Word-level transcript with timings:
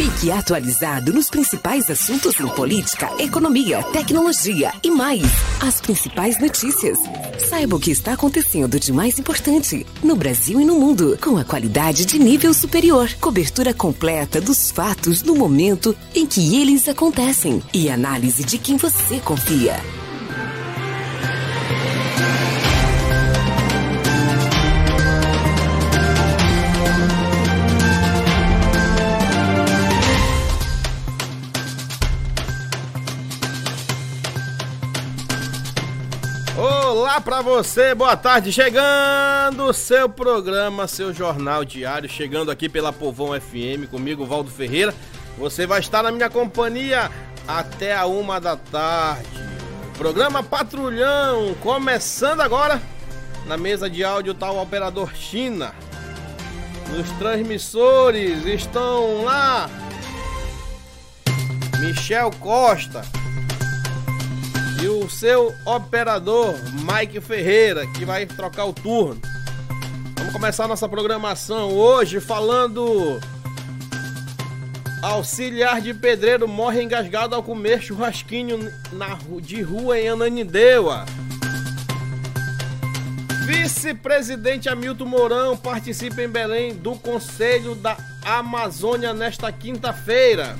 Fique 0.00 0.32
atualizado 0.32 1.12
nos 1.12 1.28
principais 1.28 1.90
assuntos 1.90 2.40
em 2.40 2.48
política, 2.48 3.10
economia, 3.18 3.82
tecnologia 3.92 4.72
e 4.82 4.90
mais. 4.90 5.20
As 5.60 5.78
principais 5.78 6.40
notícias. 6.40 6.98
Saiba 7.38 7.76
o 7.76 7.78
que 7.78 7.90
está 7.90 8.14
acontecendo 8.14 8.80
de 8.80 8.94
mais 8.94 9.18
importante 9.18 9.86
no 10.02 10.16
Brasil 10.16 10.58
e 10.58 10.64
no 10.64 10.76
mundo, 10.76 11.18
com 11.20 11.36
a 11.36 11.44
qualidade 11.44 12.06
de 12.06 12.18
nível 12.18 12.54
superior. 12.54 13.12
Cobertura 13.20 13.74
completa 13.74 14.40
dos 14.40 14.70
fatos 14.70 15.22
no 15.22 15.34
momento 15.34 15.94
em 16.14 16.24
que 16.24 16.56
eles 16.58 16.88
acontecem 16.88 17.62
e 17.74 17.90
análise 17.90 18.42
de 18.42 18.56
quem 18.56 18.78
você 18.78 19.20
confia. 19.20 19.76
Pra 37.24 37.42
você, 37.42 37.94
boa 37.94 38.16
tarde, 38.16 38.52
chegando 38.52 39.72
seu 39.72 40.08
programa, 40.08 40.88
seu 40.88 41.12
jornal 41.12 41.64
diário, 41.64 42.08
chegando 42.08 42.50
aqui 42.50 42.68
pela 42.68 42.92
Povão 42.92 43.38
FM, 43.38 43.90
comigo, 43.90 44.24
Valdo 44.24 44.50
Ferreira. 44.50 44.94
Você 45.36 45.66
vai 45.66 45.80
estar 45.80 46.02
na 46.02 46.10
minha 46.10 46.30
companhia 46.30 47.10
até 47.46 47.94
a 47.94 48.06
uma 48.06 48.40
da 48.40 48.56
tarde. 48.56 49.28
Programa 49.98 50.42
Patrulhão, 50.42 51.54
começando 51.60 52.40
agora. 52.40 52.80
Na 53.46 53.56
mesa 53.56 53.90
de 53.90 54.02
áudio 54.02 54.32
tá 54.32 54.50
o 54.50 54.60
operador 54.60 55.14
China. 55.14 55.74
Nos 56.90 57.10
transmissores 57.12 58.46
estão 58.46 59.24
lá 59.24 59.68
Michel 61.80 62.30
Costa 62.40 63.02
e 64.82 64.88
o 64.88 65.08
seu 65.10 65.54
operador 65.64 66.54
Mike 66.72 67.20
Ferreira, 67.20 67.86
que 67.86 68.04
vai 68.04 68.24
trocar 68.24 68.64
o 68.64 68.72
turno. 68.72 69.20
Vamos 70.16 70.32
começar 70.32 70.66
nossa 70.66 70.88
programação 70.88 71.70
hoje 71.72 72.20
falando. 72.20 73.20
Auxiliar 75.02 75.80
de 75.80 75.94
pedreiro 75.94 76.46
morre 76.46 76.82
engasgado 76.82 77.34
ao 77.34 77.42
comer 77.42 77.80
churrasquinho 77.80 78.70
na, 78.92 79.18
de 79.40 79.62
rua 79.62 79.98
em 79.98 80.08
Ananindeua. 80.08 81.04
Vice-presidente 83.46 84.68
Hamilton 84.68 85.06
Mourão 85.06 85.56
participa 85.56 86.22
em 86.22 86.28
Belém 86.28 86.74
do 86.74 86.94
Conselho 86.96 87.74
da 87.74 87.96
Amazônia 88.24 89.12
nesta 89.12 89.50
quinta-feira. 89.50 90.56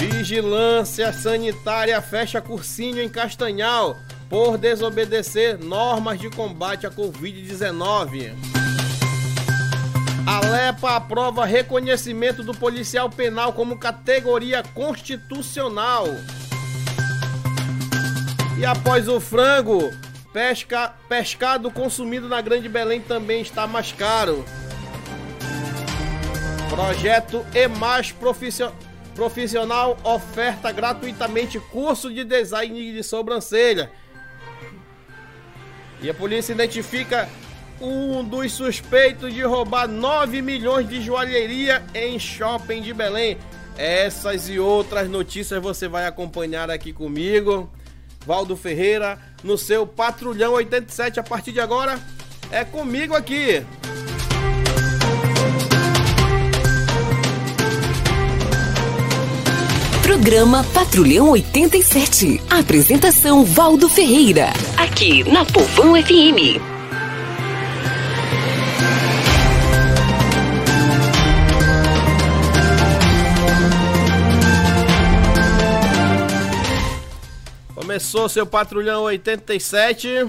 Vigilância 0.00 1.12
Sanitária 1.12 2.00
fecha 2.00 2.40
cursinho 2.40 3.02
em 3.02 3.08
Castanhal 3.08 3.98
por 4.30 4.56
desobedecer 4.56 5.58
normas 5.62 6.18
de 6.18 6.30
combate 6.30 6.86
à 6.86 6.90
Covid-19. 6.90 8.32
Alepa 10.26 10.96
aprova 10.96 11.44
reconhecimento 11.44 12.42
do 12.42 12.54
policial 12.54 13.10
penal 13.10 13.52
como 13.52 13.76
categoria 13.76 14.62
constitucional. 14.62 16.06
E 18.58 18.64
após 18.64 19.06
o 19.06 19.20
frango, 19.20 19.90
pesca, 20.32 20.94
pescado 21.10 21.70
consumido 21.70 22.26
na 22.26 22.40
Grande 22.40 22.70
Belém 22.70 23.02
também 23.02 23.42
está 23.42 23.66
mais 23.66 23.92
caro. 23.92 24.46
Projeto 26.70 27.44
EMAS 27.54 28.12
Profissional 28.12 28.89
Profissional 29.14 29.98
oferta 30.04 30.72
gratuitamente 30.72 31.58
curso 31.58 32.12
de 32.12 32.24
design 32.24 32.92
de 32.92 33.02
sobrancelha. 33.02 33.90
E 36.00 36.08
a 36.08 36.14
polícia 36.14 36.52
identifica 36.52 37.28
um 37.80 38.22
dos 38.22 38.52
suspeitos 38.52 39.32
de 39.32 39.42
roubar 39.42 39.88
9 39.88 40.42
milhões 40.42 40.88
de 40.88 41.00
joalheria 41.02 41.82
em 41.94 42.18
shopping 42.18 42.82
de 42.82 42.92
Belém. 42.92 43.38
Essas 43.76 44.48
e 44.48 44.58
outras 44.58 45.08
notícias 45.08 45.62
você 45.62 45.88
vai 45.88 46.06
acompanhar 46.06 46.70
aqui 46.70 46.92
comigo, 46.92 47.70
Valdo 48.26 48.56
Ferreira, 48.56 49.18
no 49.42 49.56
seu 49.56 49.86
Patrulhão 49.86 50.52
87. 50.52 51.20
A 51.20 51.22
partir 51.22 51.52
de 51.52 51.60
agora, 51.60 51.98
é 52.50 52.64
comigo 52.64 53.14
aqui. 53.14 53.64
Programa 60.10 60.64
Patrulhão 60.74 61.30
87. 61.30 62.42
Apresentação 62.50 63.44
Valdo 63.44 63.88
Ferreira. 63.88 64.46
Aqui 64.76 65.22
na 65.22 65.44
Povão 65.44 65.94
FM. 65.94 66.58
Começou 77.72 78.28
seu 78.28 78.44
Patrulhão 78.44 79.04
87. 79.04 80.26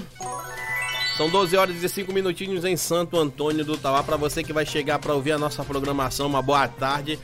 São 1.18 1.28
12 1.28 1.58
horas 1.58 1.84
e 1.84 1.90
5 1.90 2.13
minutinhos 2.13 2.63
em 2.66 2.78
Santo 2.78 3.18
Antônio 3.18 3.66
do 3.66 3.75
Tauá. 3.75 4.03
Para 4.03 4.16
você 4.16 4.44
que 4.44 4.53
vai 4.53 4.63
chegar 4.66 5.00
para 5.00 5.16
ouvir 5.16 5.31
a 5.31 5.40
nossa 5.40 5.63
programação, 5.63 6.28
uma 6.28 6.44
boa 6.44 6.68
tarde. 6.68 7.18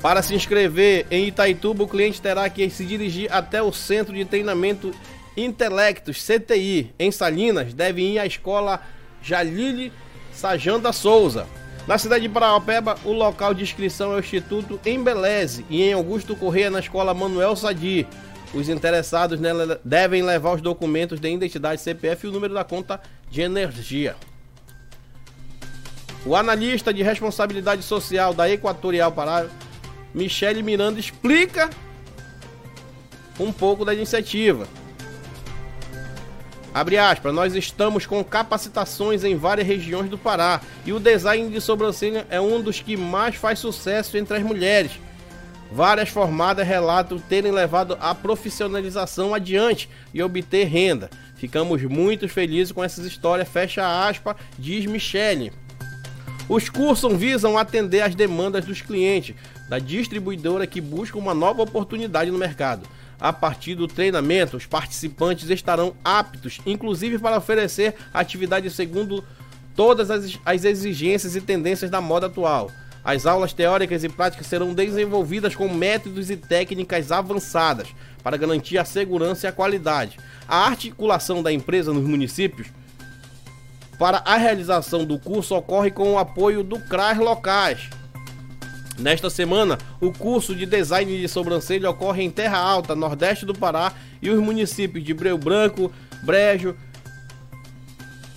Para 0.00 0.22
se 0.22 0.34
inscrever 0.34 1.06
em 1.10 1.26
Itaituba, 1.26 1.82
o 1.82 1.88
cliente 1.88 2.22
terá 2.22 2.48
que 2.48 2.68
se 2.70 2.84
dirigir 2.84 3.32
até 3.32 3.62
o 3.62 3.72
Centro 3.72 4.14
de 4.14 4.24
Treinamento 4.24 4.92
Intelectos, 5.36 6.24
CTI, 6.24 6.94
em 6.98 7.10
Salinas, 7.10 7.74
deve 7.74 8.02
ir 8.02 8.18
à 8.18 8.26
escola 8.26 8.80
Jalile 9.22 9.92
Sajanda 10.32 10.92
Souza. 10.92 11.46
Na 11.86 11.98
cidade 11.98 12.22
de 12.22 12.28
Paraupeba, 12.28 12.96
o 13.04 13.12
local 13.12 13.52
de 13.52 13.62
inscrição 13.62 14.12
é 14.12 14.16
o 14.16 14.20
Instituto 14.20 14.80
Embeleze 14.86 15.66
e 15.68 15.82
em 15.82 15.92
Augusto 15.92 16.34
Correia, 16.34 16.70
na 16.70 16.80
escola 16.80 17.12
Manuel 17.12 17.54
Sadi. 17.56 18.06
Os 18.54 18.68
interessados 18.68 19.40
devem 19.84 20.22
levar 20.22 20.54
os 20.54 20.62
documentos 20.62 21.18
de 21.20 21.28
identidade 21.28 21.80
CPF 21.80 22.26
e 22.26 22.30
o 22.30 22.32
número 22.32 22.54
da 22.54 22.62
conta 22.64 23.00
de 23.28 23.42
energia. 23.42 24.16
O 26.24 26.34
analista 26.34 26.94
de 26.94 27.02
responsabilidade 27.02 27.82
social 27.82 28.32
da 28.32 28.48
Equatorial 28.48 29.12
Pará, 29.12 29.46
Michele 30.14 30.62
Miranda, 30.62 30.98
explica 30.98 31.68
um 33.38 33.52
pouco 33.52 33.84
da 33.84 33.92
iniciativa. 33.92 34.66
Abre 36.74 36.98
aspas, 36.98 37.32
nós 37.32 37.54
estamos 37.54 38.04
com 38.04 38.24
capacitações 38.24 39.22
em 39.22 39.36
várias 39.36 39.64
regiões 39.64 40.10
do 40.10 40.18
Pará 40.18 40.60
e 40.84 40.92
o 40.92 40.98
design 40.98 41.48
de 41.48 41.60
sobrancelha 41.60 42.26
é 42.28 42.40
um 42.40 42.60
dos 42.60 42.80
que 42.80 42.96
mais 42.96 43.36
faz 43.36 43.60
sucesso 43.60 44.18
entre 44.18 44.36
as 44.36 44.42
mulheres. 44.42 44.90
Várias 45.70 46.08
formadas 46.08 46.66
relatam 46.66 47.16
terem 47.16 47.52
levado 47.52 47.96
a 48.00 48.12
profissionalização 48.12 49.32
adiante 49.32 49.88
e 50.12 50.20
obter 50.20 50.64
renda. 50.64 51.08
Ficamos 51.36 51.80
muito 51.84 52.28
felizes 52.28 52.72
com 52.72 52.82
essas 52.82 53.06
histórias, 53.06 53.48
fecha 53.48 54.08
aspas, 54.08 54.34
diz 54.58 54.84
Michele. 54.84 55.52
Os 56.48 56.68
cursos 56.68 57.12
visam 57.16 57.56
atender 57.56 58.00
às 58.00 58.16
demandas 58.16 58.64
dos 58.64 58.82
clientes 58.82 59.36
da 59.68 59.78
distribuidora 59.78 60.66
que 60.66 60.80
busca 60.80 61.16
uma 61.16 61.34
nova 61.34 61.62
oportunidade 61.62 62.32
no 62.32 62.38
mercado. 62.38 62.84
A 63.24 63.32
partir 63.32 63.74
do 63.74 63.88
treinamento, 63.88 64.54
os 64.54 64.66
participantes 64.66 65.48
estarão 65.48 65.96
aptos, 66.04 66.60
inclusive 66.66 67.18
para 67.18 67.38
oferecer 67.38 67.94
atividades 68.12 68.74
segundo 68.74 69.24
todas 69.74 70.10
as, 70.10 70.38
as 70.44 70.62
exigências 70.62 71.34
e 71.34 71.40
tendências 71.40 71.90
da 71.90 72.02
moda 72.02 72.26
atual. 72.26 72.70
As 73.02 73.24
aulas 73.24 73.54
teóricas 73.54 74.04
e 74.04 74.10
práticas 74.10 74.46
serão 74.46 74.74
desenvolvidas 74.74 75.54
com 75.54 75.70
métodos 75.70 76.28
e 76.28 76.36
técnicas 76.36 77.10
avançadas 77.10 77.88
para 78.22 78.36
garantir 78.36 78.76
a 78.76 78.84
segurança 78.84 79.46
e 79.46 79.48
a 79.48 79.52
qualidade. 79.52 80.18
A 80.46 80.66
articulação 80.66 81.42
da 81.42 81.50
empresa 81.50 81.94
nos 81.94 82.04
municípios 82.04 82.66
para 83.98 84.18
a 84.26 84.36
realização 84.36 85.02
do 85.02 85.18
curso 85.18 85.54
ocorre 85.54 85.90
com 85.90 86.12
o 86.12 86.18
apoio 86.18 86.62
do 86.62 86.78
CRAS 86.78 87.16
locais, 87.16 87.88
Nesta 88.98 89.28
semana, 89.28 89.76
o 90.00 90.12
curso 90.12 90.54
de 90.54 90.66
design 90.66 91.18
de 91.20 91.28
sobrancelha 91.28 91.90
ocorre 91.90 92.22
em 92.22 92.30
Terra 92.30 92.58
Alta, 92.58 92.94
nordeste 92.94 93.44
do 93.44 93.52
Pará, 93.52 93.92
e 94.22 94.30
os 94.30 94.40
municípios 94.40 95.04
de 95.04 95.12
Breu 95.12 95.36
Branco, 95.36 95.92
Brejo, 96.22 96.76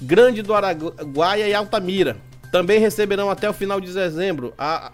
Grande 0.02 0.42
do 0.42 0.54
Araguaia 0.54 1.48
e 1.48 1.54
Altamira. 1.54 2.18
Também 2.52 2.80
receberão 2.80 3.30
até 3.30 3.50
o 3.50 3.54
final 3.54 3.80
de 3.80 3.94
dezembro 3.94 4.54
a, 4.58 4.92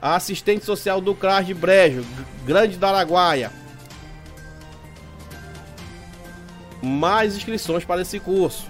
a 0.00 0.16
assistente 0.16 0.64
social 0.64 1.00
do 1.00 1.14
CRAS 1.14 1.46
de 1.46 1.54
Brejo, 1.54 2.04
Grande 2.44 2.76
do 2.76 2.86
Araguaia. 2.86 3.50
Mais 6.80 7.36
inscrições 7.36 7.84
para 7.84 8.02
esse 8.02 8.18
curso. 8.20 8.66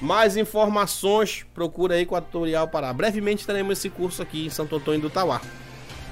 Mais 0.00 0.36
informações, 0.36 1.46
procura 1.54 1.94
aí 1.94 2.02
Equatorial 2.02 2.68
Pará. 2.68 2.92
Brevemente 2.92 3.46
teremos 3.46 3.78
esse 3.78 3.88
curso 3.88 4.22
aqui 4.22 4.46
em 4.46 4.50
Santo 4.50 4.76
Antônio 4.76 5.00
do 5.00 5.10
Tauá. 5.10 5.40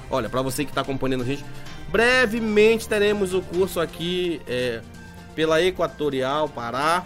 Olha, 0.09 0.27
para 0.27 0.41
você 0.41 0.63
que 0.63 0.71
está 0.71 0.81
acompanhando 0.81 1.21
a 1.21 1.25
gente, 1.25 1.45
brevemente 1.89 2.87
teremos 2.87 3.33
o 3.33 3.41
curso 3.41 3.79
aqui 3.79 4.41
é, 4.47 4.81
pela 5.35 5.61
Equatorial 5.61 6.49
Pará. 6.49 7.03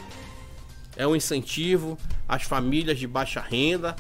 É 0.96 1.06
um 1.06 1.16
incentivo 1.16 1.98
às 2.28 2.44
famílias 2.44 2.98
de 2.98 3.08
baixa 3.08 3.42
renda, 3.42 3.96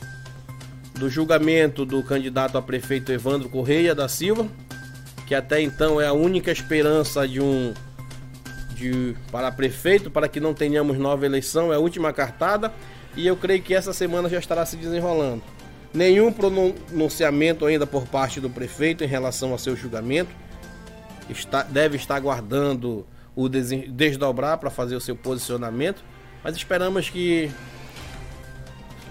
do 0.94 1.10
julgamento 1.10 1.84
do 1.84 2.02
candidato 2.02 2.56
a 2.56 2.62
prefeito 2.62 3.12
Evandro 3.12 3.48
Correia 3.48 3.94
da 3.94 4.08
Silva, 4.08 4.46
que 5.26 5.34
até 5.34 5.60
então 5.60 6.00
é 6.00 6.06
a 6.06 6.12
única 6.12 6.50
esperança 6.50 7.26
de 7.26 7.40
um 7.40 7.74
de 8.74 9.16
para 9.30 9.52
prefeito 9.52 10.10
para 10.10 10.28
que 10.28 10.40
não 10.40 10.52
tenhamos 10.52 10.98
nova 10.98 11.24
eleição, 11.24 11.72
é 11.72 11.76
a 11.76 11.78
última 11.78 12.12
cartada 12.12 12.72
e 13.16 13.26
eu 13.26 13.36
creio 13.36 13.62
que 13.62 13.74
essa 13.74 13.92
semana 13.92 14.28
já 14.28 14.38
estará 14.38 14.66
se 14.66 14.76
desenrolando. 14.76 15.42
Nenhum 15.92 16.32
pronunciamento 16.32 17.64
ainda 17.64 17.86
por 17.86 18.06
parte 18.06 18.40
do 18.40 18.50
prefeito 18.50 19.04
em 19.04 19.06
relação 19.06 19.52
ao 19.52 19.58
seu 19.58 19.76
julgamento. 19.76 20.30
Está, 21.30 21.62
deve 21.62 21.96
estar 21.96 22.16
aguardando 22.16 23.06
o 23.36 23.48
desdobrar 23.48 24.58
para 24.58 24.70
fazer 24.70 24.94
o 24.96 25.00
seu 25.00 25.16
posicionamento, 25.16 26.04
mas 26.42 26.56
esperamos 26.56 27.10
que 27.10 27.50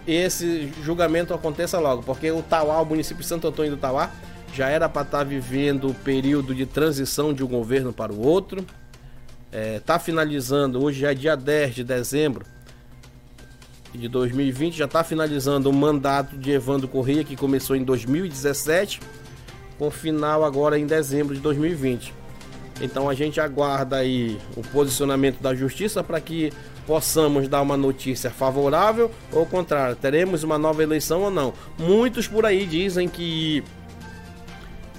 esse 0.08 0.72
julgamento 0.82 1.34
aconteça 1.34 1.80
logo, 1.80 2.04
porque 2.04 2.30
o 2.32 2.42
Tauá, 2.42 2.82
o 2.82 2.86
município 2.86 3.22
de 3.22 3.28
Santo 3.28 3.48
Antônio 3.48 3.72
do 3.72 3.78
Tauá, 3.78 4.12
já 4.54 4.70
era 4.70 4.88
para 4.88 5.02
estar 5.02 5.18
tá 5.20 5.24
vivendo 5.24 5.90
o 5.90 5.94
período 5.94 6.54
de 6.54 6.66
transição 6.66 7.34
de 7.34 7.44
um 7.44 7.48
governo 7.48 7.92
para 7.92 8.14
o 8.14 8.22
outro. 8.26 8.60
Está 8.60 9.58
é, 9.58 9.80
tá 9.80 10.00
finalizando, 10.00 10.84
hoje 10.84 11.02
já 11.02 11.12
é 11.12 11.16
dia 11.16 11.36
10 11.36 11.76
de 11.76 11.84
dezembro 11.84 12.46
de 13.94 14.08
2020, 14.08 14.76
já 14.76 14.86
está 14.86 15.04
finalizando 15.04 15.70
o 15.70 15.74
mandato 15.74 16.38
de 16.38 16.52
Evandro 16.52 16.88
Correia, 16.88 17.24
que 17.24 17.36
começou 17.36 17.76
em 17.76 17.84
2017, 17.84 19.00
com 19.78 19.92
final 19.92 20.44
agora 20.44 20.78
em 20.78 20.86
dezembro 20.86 21.36
de 21.36 21.42
2020. 21.42 22.23
Então 22.82 23.10
a 23.10 23.14
gente 23.14 23.40
aguarda 23.40 23.98
aí 23.98 24.40
o 24.56 24.62
posicionamento 24.62 25.40
da 25.40 25.54
justiça 25.54 26.04
para 26.04 26.20
que 26.20 26.52
possamos 26.86 27.48
dar 27.48 27.62
uma 27.62 27.78
notícia 27.78 28.30
favorável 28.30 29.10
ou 29.32 29.46
contrário, 29.46 29.96
teremos 29.96 30.44
uma 30.44 30.58
nova 30.58 30.84
eleição 30.84 31.22
ou 31.22 31.32
não. 31.32 31.54
Muitos 31.78 32.28
por 32.28 32.46
aí 32.46 32.66
dizem 32.66 33.08
que 33.08 33.64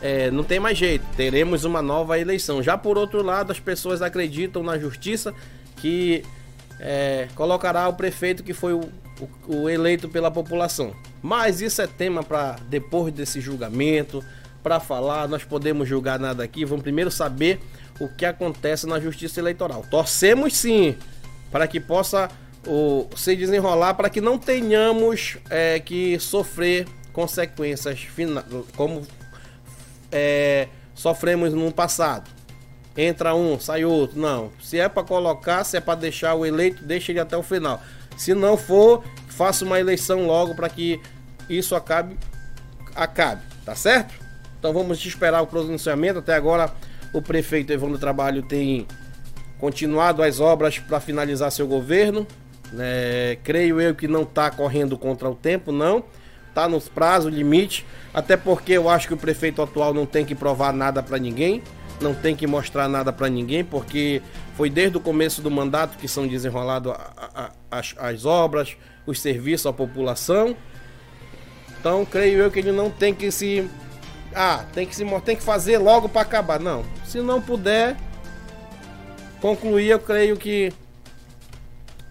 é, 0.00 0.30
não 0.30 0.44
tem 0.44 0.60
mais 0.60 0.76
jeito, 0.76 1.04
teremos 1.16 1.64
uma 1.64 1.82
nova 1.82 2.18
eleição. 2.18 2.62
Já 2.62 2.76
por 2.76 2.96
outro 2.96 3.22
lado, 3.22 3.50
as 3.50 3.60
pessoas 3.60 4.02
acreditam 4.02 4.62
na 4.62 4.78
justiça 4.78 5.34
que 5.76 6.22
é, 6.80 7.28
colocará 7.34 7.88
o 7.88 7.94
prefeito 7.94 8.42
que 8.42 8.52
foi 8.52 8.72
o, 8.72 8.80
o, 9.48 9.56
o 9.56 9.70
eleito 9.70 10.08
pela 10.08 10.30
população. 10.30 10.94
Mas 11.22 11.60
isso 11.60 11.80
é 11.80 11.86
tema 11.86 12.22
para 12.22 12.56
depois 12.68 13.12
desse 13.12 13.40
julgamento 13.40 14.22
para 14.64 14.80
falar, 14.80 15.28
nós 15.28 15.44
podemos 15.44 15.86
julgar 15.86 16.18
nada 16.18 16.42
aqui. 16.42 16.64
Vamos 16.64 16.82
primeiro 16.82 17.10
saber 17.10 17.60
o 18.00 18.08
que 18.08 18.24
acontece 18.24 18.86
na 18.86 18.98
Justiça 18.98 19.38
Eleitoral. 19.38 19.84
Torcemos 19.90 20.56
sim 20.56 20.96
para 21.52 21.68
que 21.68 21.78
possa 21.78 22.30
o, 22.66 23.06
se 23.14 23.36
desenrolar, 23.36 23.92
para 23.92 24.08
que 24.08 24.22
não 24.22 24.38
tenhamos 24.38 25.36
é, 25.50 25.78
que 25.78 26.18
sofrer 26.18 26.88
consequências 27.12 28.08
como 28.74 29.02
é, 30.10 30.68
sofremos 30.94 31.52
no 31.52 31.70
passado. 31.70 32.30
Entra 32.96 33.34
um, 33.34 33.60
sai 33.60 33.84
outro. 33.84 34.18
Não. 34.18 34.50
Se 34.62 34.80
é 34.80 34.88
para 34.88 35.02
colocar, 35.04 35.62
se 35.64 35.76
é 35.76 35.80
para 35.80 35.98
deixar 35.98 36.34
o 36.34 36.46
eleito, 36.46 36.82
deixa 36.82 37.12
ele 37.12 37.20
até 37.20 37.36
o 37.36 37.42
final. 37.42 37.82
Se 38.16 38.32
não 38.32 38.56
for, 38.56 39.04
faça 39.28 39.62
uma 39.62 39.78
eleição 39.78 40.26
logo 40.26 40.54
para 40.54 40.70
que 40.70 40.98
isso 41.50 41.74
acabe. 41.74 42.16
Acabe, 42.94 43.42
tá 43.64 43.74
certo? 43.74 44.23
Então 44.64 44.72
vamos 44.72 45.04
esperar 45.04 45.42
o 45.42 45.46
pronunciamento. 45.46 46.20
Até 46.20 46.34
agora 46.34 46.72
o 47.12 47.20
prefeito 47.20 47.70
Evandro 47.70 47.98
Trabalho 47.98 48.42
tem 48.42 48.86
continuado 49.58 50.22
as 50.22 50.40
obras 50.40 50.78
para 50.78 50.98
finalizar 51.00 51.52
seu 51.52 51.66
governo. 51.66 52.26
É, 52.78 53.36
creio 53.44 53.78
eu 53.78 53.94
que 53.94 54.08
não 54.08 54.22
está 54.22 54.50
correndo 54.50 54.96
contra 54.96 55.28
o 55.28 55.34
tempo, 55.34 55.70
não. 55.70 56.02
Está 56.48 56.66
nos 56.66 56.88
prazos, 56.88 57.30
limite. 57.30 57.84
Até 58.14 58.38
porque 58.38 58.72
eu 58.72 58.88
acho 58.88 59.06
que 59.06 59.12
o 59.12 59.18
prefeito 59.18 59.60
atual 59.60 59.92
não 59.92 60.06
tem 60.06 60.24
que 60.24 60.34
provar 60.34 60.72
nada 60.72 61.02
para 61.02 61.18
ninguém. 61.18 61.62
Não 62.00 62.14
tem 62.14 62.34
que 62.34 62.46
mostrar 62.46 62.88
nada 62.88 63.12
para 63.12 63.28
ninguém, 63.28 63.62
porque 63.62 64.22
foi 64.56 64.70
desde 64.70 64.96
o 64.96 65.00
começo 65.00 65.42
do 65.42 65.50
mandato 65.50 65.98
que 65.98 66.08
são 66.08 66.26
desenroladas 66.26 66.94
as, 67.70 67.94
as 67.98 68.24
obras, 68.24 68.78
os 69.06 69.20
serviços 69.20 69.66
à 69.66 69.74
população. 69.74 70.56
Então, 71.78 72.02
creio 72.06 72.38
eu 72.38 72.50
que 72.50 72.60
ele 72.60 72.72
não 72.72 72.88
tem 72.88 73.12
que 73.12 73.30
se 73.30 73.68
ah, 74.34 74.64
tem 74.72 74.86
que 74.86 74.94
se 74.94 75.04
tem 75.24 75.36
que 75.36 75.42
fazer 75.42 75.78
logo 75.78 76.08
para 76.08 76.22
acabar. 76.22 76.58
Não. 76.58 76.84
Se 77.04 77.20
não 77.20 77.40
puder 77.40 77.96
concluir, 79.40 79.88
eu 79.88 79.98
creio 79.98 80.36
que 80.36 80.72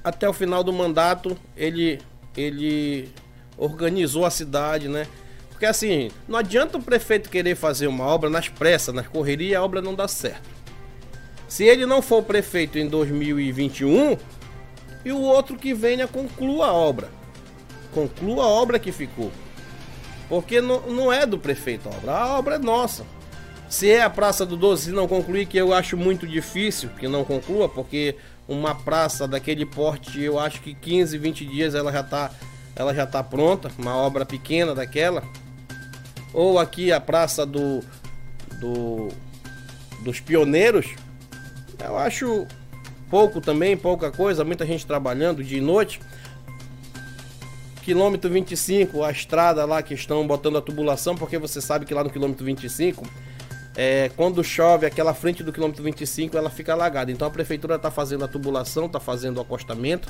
até 0.03 0.27
o 0.27 0.33
final 0.33 0.63
do 0.63 0.73
mandato 0.73 1.37
ele 1.55 1.99
ele 2.35 3.09
organizou 3.57 4.25
a 4.25 4.29
cidade, 4.29 4.87
né? 4.87 5.07
Porque 5.49 5.65
assim, 5.65 6.09
não 6.27 6.39
adianta 6.39 6.77
o 6.77 6.81
prefeito 6.81 7.29
querer 7.29 7.55
fazer 7.55 7.87
uma 7.87 8.05
obra 8.05 8.29
nas 8.29 8.49
pressas, 8.49 8.93
nas 8.93 9.07
correrias, 9.07 9.59
a 9.59 9.63
obra 9.63 9.81
não 9.81 9.93
dá 9.93 10.07
certo. 10.07 10.49
Se 11.47 11.63
ele 11.63 11.85
não 11.85 12.01
for 12.01 12.23
prefeito 12.23 12.79
em 12.79 12.87
2021, 12.87 14.17
e 15.05 15.11
o 15.11 15.19
outro 15.21 15.57
que 15.57 15.73
venha 15.73 16.07
conclua 16.07 16.67
a 16.67 16.73
obra. 16.73 17.09
Conclua 17.93 18.43
a 18.43 18.47
obra 18.47 18.79
que 18.79 18.91
ficou. 18.91 19.31
Porque 20.33 20.59
não, 20.59 20.81
não 20.89 21.13
é 21.13 21.27
do 21.27 21.37
prefeito 21.37 21.87
a 21.87 21.91
obra, 21.91 22.11
a 22.11 22.39
obra 22.39 22.55
é 22.55 22.57
nossa. 22.57 23.05
Se 23.69 23.91
é 23.91 24.01
a 24.01 24.09
Praça 24.09 24.43
do 24.43 24.57
Doce 24.57 24.89
e 24.89 24.91
não 24.91 25.07
concluir, 25.07 25.45
que 25.45 25.55
eu 25.55 25.71
acho 25.71 25.95
muito 25.95 26.25
difícil 26.25 26.89
que 26.97 27.07
não 27.07 27.23
conclua, 27.23 27.69
porque 27.69 28.15
uma 28.47 28.73
praça 28.73 29.27
daquele 29.27 29.63
porte, 29.63 30.19
eu 30.19 30.39
acho 30.39 30.59
que 30.61 30.73
15, 30.73 31.19
20 31.19 31.45
dias 31.45 31.75
ela 31.75 31.91
já 31.91 31.99
está 31.99 32.31
ela 32.75 32.95
já 32.95 33.05
tá 33.05 33.23
pronta, 33.23 33.71
uma 33.77 33.95
obra 33.95 34.25
pequena 34.25 34.73
daquela. 34.73 35.21
Ou 36.33 36.57
aqui 36.57 36.91
a 36.91 36.99
praça 36.99 37.45
do, 37.45 37.83
do 38.59 39.09
dos 39.99 40.19
pioneiros, 40.19 40.95
eu 41.79 41.95
acho 41.95 42.47
pouco 43.07 43.39
também, 43.39 43.77
pouca 43.77 44.09
coisa, 44.09 44.43
muita 44.43 44.65
gente 44.65 44.83
trabalhando 44.83 45.43
de 45.43 45.61
noite. 45.61 46.01
Quilômetro 47.83 48.29
25, 48.29 49.03
a 49.03 49.11
estrada 49.11 49.65
lá 49.65 49.83
que 49.83 49.93
estão 49.93 50.25
botando 50.25 50.57
a 50.57 50.61
tubulação, 50.61 51.15
porque 51.15 51.37
você 51.37 51.59
sabe 51.59 51.85
que 51.85 51.93
lá 51.93 52.01
no 52.01 52.09
quilômetro 52.09 52.45
25, 52.45 53.05
é, 53.75 54.09
quando 54.15 54.41
chove, 54.41 54.85
aquela 54.85 55.13
frente 55.13 55.43
do 55.43 55.51
quilômetro 55.51 55.83
25 55.83 56.37
ela 56.37 56.49
fica 56.49 56.71
alagada. 56.71 57.11
Então 57.11 57.27
a 57.27 57.31
prefeitura 57.31 57.75
está 57.75 57.91
fazendo 57.91 58.23
a 58.23 58.27
tubulação, 58.27 58.85
está 58.85 59.01
fazendo 59.01 59.37
o 59.37 59.41
acostamento. 59.41 60.09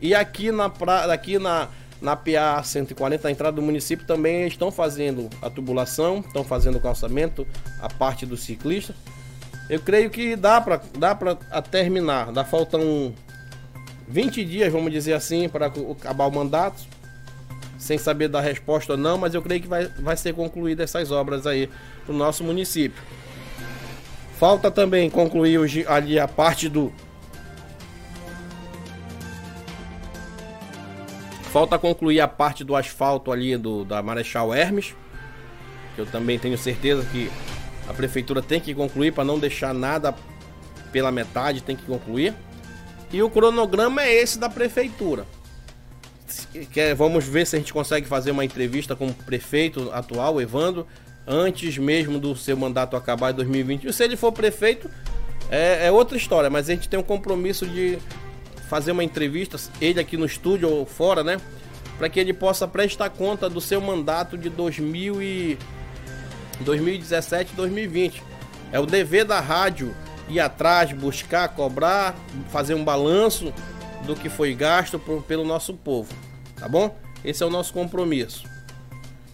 E 0.00 0.12
aqui 0.12 0.50
na, 0.50 0.68
pra, 0.68 1.12
aqui 1.12 1.38
na, 1.38 1.68
na 2.02 2.16
PA 2.16 2.60
140, 2.64 3.22
na 3.22 3.30
entrada 3.30 3.54
do 3.54 3.62
município, 3.62 4.04
também 4.04 4.48
estão 4.48 4.72
fazendo 4.72 5.30
a 5.40 5.48
tubulação, 5.48 6.18
estão 6.26 6.42
fazendo 6.42 6.78
o 6.78 6.80
calçamento, 6.80 7.46
a 7.80 7.88
parte 7.88 8.26
do 8.26 8.36
ciclista. 8.36 8.92
Eu 9.70 9.78
creio 9.78 10.10
que 10.10 10.34
dá 10.34 10.60
para 10.60 10.80
dá 10.98 11.14
terminar. 11.62 12.32
Dá 12.32 12.44
faltam 12.44 13.14
20 14.08 14.44
dias, 14.44 14.72
vamos 14.72 14.90
dizer 14.90 15.12
assim, 15.12 15.48
para 15.48 15.66
acabar 15.66 16.26
o 16.26 16.32
mandato. 16.32 16.82
Sem 17.78 17.96
saber 17.96 18.28
da 18.28 18.40
resposta 18.40 18.94
ou 18.94 18.98
não, 18.98 19.16
mas 19.16 19.34
eu 19.34 19.42
creio 19.42 19.62
que 19.62 19.68
vai, 19.68 19.86
vai 20.00 20.16
ser 20.16 20.34
concluída 20.34 20.82
essas 20.82 21.12
obras 21.12 21.46
aí 21.46 21.70
no 22.08 22.14
nosso 22.14 22.42
município. 22.42 23.00
Falta 24.36 24.70
também 24.70 25.08
concluir 25.08 25.58
hoje, 25.58 25.84
ali 25.86 26.18
a 26.18 26.26
parte 26.26 26.68
do 26.68 26.92
Falta 31.52 31.78
concluir 31.78 32.20
a 32.20 32.28
parte 32.28 32.62
do 32.62 32.76
asfalto 32.76 33.32
ali 33.32 33.56
do 33.56 33.84
da 33.84 34.02
Marechal 34.02 34.54
Hermes. 34.54 34.94
Que 35.94 36.02
eu 36.02 36.06
também 36.06 36.38
tenho 36.38 36.58
certeza 36.58 37.04
que 37.10 37.30
a 37.88 37.94
prefeitura 37.94 38.42
tem 38.42 38.60
que 38.60 38.74
concluir 38.74 39.12
para 39.12 39.24
não 39.24 39.38
deixar 39.38 39.72
nada 39.72 40.14
pela 40.92 41.10
metade, 41.10 41.62
tem 41.62 41.74
que 41.74 41.84
concluir. 41.84 42.34
E 43.12 43.22
o 43.22 43.30
cronograma 43.30 44.02
é 44.02 44.14
esse 44.14 44.38
da 44.38 44.48
prefeitura. 44.48 45.26
Que 46.72 46.94
vamos 46.94 47.26
ver 47.26 47.46
se 47.46 47.56
a 47.56 47.58
gente 47.58 47.72
consegue 47.72 48.06
fazer 48.06 48.30
uma 48.30 48.44
entrevista 48.44 48.94
com 48.94 49.06
o 49.06 49.14
prefeito 49.14 49.90
atual, 49.92 50.40
Evandro, 50.40 50.86
antes 51.26 51.78
mesmo 51.78 52.18
do 52.18 52.36
seu 52.36 52.56
mandato 52.56 52.96
acabar 52.96 53.32
em 53.32 53.34
2021. 53.34 53.92
Se 53.92 54.04
ele 54.04 54.16
for 54.16 54.32
prefeito, 54.32 54.90
é, 55.50 55.86
é 55.86 55.92
outra 55.92 56.16
história, 56.16 56.50
mas 56.50 56.68
a 56.68 56.74
gente 56.74 56.88
tem 56.88 56.98
um 56.98 57.02
compromisso 57.02 57.66
de 57.66 57.98
fazer 58.68 58.92
uma 58.92 59.02
entrevista, 59.02 59.58
ele 59.80 59.98
aqui 59.98 60.16
no 60.16 60.26
estúdio 60.26 60.68
ou 60.68 60.84
fora, 60.84 61.24
né? 61.24 61.38
Para 61.96 62.08
que 62.08 62.20
ele 62.20 62.34
possa 62.34 62.68
prestar 62.68 63.10
conta 63.10 63.48
do 63.48 63.60
seu 63.60 63.80
mandato 63.80 64.36
de 64.36 64.50
2000 64.50 65.22
e 65.22 65.58
2017 66.60 67.54
2020. 67.54 68.22
É 68.70 68.78
o 68.78 68.84
dever 68.84 69.24
da 69.24 69.40
rádio 69.40 69.94
ir 70.28 70.40
atrás, 70.40 70.92
buscar, 70.92 71.48
cobrar, 71.48 72.14
fazer 72.50 72.74
um 72.74 72.84
balanço 72.84 73.52
do 74.06 74.14
que 74.14 74.28
foi 74.28 74.54
gasto 74.54 74.98
por, 74.98 75.22
pelo 75.22 75.44
nosso 75.44 75.74
povo, 75.74 76.12
tá 76.56 76.68
bom? 76.68 76.96
Esse 77.24 77.42
é 77.42 77.46
o 77.46 77.50
nosso 77.50 77.72
compromisso. 77.72 78.44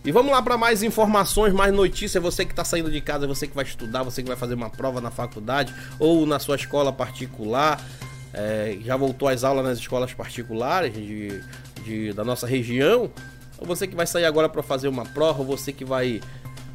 E 0.05 0.13
vamos 0.13 0.33
lá 0.33 0.43
para 0.43 0.59
mais 0.59 0.83
informações, 0.83 1.55
mais 1.55 1.73
notícias. 1.73 2.23
Você 2.23 2.45
que 2.45 2.53
está 2.53 2.63
saindo 2.63 2.91
de 2.91 3.01
casa, 3.01 3.27
você 3.27 3.47
que 3.47 3.55
vai 3.55 3.65
estudar, 3.65 4.03
você 4.03 4.23
que 4.23 4.29
vai 4.29 4.37
fazer 4.37 4.53
uma 4.53 4.69
prova 4.69 5.01
na 5.01 5.11
faculdade 5.11 5.75
ou 5.99 6.27
na 6.27 6.39
sua 6.39 6.57
escola 6.57 6.93
particular, 6.93 7.81
é, 8.35 8.77
já 8.85 8.97
voltou 8.99 9.29
às 9.29 9.45
aulas 9.45 9.65
nas 9.65 9.79
escolas 9.79 10.13
particulares 10.13 10.93
de, 10.93 11.43
de, 11.83 12.13
da 12.13 12.23
nossa 12.23 12.47
região. 12.47 13.11
Ou 13.59 13.67
você 13.67 13.87
que 13.87 13.97
vai 13.97 14.07
sair 14.07 14.27
agora 14.27 14.47
para 14.47 14.63
fazer 14.63 14.89
uma 14.89 15.07
prova, 15.07 15.43
você 15.43 15.73
que 15.73 15.87
vai 15.87 16.21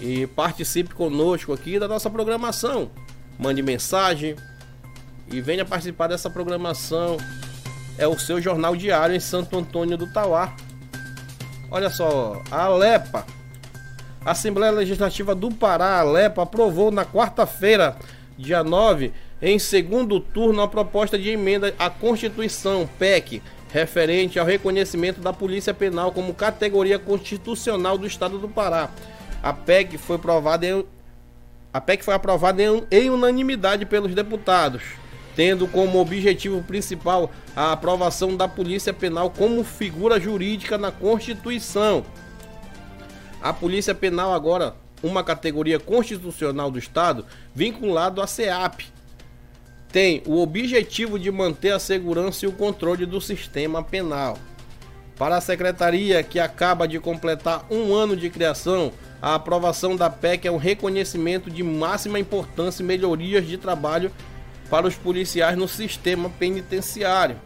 e 0.00 0.26
participe 0.28 0.94
conosco 0.94 1.52
aqui 1.52 1.78
da 1.78 1.86
nossa 1.86 2.08
programação. 2.08 2.90
Mande 3.38 3.62
mensagem 3.62 4.34
e 5.30 5.40
venha 5.40 5.64
participar 5.64 6.08
dessa 6.08 6.28
programação. 6.30 7.18
É 7.98 8.08
o 8.08 8.18
seu 8.18 8.40
jornal 8.40 8.74
diário 8.74 9.14
em 9.14 9.20
Santo 9.20 9.58
Antônio 9.58 9.98
do 9.98 10.12
Tauá. 10.12 10.56
Olha 11.70 11.90
só, 11.90 12.42
a 12.50 12.62
Alepa 12.62 13.26
a 14.24 14.32
Assembleia 14.32 14.72
Legislativa 14.72 15.34
do 15.34 15.50
Pará, 15.50 16.00
Alepa, 16.00 16.42
aprovou 16.42 16.90
na 16.90 17.04
quarta-feira, 17.04 17.96
dia 18.36 18.62
9, 18.62 19.12
em 19.40 19.58
segundo 19.58 20.18
turno, 20.18 20.62
a 20.62 20.68
proposta 20.68 21.18
de 21.18 21.30
emenda 21.30 21.74
à 21.78 21.88
Constituição, 21.88 22.88
PEC, 22.98 23.40
referente 23.72 24.38
ao 24.38 24.46
reconhecimento 24.46 25.20
da 25.20 25.32
Polícia 25.32 25.72
Penal 25.72 26.10
como 26.12 26.34
categoria 26.34 26.98
constitucional 26.98 27.96
do 27.96 28.06
Estado 28.06 28.38
do 28.38 28.48
Pará. 28.48 28.90
A 29.42 29.52
PEC 29.52 29.96
foi 29.96 30.16
aprovada 30.16 30.66
em, 30.66 30.84
a 31.72 31.80
PEC 31.80 32.04
foi 32.04 32.14
aprovada 32.14 32.62
em, 32.62 32.82
em 32.90 33.10
unanimidade 33.10 33.86
pelos 33.86 34.14
deputados, 34.14 34.82
tendo 35.36 35.68
como 35.68 36.00
objetivo 36.00 36.60
principal 36.62 37.30
a 37.54 37.72
aprovação 37.72 38.36
da 38.36 38.48
Polícia 38.48 38.92
Penal 38.92 39.30
como 39.30 39.62
figura 39.62 40.18
jurídica 40.18 40.76
na 40.76 40.90
Constituição. 40.90 42.04
A 43.40 43.52
Polícia 43.52 43.94
Penal 43.94 44.34
agora, 44.34 44.74
uma 45.02 45.22
categoria 45.22 45.78
constitucional 45.78 46.70
do 46.70 46.78
Estado, 46.78 47.24
vinculado 47.54 48.20
à 48.20 48.26
SEAP, 48.26 48.86
tem 49.92 50.22
o 50.26 50.42
objetivo 50.42 51.18
de 51.18 51.30
manter 51.30 51.70
a 51.70 51.78
segurança 51.78 52.44
e 52.44 52.48
o 52.48 52.52
controle 52.52 53.06
do 53.06 53.20
sistema 53.20 53.82
penal. 53.82 54.36
Para 55.16 55.36
a 55.36 55.40
secretaria, 55.40 56.22
que 56.22 56.38
acaba 56.38 56.86
de 56.86 56.98
completar 56.98 57.64
um 57.70 57.94
ano 57.94 58.16
de 58.16 58.28
criação, 58.28 58.92
a 59.20 59.34
aprovação 59.34 59.96
da 59.96 60.10
PEC 60.10 60.46
é 60.46 60.50
um 60.50 60.56
reconhecimento 60.56 61.50
de 61.50 61.62
máxima 61.62 62.18
importância 62.18 62.82
e 62.82 62.86
melhorias 62.86 63.46
de 63.46 63.56
trabalho 63.56 64.12
para 64.68 64.86
os 64.86 64.94
policiais 64.94 65.56
no 65.56 65.66
sistema 65.66 66.28
penitenciário. 66.28 67.36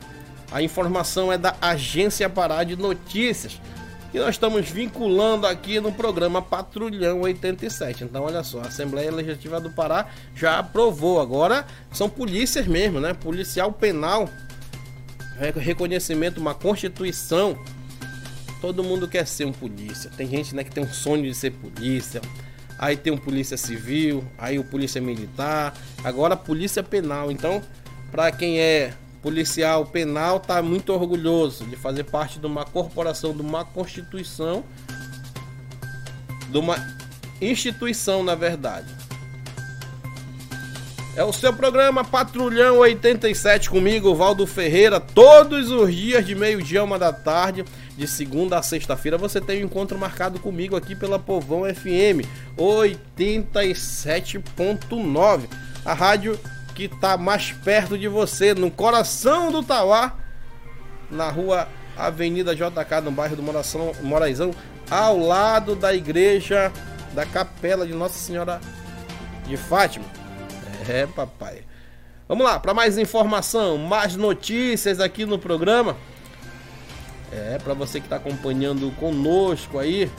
A 0.51 0.63
informação 0.63 1.33
é 1.33 1.39
da 1.39 1.55
Agência 1.61 2.29
Pará 2.29 2.65
de 2.65 2.77
Notícias 2.77 3.59
e 4.15 4.19
nós 4.19 4.31
estamos 4.31 4.69
vinculando 4.69 5.47
aqui 5.47 5.81
no 5.81 5.91
programa 5.91 6.43
Patrulhão 6.43 7.23
87. 7.23 8.05
Então, 8.05 8.25
olha 8.25 8.43
só, 8.43 8.61
a 8.61 8.67
Assembleia 8.67 9.11
Legislativa 9.11 9.59
do 9.59 9.71
Pará 9.71 10.07
já 10.35 10.59
aprovou. 10.59 11.19
Agora 11.19 11.67
são 11.91 12.11
polícias 12.11 12.67
mesmo, 12.67 13.01
né? 13.01 13.15
Policial 13.15 13.73
penal, 13.73 14.29
reconhecimento, 15.57 16.41
uma 16.41 16.55
constituição. 16.55 17.59
Todo 18.61 18.85
mundo 18.85 19.09
quer 19.09 19.27
ser 19.27 19.47
um 19.47 19.53
polícia. 19.53 20.11
Tem 20.15 20.29
gente 20.29 20.55
né, 20.55 20.63
que 20.63 20.71
tem 20.71 20.85
um 20.85 20.93
sonho 20.93 21.23
de 21.23 21.35
ser 21.35 21.53
polícia. 21.53 22.21
Aí 22.79 22.97
tem 22.97 23.13
um 23.13 23.17
polícia 23.17 23.57
civil, 23.57 24.25
aí 24.37 24.59
o 24.59 24.65
polícia 24.65 25.01
militar, 25.01 25.73
agora 26.05 26.37
polícia 26.37 26.83
penal. 26.83 27.31
Então, 27.31 27.63
para 28.11 28.31
quem 28.31 28.61
é 28.61 28.93
policial 29.23 29.87
penal 29.87 30.39
está 30.39 30.61
muito 30.61 30.93
orgulhoso 30.93 31.65
de 31.65 31.77
fazer 31.77 32.03
parte 32.05 32.41
de 32.41 32.47
uma 32.47 32.65
corporação, 32.65 33.33
de 33.33 33.41
uma 33.41 33.65
constituição, 33.65 34.65
de 36.51 36.59
uma 36.59 36.77
instituição, 37.41 38.25
na 38.25 38.35
verdade. 38.35 38.93
É 41.15 41.23
o 41.23 41.33
seu 41.33 41.53
programa 41.53 42.03
Patrulhão 42.03 42.79
87 42.79 43.69
comigo, 43.69 44.15
Valdo 44.15 44.47
Ferreira, 44.47 44.99
todos 44.99 45.71
os 45.71 45.95
dias 45.95 46.25
de 46.25 46.35
meio-dia, 46.35 46.83
uma 46.83 46.99
da 46.99 47.13
tarde. 47.13 47.67
de 47.95 48.09
segunda 48.09 48.59
a 48.59 48.63
sexta-feira, 48.63 49.19
você 49.19 49.39
tem 49.39 49.63
um 49.63 49.67
encontro 49.67 49.99
marcado 49.99 50.41
comigo 50.41 50.75
aqui 50.75 50.97
pela 50.97 51.19
Povão 51.19 51.63
FM 51.63 52.25
87.9. 52.57 55.43
A 55.85 55.93
rádio 55.93 56.41
que 56.75 56.85
está 56.85 57.17
mais 57.17 57.53
perto 57.53 57.97
de 57.99 58.09
você, 58.09 58.55
no 58.55 58.71
coração 58.71 59.51
do 59.51 59.63
Tauá, 59.63 60.17
na 61.11 61.29
rua 61.29 61.69
Avenida 61.97 62.55
JK, 62.55 63.01
no 63.05 63.11
bairro 63.11 63.37
do 63.37 63.43
Moração, 63.43 63.93
Moraizão, 64.03 64.53
ao 64.91 65.19
lado 65.19 65.75
da 65.75 65.95
igreja 65.95 66.73
da 67.15 67.27
Capela 67.27 67.87
de 67.87 67.93
Nossa 67.93 68.19
Senhora 68.19 68.61
de 69.47 69.57
Fátima. 69.57 70.07
É, 70.89 71.07
papai. 71.07 71.65
Vamos 72.29 72.45
lá, 72.45 72.59
para 72.59 72.73
mais 72.73 72.97
informação, 72.99 73.77
mais 73.79 74.17
notícias 74.17 75.01
aqui 75.01 75.27
no 75.27 75.39
programa. 75.39 75.97
É, 77.31 77.59
para 77.59 77.75
você 77.75 78.01
que 78.01 78.07
está 78.07 78.17
acompanhando 78.17 78.91
conosco 78.97 79.79
aí, 79.79 80.11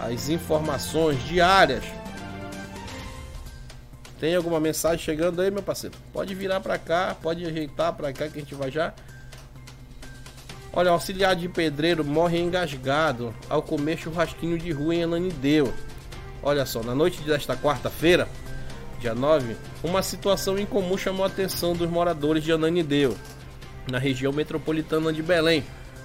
as 0.00 0.28
informações 0.28 1.22
diárias. 1.24 1.84
Tem 4.22 4.36
alguma 4.36 4.60
mensagem 4.60 5.04
chegando 5.04 5.42
aí, 5.42 5.50
meu 5.50 5.64
parceiro? 5.64 5.96
Pode 6.12 6.32
virar 6.32 6.60
para 6.60 6.78
cá, 6.78 7.16
pode 7.20 7.44
ajeitar 7.44 7.92
para 7.92 8.12
cá 8.12 8.28
que 8.28 8.38
a 8.38 8.40
gente 8.40 8.54
vai 8.54 8.70
já. 8.70 8.94
Olha, 10.72 10.92
auxiliar 10.92 11.34
de 11.34 11.48
pedreiro 11.48 12.04
morre 12.04 12.38
engasgado 12.38 13.34
ao 13.50 13.60
comer 13.60 13.98
churrasquinho 13.98 14.56
de 14.56 14.70
rua 14.70 14.94
em 14.94 15.02
Ananideu. 15.02 15.74
Olha 16.40 16.64
só, 16.64 16.84
na 16.84 16.94
noite 16.94 17.20
desta 17.22 17.56
quarta-feira, 17.56 18.28
dia 19.00 19.12
9, 19.12 19.56
uma 19.82 20.04
situação 20.04 20.56
incomum 20.56 20.96
chamou 20.96 21.24
a 21.24 21.26
atenção 21.26 21.72
dos 21.72 21.90
moradores 21.90 22.44
de 22.44 22.52
Ananideu, 22.52 23.16
na 23.90 23.98
região 23.98 24.32
metropolitana 24.32 25.12
de 25.12 25.20
Belém. 25.20 25.64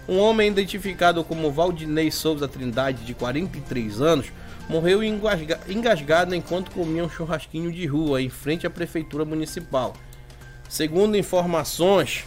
Um 0.10 0.18
homem 0.18 0.50
identificado 0.50 1.24
como 1.24 1.52
Valdinei 1.52 2.10
Souza 2.10 2.48
Trindade, 2.48 3.06
de 3.06 3.14
43 3.14 4.02
anos, 4.02 4.32
morreu 4.70 5.02
engasgado 5.04 6.36
enquanto 6.36 6.72
comia 6.72 7.04
um 7.04 7.10
churrasquinho 7.10 7.72
de 7.72 7.86
rua 7.86 8.22
em 8.22 8.30
frente 8.30 8.68
à 8.68 8.70
prefeitura 8.70 9.24
municipal. 9.24 9.94
Segundo 10.70 11.18
informações 11.18 12.26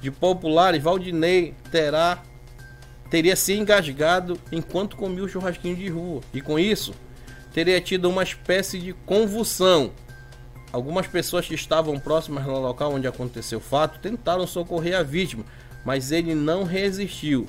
de 0.00 0.10
populares, 0.10 0.82
Valdinei 0.82 1.54
terá 1.70 2.22
teria 3.08 3.36
se 3.36 3.52
engasgado 3.52 4.40
enquanto 4.50 4.96
comia 4.96 5.22
o 5.22 5.28
churrasquinho 5.28 5.76
de 5.76 5.88
rua 5.88 6.22
e 6.32 6.40
com 6.40 6.58
isso 6.58 6.94
teria 7.52 7.80
tido 7.80 8.08
uma 8.08 8.22
espécie 8.22 8.78
de 8.78 8.92
convulsão. 8.92 9.92
Algumas 10.72 11.06
pessoas 11.06 11.46
que 11.46 11.54
estavam 11.54 12.00
próximas 12.00 12.46
no 12.46 12.58
local 12.58 12.94
onde 12.94 13.06
aconteceu 13.06 13.58
o 13.58 13.62
fato 13.62 14.00
tentaram 14.00 14.46
socorrer 14.46 14.98
a 14.98 15.02
vítima, 15.02 15.44
mas 15.84 16.10
ele 16.10 16.34
não 16.34 16.64
resistiu. 16.64 17.46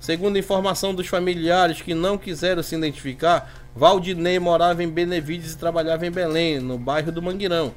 Segundo 0.00 0.38
informação 0.38 0.94
dos 0.94 1.06
familiares 1.06 1.82
que 1.82 1.92
não 1.92 2.16
quiseram 2.16 2.62
se 2.62 2.74
identificar, 2.74 3.52
Valdinei 3.76 4.38
morava 4.38 4.82
em 4.82 4.88
Benevides 4.88 5.52
e 5.52 5.58
trabalhava 5.58 6.06
em 6.06 6.10
Belém, 6.10 6.58
no 6.58 6.78
bairro 6.78 7.12
do 7.12 7.20
Mangueirão, 7.20 7.74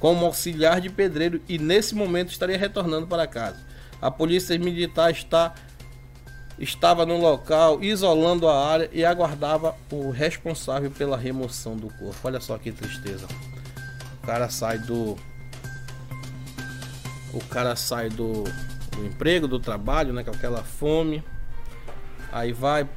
como 0.00 0.26
auxiliar 0.26 0.80
de 0.80 0.90
pedreiro 0.90 1.40
e 1.48 1.58
nesse 1.58 1.94
momento 1.94 2.30
estaria 2.30 2.58
retornando 2.58 3.06
para 3.06 3.26
casa. 3.26 3.58
A 4.02 4.10
polícia 4.10 4.58
militar 4.58 5.12
está, 5.12 5.54
estava 6.58 7.06
no 7.06 7.18
local, 7.18 7.82
isolando 7.82 8.48
a 8.48 8.66
área 8.66 8.90
e 8.92 9.04
aguardava 9.04 9.76
o 9.92 10.10
responsável 10.10 10.90
pela 10.90 11.16
remoção 11.16 11.76
do 11.76 11.88
corpo. 11.88 12.16
Olha 12.24 12.40
só 12.40 12.58
que 12.58 12.72
tristeza. 12.72 13.28
O 14.22 14.26
cara 14.26 14.48
sai 14.48 14.78
do. 14.78 15.16
O 17.32 17.44
cara 17.48 17.76
sai 17.76 18.08
do 18.08 18.44
do 19.00 19.06
emprego, 19.06 19.48
do 19.48 19.58
trabalho, 19.58 20.12
né? 20.12 20.22
Com 20.22 20.30
aquela 20.30 20.62
fome. 20.62 21.24
Aí 22.32 22.52
vai 22.52 22.88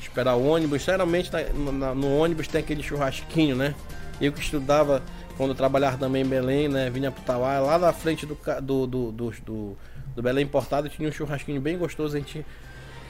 esperar 0.00 0.34
o 0.34 0.46
ônibus. 0.46 0.82
Geralmente 0.82 1.30
no, 1.54 1.72
no 1.72 2.18
ônibus 2.18 2.48
tem 2.48 2.60
aquele 2.60 2.82
churrasquinho, 2.82 3.56
né? 3.56 3.74
Eu 4.20 4.32
que 4.32 4.40
estudava 4.40 5.02
quando 5.36 5.54
trabalhava 5.54 5.96
também 5.96 6.22
em 6.22 6.28
Belém, 6.28 6.68
né? 6.68 6.90
Vinha 6.90 7.10
pro 7.10 7.22
Tauá, 7.22 7.58
lá 7.60 7.78
na 7.78 7.92
frente 7.92 8.26
do, 8.26 8.36
do, 8.62 8.86
do, 8.86 9.12
do, 9.12 9.76
do, 10.14 10.22
Belém 10.22 10.44
Importado 10.44 10.88
tinha 10.88 11.08
um 11.08 11.12
churrasquinho 11.12 11.60
bem 11.60 11.78
gostoso. 11.78 12.16
A 12.16 12.18
gente 12.18 12.44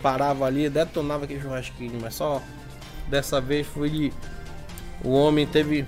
parava 0.03 0.45
ali, 0.45 0.69
detonava 0.69 1.25
aquele 1.25 1.41
churrasquinho, 1.41 1.99
mas 2.01 2.15
só 2.15 2.43
dessa 3.09 3.41
vez 3.41 3.67
foi 3.67 4.13
o 5.03 5.11
homem 5.11 5.47
teve 5.47 5.87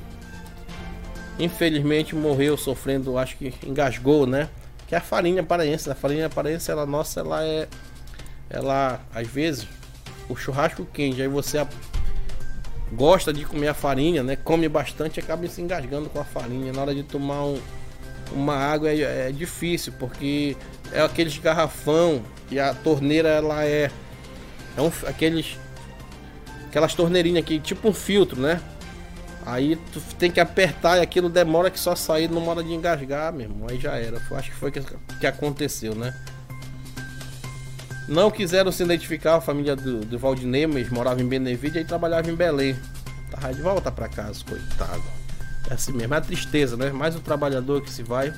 infelizmente 1.38 2.14
morreu 2.14 2.57
sofrendo, 2.57 3.18
acho 3.18 3.37
que 3.37 3.53
engasgou, 3.66 4.26
né? 4.26 4.48
que 4.90 4.94
é 4.96 4.98
a 4.98 5.00
farinha 5.00 5.40
paraense. 5.44 5.88
A 5.88 5.94
farinha 5.94 6.29
paraense, 6.29 6.68
ela 6.68 6.85
nossa, 6.85 7.20
ela 7.20 7.44
é 7.44 7.68
ela 8.51 9.01
às 9.15 9.29
vezes 9.29 9.67
o 10.29 10.37
churrasco 10.37 10.85
quente, 10.85 11.23
aí 11.23 11.29
você 11.29 11.67
gosta 12.93 13.33
de 13.33 13.45
comer 13.45 13.69
a 13.69 13.75
farinha, 13.75 14.23
né? 14.23 14.37
Come 14.37 14.69
bastante 14.69 15.19
e 15.19 15.21
acaba 15.21 15.47
se 15.47 15.63
engasgando 15.63 16.09
com 16.09 16.21
a 16.21 16.25
farinha. 16.25 16.73
Na 16.73 16.83
hora 16.83 16.95
de 16.95 17.03
tomar 17.03 17.45
um, 17.45 17.61
uma 18.33 18.57
água 18.57 18.91
é, 18.91 19.29
é, 19.29 19.33
difícil, 19.33 19.93
porque 19.99 20.57
é 20.93 21.01
aqueles 21.01 21.37
garrafão 21.39 22.23
e 22.51 22.59
a 22.59 22.75
torneira 22.75 23.29
ela 23.29 23.65
é, 23.65 23.91
é 24.77 24.81
um, 24.81 24.91
aqueles 25.07 25.57
aquelas 26.69 26.95
torneirinhas 26.95 27.43
aqui, 27.43 27.59
tipo 27.59 27.89
um 27.89 27.95
filtro, 27.95 28.41
né? 28.41 28.61
Aí 29.45 29.77
tu 29.93 30.01
tem 30.19 30.31
que 30.31 30.39
apertar 30.39 30.99
e 30.99 31.01
aquilo 31.01 31.29
demora 31.29 31.71
que 31.71 31.81
só 31.81 31.97
sair 31.97 32.29
numa 32.29 32.51
hora 32.51 32.63
de 32.63 32.73
engasgar, 32.73 33.33
mesmo. 33.33 33.67
Aí 33.69 33.81
já 33.81 33.97
era. 33.97 34.21
Acho 34.33 34.51
que 34.51 34.57
foi 34.57 34.71
que, 34.71 34.81
que 35.19 35.27
aconteceu, 35.27 35.95
né? 35.95 36.15
Não 38.11 38.29
quiseram 38.29 38.73
se 38.73 38.83
identificar 38.83 39.37
a 39.37 39.40
família 39.40 39.77
do, 39.77 40.01
do 40.01 40.18
Valdinei, 40.18 40.66
mas 40.66 40.90
morava 40.90 41.23
em 41.23 41.29
Benevídia 41.29 41.79
e 41.79 41.85
trabalhava 41.85 42.29
em 42.29 42.35
Belém. 42.35 42.77
Tava 43.31 43.55
de 43.55 43.62
volta 43.62 43.88
para 43.92 44.09
casa, 44.09 44.44
coitado. 44.44 45.01
É 45.70 45.75
assim 45.75 45.92
mesmo, 45.92 46.12
é 46.12 46.16
a 46.16 46.20
tristeza, 46.20 46.77
né? 46.77 46.90
Mais 46.90 47.14
um 47.14 47.20
trabalhador 47.20 47.81
que 47.83 47.88
se 47.88 48.03
vai. 48.03 48.35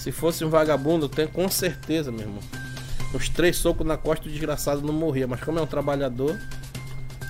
Se 0.00 0.10
fosse 0.10 0.44
um 0.44 0.50
vagabundo, 0.50 1.08
tem 1.08 1.28
com 1.28 1.48
certeza, 1.48 2.10
meu 2.10 2.22
irmão. 2.22 2.40
Os 3.14 3.28
três 3.28 3.56
socos 3.56 3.86
na 3.86 3.96
costa, 3.96 4.26
o 4.26 4.32
desgraçado 4.32 4.82
não 4.82 4.92
morria. 4.92 5.28
Mas 5.28 5.40
como 5.40 5.60
é 5.60 5.62
um 5.62 5.66
trabalhador. 5.66 6.36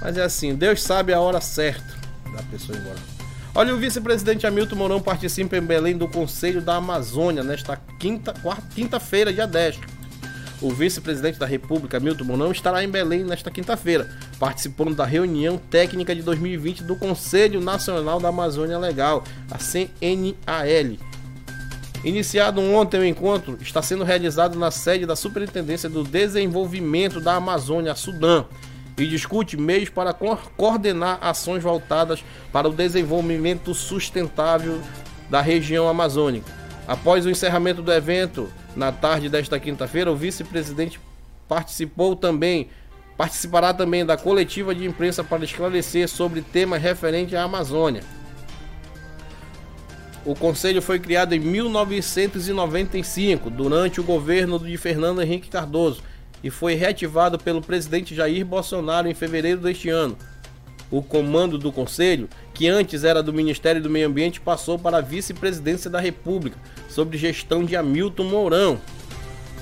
Mas 0.01 0.16
é 0.16 0.22
assim, 0.22 0.55
Deus 0.55 0.83
sabe 0.83 1.12
a 1.12 1.20
hora 1.20 1.42
certa 1.42 1.94
da 2.35 2.42
pessoa 2.44 2.79
embora. 2.79 2.99
Olha, 3.55 3.75
o 3.75 3.77
vice-presidente 3.77 4.46
Hamilton 4.46 4.77
Mourão 4.77 5.03
participa 5.03 5.59
em 5.59 5.62
Belém 5.62 5.99
do 5.99 6.09
Conselho 6.09 6.62
da 6.62 6.77
Amazônia 6.77 7.42
nesta 7.44 7.77
quinta, 7.99 8.33
quinta-feira, 8.75 9.31
dia 9.35 9.46
10. 9.46 9.79
O 10.61 10.71
vice-presidente 10.71 11.38
da 11.38 11.45
República, 11.45 11.99
Hamilton 11.99 12.25
Mourão, 12.25 12.51
estará 12.51 12.83
em 12.83 12.88
Belém 12.88 13.25
nesta 13.25 13.51
quinta-feira, 13.51 14.09
participando 14.38 14.95
da 14.95 15.05
reunião 15.05 15.59
técnica 15.59 16.14
de 16.14 16.23
2020 16.23 16.83
do 16.83 16.97
Conselho 16.97 17.61
Nacional 17.61 18.19
da 18.19 18.29
Amazônia 18.29 18.79
Legal, 18.79 19.23
a 19.51 19.59
CNAL. 19.59 20.97
Iniciado 22.03 22.61
ontem 22.62 23.01
o 23.01 23.05
encontro, 23.05 23.59
está 23.61 23.83
sendo 23.83 24.05
realizado 24.05 24.59
na 24.59 24.71
sede 24.71 25.05
da 25.05 25.16
Superintendência 25.16 25.90
do 25.90 26.03
Desenvolvimento 26.03 27.21
da 27.21 27.35
Amazônia, 27.35 27.95
Sudã, 27.95 28.45
e 28.97 29.07
discute 29.07 29.59
meios 29.59 29.90
para 29.90 30.14
coordenar 30.14 31.19
ações 31.21 31.62
voltadas 31.62 32.25
para 32.51 32.66
o 32.66 32.73
desenvolvimento 32.73 33.75
sustentável 33.75 34.81
da 35.29 35.42
região 35.42 35.87
amazônica. 35.87 36.65
Após 36.87 37.27
o 37.27 37.31
encerramento 37.31 37.83
do 37.83 37.92
evento, 37.92 38.51
na 38.75 38.92
tarde 38.92 39.29
desta 39.29 39.59
quinta-feira, 39.59 40.11
o 40.11 40.16
vice-presidente 40.16 41.01
participou 41.49 42.14
também 42.14 42.68
participará 43.16 43.72
também 43.72 44.05
da 44.05 44.16
coletiva 44.16 44.75
de 44.75 44.85
imprensa 44.85 45.22
para 45.25 45.44
esclarecer 45.44 46.09
sobre 46.09 46.42
temas 46.42 46.83
referentes 46.83 47.35
à 47.35 47.44
Amazônia. 47.44 48.03
O 50.25 50.35
conselho 50.35 50.83
foi 50.83 50.99
criado 50.99 51.35
em 51.35 51.38
1995, 51.38 53.49
durante 53.49 54.01
o 54.01 54.05
governo 54.05 54.59
de 54.59 54.77
Fernando 54.77 55.22
Henrique 55.22 55.49
Cardoso 55.49 56.03
e 56.42 56.51
foi 56.51 56.75
reativado 56.75 57.38
pelo 57.38 57.62
presidente 57.62 58.14
Jair 58.14 58.44
Bolsonaro 58.44 59.09
em 59.09 59.14
fevereiro 59.14 59.61
deste 59.61 59.88
ano. 59.88 60.16
O 60.90 61.03
comando 61.03 61.59
do 61.59 61.72
conselho, 61.72 62.29
que 62.53 62.68
antes 62.68 63.03
era 63.03 63.22
do 63.22 63.33
Ministério 63.33 63.81
do 63.81 63.90
Meio 63.90 64.09
Ambiente, 64.09 64.40
passou 64.40 64.79
para 64.79 64.99
a 64.99 65.01
vice-presidência 65.01 65.90
da 65.90 66.01
República, 66.01 66.59
sob 66.96 67.18
gestão 67.18 67.62
de 67.62 67.76
Hamilton 67.76 68.24
Mourão. 68.24 68.80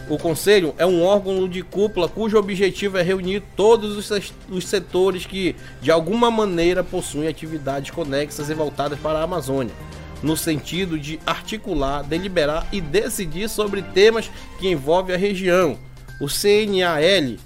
O 0.08 0.16
conselho 0.16 0.72
é 0.78 0.86
um 0.86 1.02
órgão 1.02 1.48
de 1.48 1.62
cúpula 1.62 2.08
cujo 2.08 2.38
objetivo 2.38 2.96
é 2.96 3.02
reunir 3.02 3.42
todos 3.56 4.08
os 4.48 4.64
setores 4.64 5.26
que, 5.26 5.56
de 5.82 5.90
alguma 5.90 6.30
maneira, 6.30 6.84
possuem 6.84 7.26
atividades 7.26 7.90
conexas 7.90 8.48
e 8.50 8.54
voltadas 8.54 9.00
para 9.00 9.18
a 9.18 9.24
Amazônia, 9.24 9.74
no 10.22 10.36
sentido 10.36 10.96
de 10.96 11.18
articular, 11.26 12.04
deliberar 12.04 12.68
e 12.70 12.80
decidir 12.80 13.48
sobre 13.48 13.82
temas 13.82 14.30
que 14.60 14.68
envolvem 14.68 15.16
a 15.16 15.18
região 15.18 15.76
o 16.20 16.28
CNAL 16.28 17.36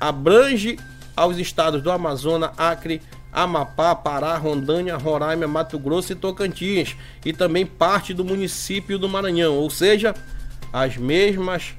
abrange 0.00 0.76
aos 1.16 1.38
estados 1.38 1.80
do 1.80 1.90
Amazonas, 1.90 2.50
Acre, 2.58 3.00
Amapá, 3.32 3.94
Pará, 3.94 4.36
Rondônia, 4.36 4.96
Roraima, 4.96 5.46
Mato 5.46 5.78
Grosso 5.78 6.12
e 6.12 6.16
Tocantins, 6.16 6.96
e 7.24 7.32
também 7.32 7.64
parte 7.64 8.12
do 8.12 8.24
município 8.24 8.98
do 8.98 9.08
Maranhão, 9.08 9.54
ou 9.54 9.70
seja, 9.70 10.14
as 10.72 10.96
mesmas 10.96 11.74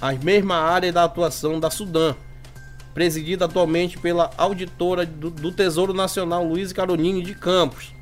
a 0.00 0.12
mesma 0.12 0.56
área 0.56 0.92
da 0.92 1.04
atuação 1.04 1.58
da 1.58 1.70
Sudã, 1.70 2.14
presidida 2.92 3.46
atualmente 3.46 3.96
pela 3.98 4.30
auditora 4.36 5.06
do, 5.06 5.30
do 5.30 5.50
Tesouro 5.50 5.94
Nacional, 5.94 6.44
Luiz 6.44 6.74
Caronini 6.74 7.22
de 7.22 7.34
Campos. 7.34 7.92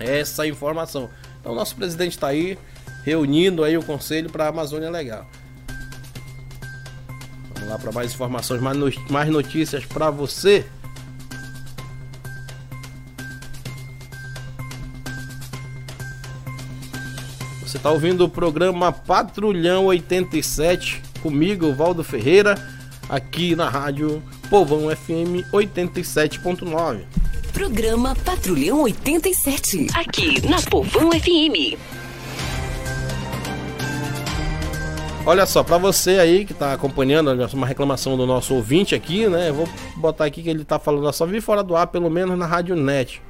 Essa 0.00 0.46
informação. 0.46 1.08
Então, 1.40 1.54
nosso 1.54 1.76
presidente 1.76 2.12
está 2.12 2.28
aí 2.28 2.58
reunindo 3.04 3.62
aí 3.62 3.78
o 3.78 3.82
conselho 3.82 4.28
para 4.28 4.46
a 4.46 4.48
Amazônia 4.48 4.90
Legal. 4.90 5.24
Vamos 7.54 7.68
lá 7.68 7.78
para 7.78 7.92
mais 7.92 8.12
informações, 8.12 8.60
mais 8.60 9.28
notícias 9.28 9.84
para 9.84 10.10
você. 10.10 10.66
Você 17.68 17.76
está 17.76 17.90
ouvindo 17.90 18.24
o 18.24 18.30
programa 18.30 18.90
Patrulhão 18.90 19.84
87 19.84 21.02
comigo, 21.20 21.70
Valdo 21.74 22.02
Ferreira, 22.02 22.54
aqui 23.10 23.54
na 23.54 23.68
rádio 23.68 24.22
Povão 24.48 24.88
FM 24.88 25.44
87.9. 25.52 27.02
Programa 27.52 28.16
Patrulhão 28.24 28.84
87, 28.84 29.88
aqui 29.92 30.48
na 30.48 30.62
Povão 30.62 31.10
FM. 31.12 31.76
Olha 35.26 35.44
só, 35.44 35.62
para 35.62 35.76
você 35.76 36.12
aí 36.12 36.46
que 36.46 36.54
tá 36.54 36.72
acompanhando 36.72 37.30
uma 37.52 37.66
reclamação 37.66 38.16
do 38.16 38.24
nosso 38.24 38.54
ouvinte 38.54 38.94
aqui, 38.94 39.28
né? 39.28 39.50
Eu 39.50 39.54
vou 39.54 39.68
botar 39.94 40.24
aqui 40.24 40.42
que 40.42 40.48
ele 40.48 40.64
tá 40.64 40.78
falando, 40.78 41.12
só 41.12 41.26
vi 41.26 41.38
fora 41.38 41.62
do 41.62 41.76
ar, 41.76 41.88
pelo 41.88 42.08
menos 42.08 42.38
na 42.38 42.46
Rádio 42.46 42.74
Net. 42.74 43.20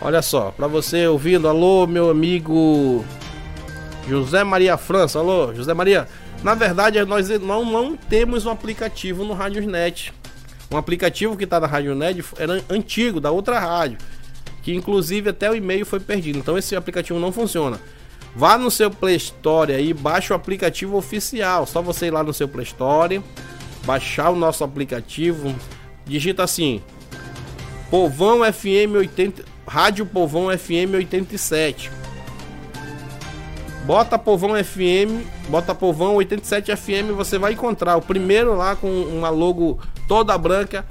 Olha 0.00 0.22
só, 0.22 0.50
para 0.50 0.66
você 0.66 1.06
ouvindo, 1.06 1.48
alô, 1.48 1.86
meu 1.86 2.10
amigo 2.10 3.04
José 4.08 4.42
Maria 4.44 4.76
França, 4.76 5.18
alô, 5.18 5.54
José 5.54 5.74
Maria. 5.74 6.08
Na 6.42 6.54
verdade, 6.54 7.04
nós 7.04 7.28
não, 7.40 7.64
não 7.64 7.96
temos 7.96 8.46
um 8.46 8.50
aplicativo 8.50 9.24
no 9.24 9.34
Rádio 9.34 9.66
Net. 9.68 10.12
Um 10.70 10.76
aplicativo 10.76 11.36
que 11.36 11.44
está 11.44 11.60
na 11.60 11.66
Rádio 11.66 11.94
Net 11.94 12.24
era 12.38 12.64
antigo, 12.70 13.20
da 13.20 13.30
outra 13.30 13.58
rádio. 13.58 13.98
Que 14.62 14.74
inclusive 14.74 15.30
até 15.30 15.50
o 15.50 15.54
e-mail 15.54 15.84
foi 15.84 16.00
perdido. 16.00 16.38
Então 16.38 16.56
esse 16.56 16.74
aplicativo 16.74 17.18
não 17.18 17.32
funciona. 17.32 17.78
Vá 18.34 18.56
no 18.56 18.70
seu 18.70 18.90
Play 18.90 19.16
Store 19.16 19.72
aí, 19.72 19.92
baixe 19.92 20.32
o 20.32 20.36
aplicativo 20.36 20.96
oficial. 20.96 21.66
Só 21.66 21.82
você 21.82 22.06
ir 22.06 22.10
lá 22.10 22.22
no 22.22 22.32
seu 22.32 22.48
Play 22.48 22.64
Store, 22.64 23.22
baixar 23.84 24.30
o 24.30 24.36
nosso 24.36 24.62
aplicativo. 24.62 25.54
Digita 26.06 26.44
assim: 26.44 26.80
Povão 27.90 28.40
FM 28.50 28.94
80, 28.96 29.44
Rádio 29.70 30.04
Povão 30.04 30.46
FM 30.46 30.94
87. 30.94 31.92
Bota 33.86 34.18
Povão 34.18 34.56
FM, 34.64 35.24
bota 35.48 35.72
Povão 35.72 36.16
87 36.16 36.74
FM, 36.74 37.14
você 37.16 37.38
vai 37.38 37.52
encontrar 37.52 37.96
o 37.96 38.02
primeiro 38.02 38.56
lá 38.56 38.74
com 38.74 38.88
uma 38.88 39.30
logo 39.30 39.78
toda 40.08 40.36
branca 40.36 40.84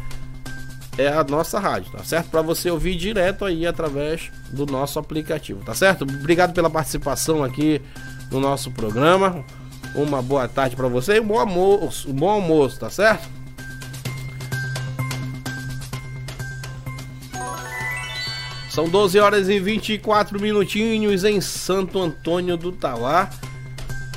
é 0.98 1.10
a 1.10 1.26
nossa 1.26 1.60
rádio, 1.60 1.92
tá 1.92 2.06
certo? 2.06 2.30
Para 2.30 2.42
você 2.42 2.72
ouvir 2.72 2.96
direto 2.96 3.44
aí 3.44 3.68
através 3.68 4.32
do 4.50 4.66
nosso 4.66 4.98
aplicativo, 4.98 5.62
tá 5.62 5.74
certo? 5.74 6.04
Obrigado 6.04 6.54
pela 6.54 6.70
participação 6.70 7.44
aqui 7.44 7.82
no 8.32 8.40
nosso 8.40 8.72
programa. 8.72 9.44
Uma 9.94 10.22
boa 10.22 10.48
tarde 10.48 10.78
para 10.78 10.88
você 10.88 11.18
e 11.18 11.20
um 11.20 11.28
bom 11.28 11.38
almoço, 11.38 12.10
um 12.10 12.14
bom 12.14 12.30
almoço, 12.30 12.80
tá 12.80 12.90
certo? 12.90 13.39
São 18.80 18.88
12 18.88 19.20
horas 19.20 19.50
e 19.50 19.60
24 19.60 20.40
minutinhos 20.40 21.26
em 21.26 21.42
Santo 21.42 22.00
Antônio 22.00 22.56
do 22.56 22.72
Tauá. 22.72 23.30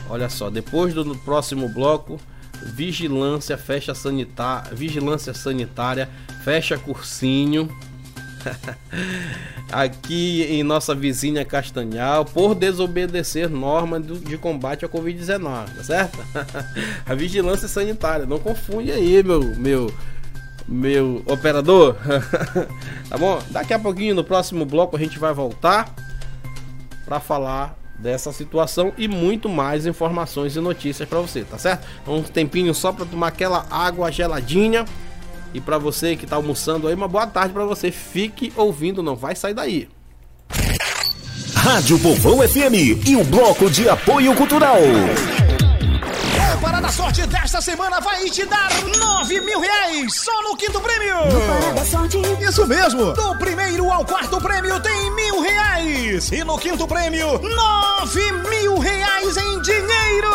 Olha 0.08 0.28
só, 0.28 0.48
depois 0.50 0.94
do 0.94 1.16
próximo 1.16 1.68
bloco, 1.68 2.20
vigilância 2.62 3.58
fecha 3.58 3.92
sanitária, 3.92 4.72
vigilância 4.72 5.34
sanitária 5.34 6.08
fecha 6.44 6.78
cursinho. 6.78 7.76
Aqui 9.72 10.44
em 10.44 10.62
nossa 10.62 10.94
vizinha 10.94 11.44
Castanhal, 11.44 12.24
por 12.24 12.54
desobedecer 12.54 13.50
normas 13.50 14.06
de 14.06 14.38
combate 14.38 14.84
à 14.84 14.88
Covid-19, 14.88 15.74
tá 15.74 15.82
certo? 15.82 16.18
A 17.04 17.16
vigilância 17.16 17.66
sanitária, 17.66 18.26
não 18.26 18.38
confunde 18.38 18.92
aí, 18.92 19.24
meu, 19.24 19.42
meu 19.56 19.92
meu 20.66 21.22
operador. 21.26 21.96
tá 23.08 23.18
bom? 23.18 23.40
Daqui 23.50 23.74
a 23.74 23.78
pouquinho 23.78 24.14
no 24.14 24.24
próximo 24.24 24.64
bloco 24.64 24.96
a 24.96 24.98
gente 24.98 25.18
vai 25.18 25.32
voltar 25.32 25.94
para 27.04 27.20
falar 27.20 27.76
dessa 27.98 28.32
situação 28.32 28.92
e 28.98 29.06
muito 29.06 29.48
mais 29.48 29.86
informações 29.86 30.56
e 30.56 30.60
notícias 30.60 31.08
para 31.08 31.20
você, 31.20 31.44
tá 31.44 31.56
certo? 31.56 31.86
Então, 32.02 32.16
um 32.16 32.22
tempinho 32.22 32.74
só 32.74 32.92
para 32.92 33.06
tomar 33.06 33.28
aquela 33.28 33.66
água 33.70 34.10
geladinha. 34.10 34.84
E 35.54 35.60
para 35.60 35.78
você 35.78 36.16
que 36.16 36.26
tá 36.26 36.36
almoçando 36.36 36.88
aí, 36.88 36.94
uma 36.94 37.06
boa 37.06 37.26
tarde 37.26 37.52
para 37.52 37.64
você. 37.64 37.90
Fique 37.90 38.52
ouvindo, 38.56 39.02
não 39.02 39.14
vai 39.14 39.36
sair 39.36 39.54
daí. 39.54 39.88
Rádio 41.54 41.98
Povão 41.98 42.46
FM 42.46 43.06
e 43.06 43.14
o 43.14 43.22
bloco 43.22 43.70
de 43.70 43.88
apoio 43.88 44.34
cultural. 44.34 44.78
Sorte 46.96 47.26
desta 47.26 47.60
semana 47.60 48.00
vai 48.00 48.28
te 48.28 48.44
dar 48.44 48.70
9 48.98 49.40
mil 49.40 49.60
reais 49.60 50.14
só 50.14 50.42
no 50.42 50.54
quinto 50.56 50.78
prêmio. 50.78 51.16
Isso 52.46 52.66
mesmo. 52.66 53.12
Do 53.14 53.34
primeiro 53.38 53.90
ao 53.90 54.04
quarto 54.04 54.38
prêmio 54.40 54.78
tem 54.80 55.10
mil 55.12 55.40
reais. 55.40 56.30
E 56.30 56.44
no 56.44 56.58
quinto 56.58 56.86
prêmio, 56.86 57.40
9 57.40 58.32
mil 58.50 58.78
reais 58.78 59.36
em 59.38 59.60
dinheiro. 59.62 60.28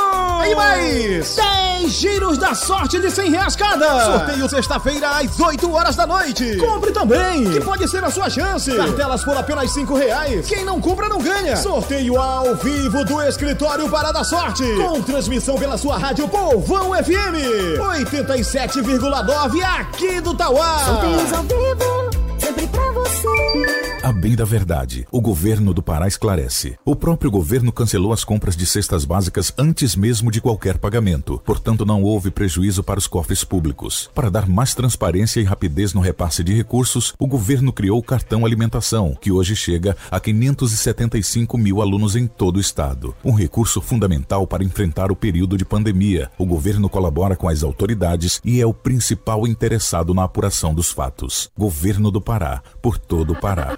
E 0.49 0.55
mais 0.55 1.35
10 1.35 1.91
giros 1.91 2.37
da 2.39 2.55
sorte 2.55 2.99
de 2.99 3.11
100 3.11 3.29
reais 3.31 3.55
cada. 3.55 4.05
Sorteio 4.05 4.49
sexta-feira 4.49 5.09
às 5.09 5.39
8 5.39 5.71
horas 5.71 5.95
da 5.95 6.07
noite. 6.07 6.57
Compre 6.57 6.91
também, 6.91 7.51
que 7.51 7.61
pode 7.61 7.87
ser 7.87 8.03
a 8.03 8.09
sua 8.09 8.29
chance. 8.29 8.75
Cartelas 8.75 9.23
por 9.23 9.37
apenas 9.37 9.71
5 9.71 9.93
reais. 9.93 10.47
Quem 10.47 10.65
não 10.65 10.81
compra 10.81 11.07
não 11.07 11.19
ganha. 11.19 11.55
Sorteio 11.55 12.19
ao 12.19 12.55
vivo 12.55 13.05
do 13.05 13.21
escritório 13.21 13.87
Parada 13.89 14.23
Sorte. 14.23 14.63
Com 14.75 15.01
transmissão 15.03 15.55
pela 15.55 15.77
sua 15.77 15.97
rádio 15.97 16.07
Rádio 16.07 16.29
Povão 16.49 16.91
FM 16.93 17.35
87,9 17.77 19.61
aqui 19.81 20.21
do 20.21 20.33
Tauá. 20.33 20.79
Sorteios 20.85 21.33
ao 21.33 21.43
vivo, 21.43 22.06
sempre 22.47 22.67
pra 22.67 22.91
você. 22.91 23.87
A 24.07 24.11
bem 24.13 24.37
da 24.37 24.45
verdade, 24.45 25.05
o 25.11 25.19
governo 25.19 25.73
do 25.73 25.83
Pará 25.83 26.07
esclarece. 26.07 26.77
O 26.85 26.95
próprio 26.95 27.29
governo 27.29 27.73
cancelou 27.73 28.13
as 28.13 28.23
compras 28.23 28.55
de 28.55 28.65
cestas 28.65 29.03
básicas 29.03 29.51
antes 29.57 29.97
mesmo 29.97 30.31
de 30.31 30.39
qualquer 30.39 30.77
pagamento. 30.77 31.41
Portanto, 31.43 31.85
não 31.85 32.01
houve 32.03 32.31
prejuízo 32.31 32.81
para 32.81 32.99
os 32.99 33.05
cofres 33.05 33.43
públicos. 33.43 34.09
Para 34.15 34.29
dar 34.29 34.47
mais 34.47 34.73
transparência 34.73 35.41
e 35.41 35.43
rapidez 35.43 35.93
no 35.93 35.99
repasse 35.99 36.41
de 36.41 36.53
recursos, 36.53 37.13
o 37.19 37.27
governo 37.27 37.73
criou 37.73 37.99
o 37.99 38.03
cartão 38.03 38.45
alimentação, 38.45 39.13
que 39.19 39.29
hoje 39.29 39.57
chega 39.57 39.97
a 40.09 40.21
575 40.21 41.57
mil 41.57 41.81
alunos 41.81 42.15
em 42.15 42.27
todo 42.27 42.57
o 42.57 42.61
estado. 42.61 43.13
Um 43.25 43.33
recurso 43.33 43.81
fundamental 43.81 44.47
para 44.47 44.63
enfrentar 44.63 45.11
o 45.11 45.17
período 45.17 45.57
de 45.57 45.65
pandemia. 45.65 46.31
O 46.37 46.45
governo 46.45 46.87
colabora 46.87 47.35
com 47.35 47.49
as 47.49 47.61
autoridades 47.61 48.39
e 48.45 48.61
é 48.61 48.65
o 48.65 48.73
principal 48.73 49.45
interessado 49.45 50.13
na 50.13 50.23
apuração 50.23 50.73
dos 50.73 50.91
fatos. 50.91 51.49
Governo 51.57 52.09
do 52.09 52.21
Pará, 52.21 52.36
por 52.81 52.99
todo 52.99 53.33
o 53.33 53.39
Pará. 53.39 53.77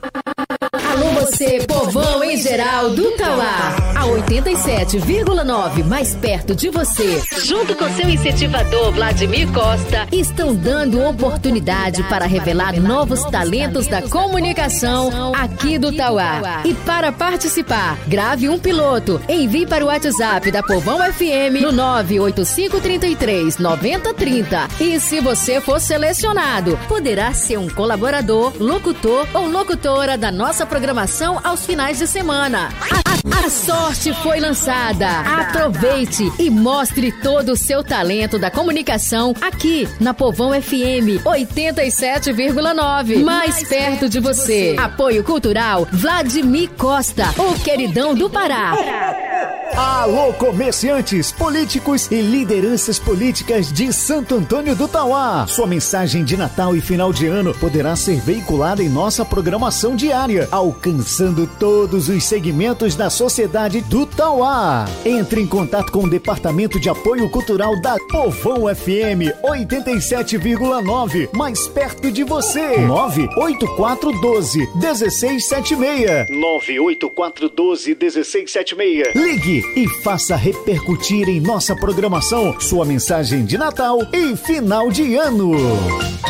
Você, 1.30 1.60
povão 1.68 2.24
em 2.24 2.36
geral 2.38 2.90
do 2.90 3.12
Tauá. 3.12 3.76
A 3.96 4.04
87,9 4.06 5.86
mais 5.86 6.16
perto 6.16 6.56
de 6.56 6.70
você, 6.70 7.22
junto 7.46 7.76
com 7.76 7.88
seu 7.94 8.10
incentivador 8.10 8.92
Vladimir 8.94 9.48
Costa, 9.52 10.08
estão 10.12 10.56
dando 10.56 11.00
oportunidade 11.04 12.02
para 12.04 12.26
revelar 12.26 12.80
novos 12.80 13.24
talentos 13.26 13.86
da 13.86 14.02
comunicação 14.02 15.32
aqui 15.36 15.78
do 15.78 15.96
Tauá. 15.96 16.64
E 16.66 16.74
para 16.74 17.12
participar, 17.12 18.00
grave 18.08 18.50
um 18.50 18.58
piloto, 18.58 19.22
envie 19.30 19.68
para 19.68 19.86
o 19.86 19.88
WhatsApp 19.88 20.50
da 20.50 20.64
Povão 20.64 20.98
FM 21.14 21.62
no 21.62 21.72
98533 21.72 23.60
9030. 23.60 24.68
E 24.80 25.00
se 25.00 25.20
você 25.20 25.62
for 25.62 25.80
selecionado, 25.80 26.76
poderá 26.88 27.34
ser 27.34 27.60
um 27.60 27.70
colaborador, 27.70 28.52
locutor 28.60 29.28
ou 29.32 29.48
locutora 29.48 30.18
da 30.18 30.32
nossa 30.32 30.66
programação 30.66 31.19
aos 31.44 31.66
finais 31.66 31.98
de 31.98 32.08
semana. 32.08 32.70
A, 32.80 33.40
a, 33.40 33.46
a 33.46 33.50
sorte 33.50 34.14
foi 34.24 34.40
lançada. 34.40 35.08
Aproveite 35.20 36.32
e 36.40 36.50
mostre 36.50 37.12
todo 37.12 37.52
o 37.52 37.58
seu 37.58 37.84
talento 37.84 38.40
da 38.40 38.50
comunicação 38.50 39.34
aqui 39.42 39.88
na 40.00 40.14
Povão 40.14 40.52
FM 40.62 41.22
87,9. 41.26 43.24
Mais 43.24 43.68
perto 43.68 44.08
de 44.08 44.20
você. 44.20 44.76
Apoio 44.80 45.24
Cultural 45.24 45.88
Vladimir 45.92 46.70
Costa, 46.78 47.26
o 47.38 47.60
queridão 47.60 48.16
do 48.16 48.30
Pará. 48.30 49.29
Alô, 49.76 50.34
comerciantes, 50.34 51.32
políticos 51.32 52.10
e 52.12 52.22
lideranças 52.22 52.98
políticas 52.98 53.72
de 53.72 53.94
Santo 53.94 54.36
Antônio 54.36 54.76
do 54.76 54.88
Tauá. 54.88 55.46
Sua 55.48 55.68
mensagem 55.68 56.24
de 56.24 56.36
Natal 56.36 56.76
e 56.76 56.82
final 56.82 57.14
de 57.14 57.28
ano 57.28 57.54
poderá 57.54 57.96
ser 57.96 58.20
veiculada 58.20 58.82
em 58.84 58.90
nossa 58.90 59.24
programação 59.24 59.96
diária, 59.96 60.48
alcançando 60.52 61.48
todos 61.60 62.10
os 62.10 62.24
segmentos 62.24 62.96
da 62.96 63.10
sociedade 63.10 63.82
do 63.82 64.06
Tauá. 64.06 64.86
Entre 65.06 65.42
em 65.42 65.48
contato 65.48 65.92
com 65.92 66.04
o 66.06 66.10
Departamento 66.10 66.80
de 66.80 66.90
Apoio 66.90 67.30
Cultural 67.30 67.80
da 67.82 67.96
Povão 68.10 68.74
FM 68.74 69.32
87,9, 69.44 71.30
mais 71.34 71.68
perto 71.68 72.12
de 72.12 72.24
você. 72.24 72.78
98412 72.80 74.60
1676. 74.76 76.30
98412 76.30 77.96
1676. 77.96 79.16
Ligue 79.16 79.59
e 79.76 79.88
faça 80.02 80.36
repercutir 80.36 81.28
em 81.30 81.40
nossa 81.40 81.76
programação 81.76 82.60
sua 82.60 82.86
mensagem 82.86 83.46
de 83.46 83.58
Natal 83.58 84.00
e 84.14 84.36
final 84.36 84.90
de 84.90 85.16
ano. 85.16 85.52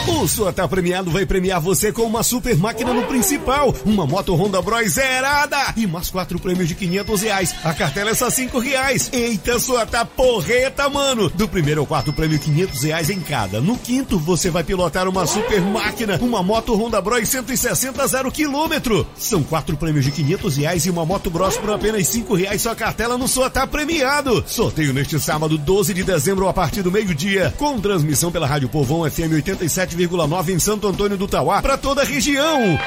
O 0.08 0.28
Suatá 0.28 0.68
Premiado 0.68 1.12
vai 1.12 1.26
premiar 1.26 1.62
você 1.62 1.92
com 1.92 2.04
uma 2.04 2.24
super 2.24 2.58
máquina 2.58 2.94
no 2.94 3.04
principal, 3.04 3.74
uma 3.86 4.06
moto 4.06 4.36
Honda 4.36 4.62
Bros 4.62 4.90
zerada 4.90 5.74
e 5.78 5.86
mais 5.86 6.10
quatro 6.10 6.40
prêmios 6.40 6.68
de 6.68 6.76
500 6.76 7.22
reais. 7.22 7.56
A 7.64 7.74
cartela 7.74 8.10
é 8.10 8.14
só 8.16 8.30
cinco 8.30 8.60
reais. 8.60 9.10
Eita, 9.14 9.60
Suatá 9.60 10.04
porreta, 10.06 10.90
mano! 10.90 11.30
Do 11.30 11.48
primeiro 11.48 11.82
ao 11.82 11.88
quarto 11.88 12.12
prêmio, 12.12 12.40
500 12.40 12.84
reais 12.84 13.10
em 13.10 13.20
cada. 13.20 13.62
No 13.62 13.78
quinto, 13.78 14.18
você 14.18 14.50
vai 14.50 14.64
pilotar 14.64 15.08
uma 15.08 15.26
super 15.26 15.62
máquina, 15.62 16.18
uma 16.22 16.42
moto 16.42 16.76
Honda 16.76 17.00
Bros 17.02 17.28
160 17.28 18.08
zero 18.08 18.32
quilômetro. 18.32 19.06
São 19.18 19.44
quatro 19.44 19.78
prêmios 19.78 20.06
de 20.06 20.12
500 20.12 20.58
reais 20.58 20.86
e 20.86 20.90
uma 20.90 21.06
moto 21.06 21.30
Bros 21.30 21.58
por 21.58 21.72
apenas 21.72 22.08
cinco 22.08 22.34
reais. 22.34 22.62
Sua 22.62 22.76
cartela 22.76 23.18
no 23.20 23.28
Suatá 23.28 23.68
Premiado. 23.68 24.44
Sorteio 24.48 24.94
neste 24.94 25.20
sábado, 25.20 25.58
12 25.58 25.94
de 25.94 26.04
dezembro, 26.04 26.48
a 26.48 26.54
partir 26.54 26.82
do 26.82 26.92
meio-dia, 26.92 27.54
com 27.58 27.80
transmissão 27.80 28.32
pela 28.32 28.48
Rádio 28.48 28.70
Povão 28.70 29.10
FM 29.10 29.34
87,9 29.46 30.50
em 30.50 30.58
Santo 30.58 30.88
Antônio 30.88 31.18
do 31.18 31.28
Tauá, 31.28 31.62
para 31.62 31.78
toda 31.78 32.02
a 32.02 32.06
região. 32.06 32.80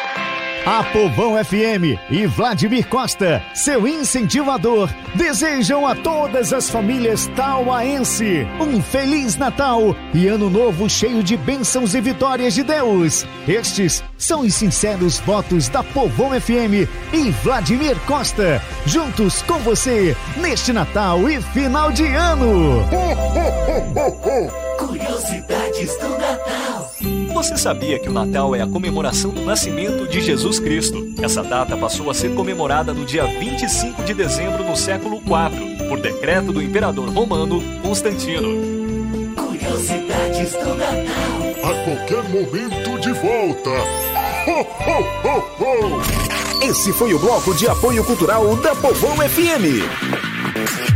A 0.65 0.85
Povão 0.85 1.45
FM 1.45 1.99
e 2.09 2.25
Vladimir 2.25 2.87
Costa, 2.87 3.43
seu 3.53 3.85
incentivador, 3.85 4.89
desejam 5.13 5.85
a 5.85 5.97
todas 5.97 6.53
as 6.53 6.71
famílias 6.71 7.27
tauaense 7.35 8.47
um 8.61 8.81
Feliz 8.81 9.37
Natal 9.37 9.97
e 10.15 10.29
Ano 10.29 10.49
Novo 10.49 10.89
cheio 10.89 11.21
de 11.21 11.37
bênçãos 11.37 11.97
e 11.97 12.01
vitórias 12.01 12.55
de 12.55 12.63
Deus. 12.63 13.27
Estes 13.49 14.05
são 14.17 14.43
os 14.43 14.55
sinceros 14.55 15.19
votos 15.19 15.69
da 15.69 15.83
Povão 15.83 16.31
FM 16.41 16.89
e 17.13 17.31
Vladimir 17.43 17.99
Costa, 18.07 18.63
juntos 18.87 19.43
com 19.43 19.59
você 19.59 20.17
neste 20.37 20.73
Natal 20.73 21.29
e 21.29 21.43
final 21.43 21.91
de 21.91 22.07
ano. 22.07 22.87
Curiosidades 24.79 25.99
do 25.99 26.09
Natal. 26.11 26.82
Você 27.35 27.57
sabia 27.57 27.99
que 27.99 28.09
o 28.09 28.13
Natal 28.13 28.55
é 28.55 28.61
a 28.61 28.67
comemoração 28.67 29.31
do 29.31 29.43
nascimento 29.43 30.07
de 30.07 30.21
Jesus 30.21 30.61
Cristo? 30.61 31.13
Essa 31.21 31.43
data 31.43 31.77
passou 31.77 32.11
a 32.11 32.15
ser 32.15 32.35
comemorada 32.35 32.93
no 32.93 33.05
dia 33.05 33.27
25 33.27 34.03
de 34.05 34.15
dezembro 34.15 34.63
no 34.63 34.77
século 34.77 35.17
IV, 35.17 35.89
por 35.89 36.01
decreto 36.01 36.53
do 36.53 36.63
imperador 36.63 37.09
romano 37.09 37.63
Constantino. 37.83 38.49
Curiosidades 39.35 40.53
do 40.53 40.75
Natal. 40.75 41.43
A 41.65 41.85
qualquer 41.85 42.23
momento 42.29 43.01
de 43.01 43.13
volta. 43.13 43.71
Ho, 44.47 44.61
ho, 44.61 44.99
ho, 45.25 45.39
ho. 45.65 46.65
Esse 46.65 46.93
foi 46.93 47.13
o 47.15 47.19
bloco 47.19 47.55
de 47.55 47.67
apoio 47.67 48.05
cultural 48.05 48.57
da 48.57 48.75
Povão 48.77 49.17
FM. 49.17 50.92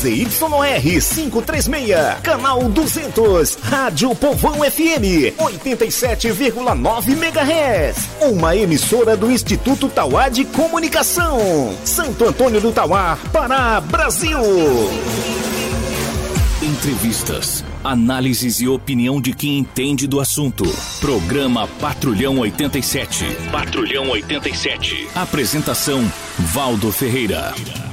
ZYR 0.00 0.80
536, 0.80 2.20
canal 2.22 2.70
200, 2.70 3.58
Rádio 3.62 4.14
Povão 4.14 4.54
FM 4.64 5.36
87,9 5.38 7.08
MHz. 7.10 8.08
Uma 8.22 8.56
emissora 8.56 9.14
do 9.14 9.30
Instituto 9.30 9.90
Tauá 9.90 10.30
de 10.30 10.46
Comunicação. 10.46 11.38
Santo 11.84 12.24
Antônio 12.24 12.62
do 12.62 12.72
Tauá, 12.72 13.18
Pará, 13.30 13.78
Brasil. 13.78 14.40
Entrevistas, 16.62 17.62
análises 17.84 18.62
e 18.62 18.68
opinião 18.68 19.20
de 19.20 19.34
quem 19.34 19.58
entende 19.58 20.06
do 20.06 20.18
assunto. 20.18 20.64
Programa 20.98 21.68
Patrulhão 21.78 22.38
87. 22.38 23.26
Patrulhão 23.52 24.08
87. 24.08 25.08
Apresentação: 25.14 26.10
Valdo 26.38 26.90
Ferreira. 26.90 27.52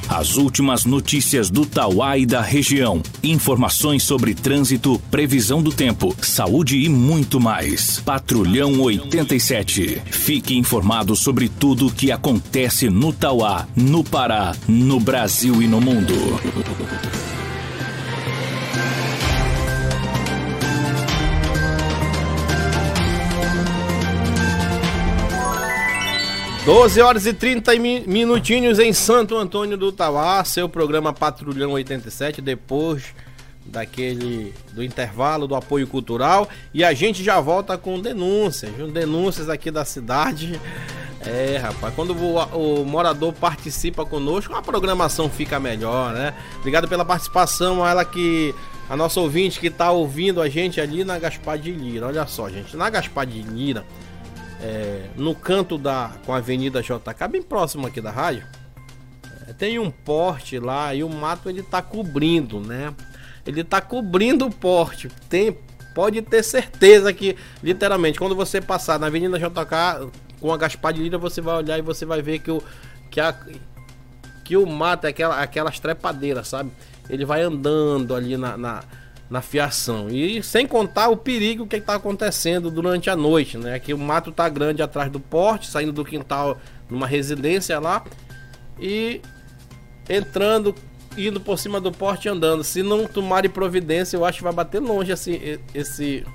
As 0.09 0.37
últimas 0.37 0.85
notícias 0.85 1.49
do 1.49 1.65
Tauá 1.65 2.17
e 2.17 2.25
da 2.25 2.41
região. 2.41 3.01
Informações 3.21 4.03
sobre 4.03 4.33
trânsito, 4.33 4.99
previsão 5.11 5.61
do 5.61 5.71
tempo, 5.71 6.15
saúde 6.21 6.77
e 6.77 6.87
muito 6.87 7.41
mais. 7.41 7.99
Patrulhão 7.99 8.79
87. 8.79 10.01
Fique 10.05 10.57
informado 10.57 11.13
sobre 11.15 11.49
tudo 11.49 11.87
o 11.87 11.91
que 11.91 12.11
acontece 12.11 12.89
no 12.89 13.11
Tauá, 13.11 13.67
no 13.75 14.01
Pará, 14.03 14.55
no 14.67 14.99
Brasil 14.99 15.61
e 15.61 15.67
no 15.67 15.81
mundo. 15.81 16.13
12 26.67 26.99
horas 26.99 27.25
e 27.25 27.31
30 27.31 27.71
minutinhos 28.05 28.77
em 28.77 28.91
Santo 28.91 29.37
Antônio 29.37 29.77
do 29.77 29.89
Tauá, 29.89 30.43
seu 30.43 30.67
programa 30.67 31.13
Patrulhão 31.13 31.71
87, 31.71 32.41
depois 32.41 33.15
daquele 33.65 34.53
do 34.73 34.83
intervalo 34.83 35.47
do 35.47 35.55
apoio 35.55 35.87
cultural 35.87 36.49
e 36.73 36.83
a 36.83 36.93
gente 36.93 37.23
já 37.23 37.39
volta 37.39 37.77
com 37.77 38.01
denúncias, 38.01 38.69
denúncias 38.91 39.47
aqui 39.47 39.71
da 39.71 39.85
cidade. 39.85 40.59
É, 41.21 41.55
rapaz, 41.55 41.93
quando 41.95 42.11
o, 42.13 42.81
o, 42.81 42.85
morador 42.85 43.31
participa 43.31 44.05
conosco, 44.05 44.53
a 44.53 44.61
programação 44.61 45.29
fica 45.29 45.61
melhor, 45.61 46.13
né? 46.13 46.33
Obrigado 46.59 46.85
pela 46.85 47.05
participação, 47.05 47.87
ela 47.87 48.03
que 48.03 48.53
a 48.89 48.97
nossa 48.97 49.21
ouvinte 49.21 49.57
que 49.57 49.69
tá 49.69 49.89
ouvindo 49.91 50.41
a 50.41 50.49
gente 50.49 50.81
ali 50.81 51.05
na 51.05 51.17
Gaspar 51.17 51.57
de 51.57 51.71
Lira. 51.71 52.07
Olha 52.07 52.27
só, 52.27 52.49
gente, 52.49 52.75
na 52.75 52.89
Gaspar 52.89 53.25
de 53.25 53.41
Lira, 53.41 53.85
é, 54.61 55.09
no 55.15 55.35
canto 55.35 55.77
da 55.77 56.11
com 56.25 56.33
a 56.33 56.37
Avenida 56.37 56.81
JK, 56.81 57.27
bem 57.29 57.41
próximo 57.41 57.87
aqui 57.87 58.01
da 58.01 58.11
rádio, 58.11 58.43
é, 59.47 59.53
tem 59.53 59.79
um 59.79 59.91
porte 59.91 60.59
lá 60.59 60.93
e 60.93 61.03
o 61.03 61.09
mato 61.09 61.49
ele 61.49 61.63
tá 61.63 61.81
cobrindo, 61.81 62.59
né? 62.59 62.93
Ele 63.45 63.63
tá 63.63 63.79
cobrindo 63.79 64.45
o 64.45 64.51
porte. 64.51 65.09
Tem, 65.29 65.57
pode 65.95 66.21
ter 66.21 66.43
certeza 66.43 67.13
que, 67.13 67.37
literalmente, 67.63 68.19
quando 68.19 68.35
você 68.35 68.59
passar 68.59 68.99
na 68.99 69.07
Avenida 69.07 69.39
JK 69.39 70.11
com 70.41 70.51
a 70.51 70.57
Gaspar 70.57 70.93
de 70.93 71.01
Lira, 71.01 71.17
você 71.17 71.39
vai 71.39 71.55
olhar 71.55 71.77
e 71.77 71.81
você 71.81 72.05
vai 72.05 72.21
ver 72.21 72.39
que 72.39 72.51
o, 72.51 72.61
que 73.09 73.21
a, 73.21 73.33
que 74.43 74.57
o 74.57 74.65
mato 74.65 75.05
é 75.05 75.09
aquela, 75.11 75.41
aquelas 75.41 75.79
trepadeiras, 75.79 76.49
sabe? 76.49 76.71
Ele 77.09 77.23
vai 77.23 77.41
andando 77.41 78.13
ali 78.13 78.35
na, 78.35 78.57
na 78.57 78.83
na 79.29 79.41
fiação. 79.41 80.09
E 80.09 80.41
sem 80.41 80.65
contar 80.65 81.09
o 81.09 81.17
perigo 81.17 81.67
que 81.67 81.75
está 81.75 81.95
acontecendo 81.95 82.71
durante 82.71 83.09
a 83.09 83.15
noite, 83.15 83.57
né? 83.57 83.79
Que 83.79 83.93
o 83.93 83.97
mato 83.97 84.31
tá 84.31 84.47
grande 84.47 84.81
atrás 84.81 85.11
do 85.11 85.19
porte, 85.19 85.67
saindo 85.67 85.91
do 85.91 86.05
quintal 86.05 86.57
numa 86.89 87.07
residência 87.07 87.79
lá 87.79 88.03
e 88.79 89.21
entrando, 90.09 90.73
indo 91.17 91.41
por 91.41 91.59
cima 91.59 91.81
do 91.81 91.91
porte 91.91 92.29
andando. 92.29 92.63
Se 92.63 92.81
não 92.81 93.05
tomarem 93.05 93.49
providência, 93.49 94.15
eu 94.15 94.23
acho 94.23 94.37
que 94.37 94.43
vai 94.43 94.53
bater 94.53 94.79
longe 94.79 95.11
assim, 95.11 95.59
esse 95.73 96.25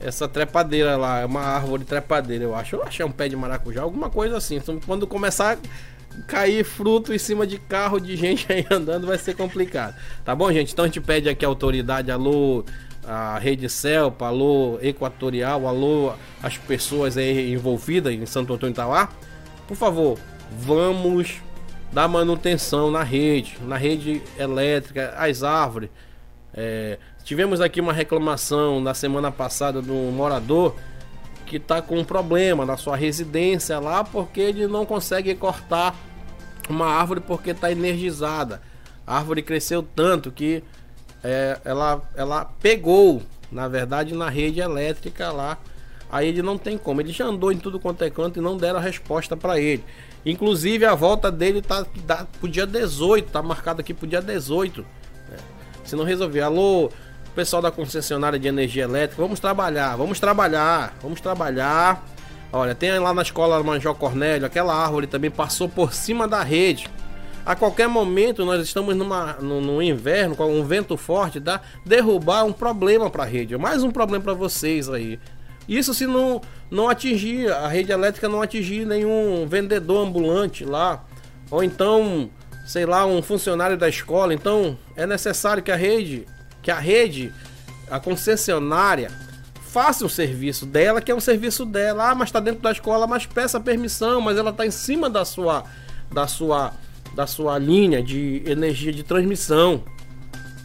essa 0.00 0.28
trepadeira 0.28 0.96
lá, 0.96 1.20
é 1.20 1.26
uma 1.26 1.40
árvore 1.40 1.84
trepadeira, 1.84 2.44
eu 2.44 2.54
acho. 2.54 2.76
Eu 2.76 2.84
achei 2.84 3.04
um 3.04 3.10
pé 3.10 3.28
de 3.28 3.36
maracujá, 3.36 3.82
alguma 3.82 4.08
coisa 4.08 4.36
assim. 4.36 4.56
Então, 4.56 4.78
quando 4.86 5.06
começar 5.06 5.58
cair 6.26 6.64
fruto 6.64 7.12
em 7.12 7.18
cima 7.18 7.46
de 7.46 7.58
carro 7.58 8.00
de 8.00 8.16
gente 8.16 8.50
aí 8.52 8.66
andando 8.70 9.06
vai 9.06 9.18
ser 9.18 9.34
complicado. 9.34 9.94
Tá 10.24 10.34
bom, 10.34 10.52
gente? 10.52 10.72
Então 10.72 10.84
a 10.84 10.88
gente 10.88 11.00
pede 11.00 11.28
aqui 11.28 11.44
a 11.44 11.48
autoridade, 11.48 12.10
alô, 12.10 12.64
a 13.06 13.38
Rede 13.38 13.68
Celpa, 13.68 14.26
alô, 14.26 14.78
Equatorial, 14.82 15.66
alô, 15.66 16.12
as 16.42 16.58
pessoas 16.58 17.16
aí 17.16 17.52
envolvidas 17.52 18.12
em 18.12 18.26
Santo 18.26 18.52
Antônio 18.52 18.72
Itauá. 18.72 19.08
Por 19.66 19.76
favor, 19.76 20.18
vamos 20.50 21.40
dar 21.92 22.08
manutenção 22.08 22.90
na 22.90 23.02
rede, 23.02 23.56
na 23.62 23.76
rede 23.76 24.22
elétrica, 24.38 25.14
as 25.16 25.42
árvores. 25.42 25.88
É, 26.52 26.98
tivemos 27.24 27.60
aqui 27.60 27.80
uma 27.80 27.92
reclamação 27.92 28.80
na 28.80 28.92
semana 28.92 29.30
passada 29.30 29.80
do 29.80 29.94
morador 30.12 30.74
que 31.48 31.56
está 31.56 31.82
com 31.82 31.98
um 31.98 32.04
problema 32.04 32.64
na 32.64 32.76
sua 32.76 32.96
residência 32.96 33.78
lá 33.78 34.04
porque 34.04 34.40
ele 34.40 34.66
não 34.66 34.86
consegue 34.86 35.34
cortar 35.34 35.96
uma 36.68 36.86
árvore 36.86 37.20
porque 37.20 37.50
está 37.50 37.72
energizada. 37.72 38.60
A 39.06 39.16
árvore 39.16 39.42
cresceu 39.42 39.82
tanto 39.82 40.30
que 40.30 40.62
é, 41.24 41.58
ela, 41.64 42.02
ela 42.14 42.44
pegou, 42.60 43.22
na 43.50 43.66
verdade, 43.66 44.14
na 44.14 44.28
rede 44.28 44.60
elétrica 44.60 45.32
lá 45.32 45.58
Aí 46.10 46.28
ele 46.28 46.42
não 46.42 46.56
tem 46.56 46.78
como. 46.78 47.00
Ele 47.00 47.12
já 47.12 47.26
andou 47.26 47.52
em 47.52 47.58
tudo 47.58 47.78
quanto 47.78 48.02
é 48.02 48.10
canto 48.10 48.38
e 48.38 48.42
não 48.42 48.56
deram 48.56 48.78
a 48.78 48.82
resposta 48.82 49.36
para 49.36 49.60
ele. 49.60 49.84
Inclusive 50.24 50.84
a 50.84 50.94
volta 50.94 51.30
dele 51.30 51.62
tá 51.62 51.86
dá, 52.06 52.26
pro 52.40 52.48
dia 52.48 52.66
18, 52.66 53.30
tá 53.30 53.42
marcado 53.42 53.80
aqui 53.80 53.92
pro 53.92 54.06
dia 54.06 54.20
18. 54.20 54.80
Né? 54.82 55.36
Se 55.84 55.94
não 55.94 56.04
resolver, 56.04 56.40
alô, 56.40 56.90
pessoal 57.38 57.62
da 57.62 57.70
concessionária 57.70 58.36
de 58.36 58.48
energia 58.48 58.82
elétrica, 58.82 59.22
vamos 59.22 59.38
trabalhar, 59.38 59.94
vamos 59.94 60.18
trabalhar, 60.18 60.92
vamos 61.00 61.20
trabalhar. 61.20 62.04
Olha, 62.52 62.74
tem 62.74 62.98
lá 62.98 63.14
na 63.14 63.22
escola 63.22 63.62
Manjó 63.62 63.94
Cornélio, 63.94 64.44
aquela 64.44 64.74
árvore 64.74 65.06
também 65.06 65.30
passou 65.30 65.68
por 65.68 65.94
cima 65.94 66.26
da 66.26 66.42
rede. 66.42 66.90
A 67.46 67.54
qualquer 67.54 67.86
momento 67.86 68.44
nós 68.44 68.60
estamos 68.60 68.96
numa, 68.96 69.34
no, 69.34 69.60
no 69.60 69.80
inverno 69.80 70.34
com 70.34 70.52
um 70.52 70.64
vento 70.64 70.96
forte, 70.96 71.38
dá 71.38 71.60
derrubar 71.86 72.44
um 72.44 72.52
problema 72.52 73.08
para 73.08 73.22
a 73.22 73.26
rede. 73.26 73.56
Mais 73.56 73.84
um 73.84 73.92
problema 73.92 74.24
para 74.24 74.34
vocês 74.34 74.88
aí. 74.88 75.20
Isso 75.68 75.94
se 75.94 76.08
não, 76.08 76.40
não 76.68 76.88
atingir, 76.88 77.52
a 77.52 77.68
rede 77.68 77.92
elétrica 77.92 78.28
não 78.28 78.42
atingir 78.42 78.84
nenhum 78.84 79.46
vendedor 79.46 80.04
ambulante 80.04 80.64
lá, 80.64 81.04
ou 81.52 81.62
então, 81.62 82.30
sei 82.66 82.84
lá, 82.84 83.06
um 83.06 83.22
funcionário 83.22 83.76
da 83.76 83.88
escola. 83.88 84.34
Então 84.34 84.76
é 84.96 85.06
necessário 85.06 85.62
que 85.62 85.70
a 85.70 85.76
rede, 85.76 86.26
que 86.68 86.72
a 86.72 86.78
rede, 86.78 87.32
a 87.90 87.98
concessionária, 87.98 89.10
faça 89.72 90.04
o 90.04 90.08
serviço 90.08 90.66
dela, 90.66 91.00
que 91.00 91.10
é 91.10 91.14
um 91.14 91.20
serviço 91.20 91.64
dela. 91.64 92.10
Ah, 92.10 92.14
mas 92.14 92.28
está 92.28 92.40
dentro 92.40 92.60
da 92.60 92.70
escola, 92.70 93.06
mas 93.06 93.24
peça 93.24 93.58
permissão, 93.58 94.20
mas 94.20 94.36
ela 94.36 94.50
está 94.50 94.66
em 94.66 94.70
cima 94.70 95.08
da 95.08 95.24
sua, 95.24 95.64
da 96.12 96.26
sua, 96.26 96.74
da 97.14 97.26
sua 97.26 97.56
linha 97.56 98.02
de 98.02 98.42
energia 98.44 98.92
de 98.92 99.02
transmissão. 99.02 99.82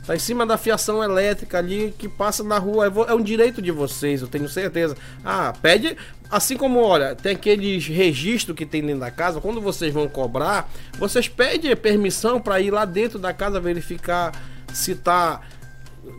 Tá 0.05 0.13
em 0.13 0.19
cima 0.19 0.45
da 0.45 0.57
fiação 0.57 1.01
elétrica 1.01 1.59
ali 1.59 1.93
que 1.97 2.09
passa 2.09 2.43
na 2.43 2.57
rua. 2.57 2.91
É 3.07 3.13
um 3.13 3.23
direito 3.23 3.61
de 3.61 3.71
vocês, 3.71 4.21
eu 4.21 4.27
tenho 4.27 4.49
certeza. 4.49 4.97
Ah, 5.23 5.53
pede. 5.61 5.95
Assim 6.29 6.57
como, 6.57 6.81
olha, 6.81 7.15
tem 7.15 7.31
aqueles 7.31 7.87
registros 7.87 8.57
que 8.57 8.65
tem 8.65 8.81
dentro 8.81 8.99
da 8.99 9.11
casa. 9.11 9.39
Quando 9.39 9.61
vocês 9.61 9.93
vão 9.93 10.09
cobrar, 10.09 10.69
vocês 10.99 11.29
pedem 11.29 11.73
permissão 11.77 12.41
para 12.41 12.59
ir 12.59 12.71
lá 12.71 12.83
dentro 12.83 13.17
da 13.17 13.31
casa 13.31 13.57
verificar 13.57 14.33
se 14.73 14.95
tá. 14.95 15.39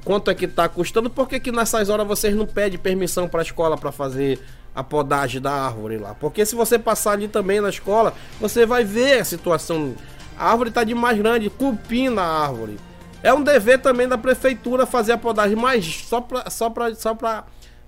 Quanto 0.04 0.30
é 0.30 0.34
que 0.34 0.46
tá 0.46 0.68
custando? 0.68 1.10
Por 1.10 1.28
que, 1.28 1.38
que 1.40 1.52
nessas 1.52 1.88
horas 1.88 2.06
vocês 2.06 2.34
não 2.34 2.46
pedem 2.46 2.78
permissão 2.78 3.28
para 3.28 3.40
a 3.40 3.42
escola 3.42 3.76
para 3.76 3.92
fazer 3.92 4.38
a 4.74 4.82
podagem 4.82 5.40
da 5.40 5.52
árvore 5.52 5.98
lá? 5.98 6.14
Porque 6.14 6.44
se 6.44 6.54
você 6.54 6.78
passar 6.78 7.12
ali 7.12 7.28
também 7.28 7.60
na 7.60 7.68
escola, 7.68 8.14
você 8.40 8.64
vai 8.64 8.84
ver 8.84 9.20
a 9.20 9.24
situação. 9.24 9.94
A 10.38 10.50
árvore 10.50 10.70
tá 10.70 10.84
de 10.84 10.94
mais 10.94 11.18
grande, 11.18 11.50
cupim 11.50 12.08
na 12.08 12.24
árvore. 12.24 12.78
É 13.22 13.32
um 13.32 13.42
dever 13.42 13.80
também 13.80 14.06
da 14.06 14.18
prefeitura 14.18 14.84
fazer 14.84 15.12
a 15.12 15.18
podagem, 15.18 15.56
mas 15.56 16.04
só 16.06 16.20
para 16.20 16.50
só 16.50 16.68
pra, 16.68 16.94
só 16.94 17.14
pra, 17.14 17.44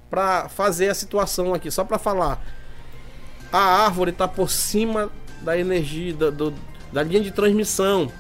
pra 0.09 0.49
fazer 0.49 0.89
a 0.89 0.95
situação 0.95 1.53
aqui, 1.53 1.71
só 1.71 1.85
para 1.85 1.99
falar. 1.99 2.43
A 3.53 3.85
árvore 3.85 4.11
está 4.11 4.27
por 4.27 4.51
cima 4.51 5.11
da 5.43 5.59
energia, 5.59 6.15
do, 6.15 6.33
do, 6.33 6.55
da 6.93 7.03
linha 7.03 7.21
de 7.21 7.31
transmissão. 7.31 8.11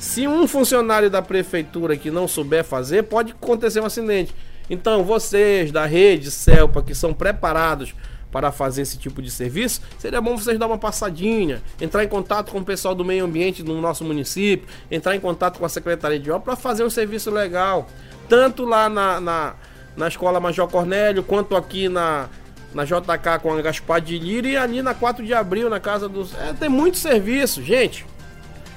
Se 0.00 0.26
um 0.26 0.48
funcionário 0.48 1.10
da 1.10 1.20
prefeitura 1.20 1.94
que 1.94 2.10
não 2.10 2.26
souber 2.26 2.64
fazer, 2.64 3.02
pode 3.02 3.32
acontecer 3.32 3.80
um 3.80 3.84
acidente. 3.84 4.34
Então, 4.70 5.04
vocês 5.04 5.70
da 5.70 5.84
rede 5.84 6.30
CELPA, 6.30 6.82
que 6.82 6.94
são 6.94 7.12
preparados 7.12 7.94
para 8.32 8.50
fazer 8.50 8.80
esse 8.80 8.96
tipo 8.96 9.20
de 9.20 9.30
serviço, 9.30 9.82
seria 9.98 10.18
bom 10.18 10.38
vocês 10.38 10.58
dar 10.58 10.68
uma 10.68 10.78
passadinha, 10.78 11.60
entrar 11.78 12.02
em 12.02 12.08
contato 12.08 12.50
com 12.50 12.60
o 12.60 12.64
pessoal 12.64 12.94
do 12.94 13.04
meio 13.04 13.26
ambiente 13.26 13.62
do 13.62 13.74
nosso 13.74 14.02
município, 14.02 14.66
entrar 14.90 15.14
em 15.14 15.20
contato 15.20 15.58
com 15.58 15.66
a 15.66 15.68
Secretaria 15.68 16.18
de 16.18 16.30
Obras 16.30 16.44
para 16.44 16.56
fazer 16.56 16.82
um 16.82 16.88
serviço 16.88 17.30
legal, 17.30 17.86
tanto 18.26 18.64
lá 18.64 18.88
na, 18.88 19.20
na, 19.20 19.54
na 19.94 20.08
Escola 20.08 20.40
Major 20.40 20.66
Cornélio, 20.66 21.22
quanto 21.22 21.54
aqui 21.54 21.90
na, 21.90 22.30
na 22.72 22.86
JK 22.86 23.38
com 23.42 23.52
a 23.52 23.60
Gaspar 23.60 24.00
de 24.00 24.18
Lira 24.18 24.48
e 24.48 24.56
ali 24.56 24.80
na 24.80 24.94
4 24.94 25.26
de 25.26 25.34
abril, 25.34 25.68
na 25.68 25.78
casa 25.78 26.08
dos. 26.08 26.34
É, 26.38 26.54
tem 26.54 26.70
muito 26.70 26.96
serviço, 26.96 27.62
gente. 27.62 28.06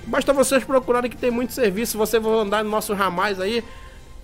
Basta 0.05 0.33
vocês 0.33 0.63
procurarem 0.63 1.09
que 1.09 1.17
tem 1.17 1.31
muito 1.31 1.53
serviço. 1.53 1.97
Você 1.97 2.19
vai 2.19 2.33
andar 2.33 2.63
no 2.63 2.69
nossos 2.69 2.97
ramais 2.97 3.39
aí, 3.39 3.63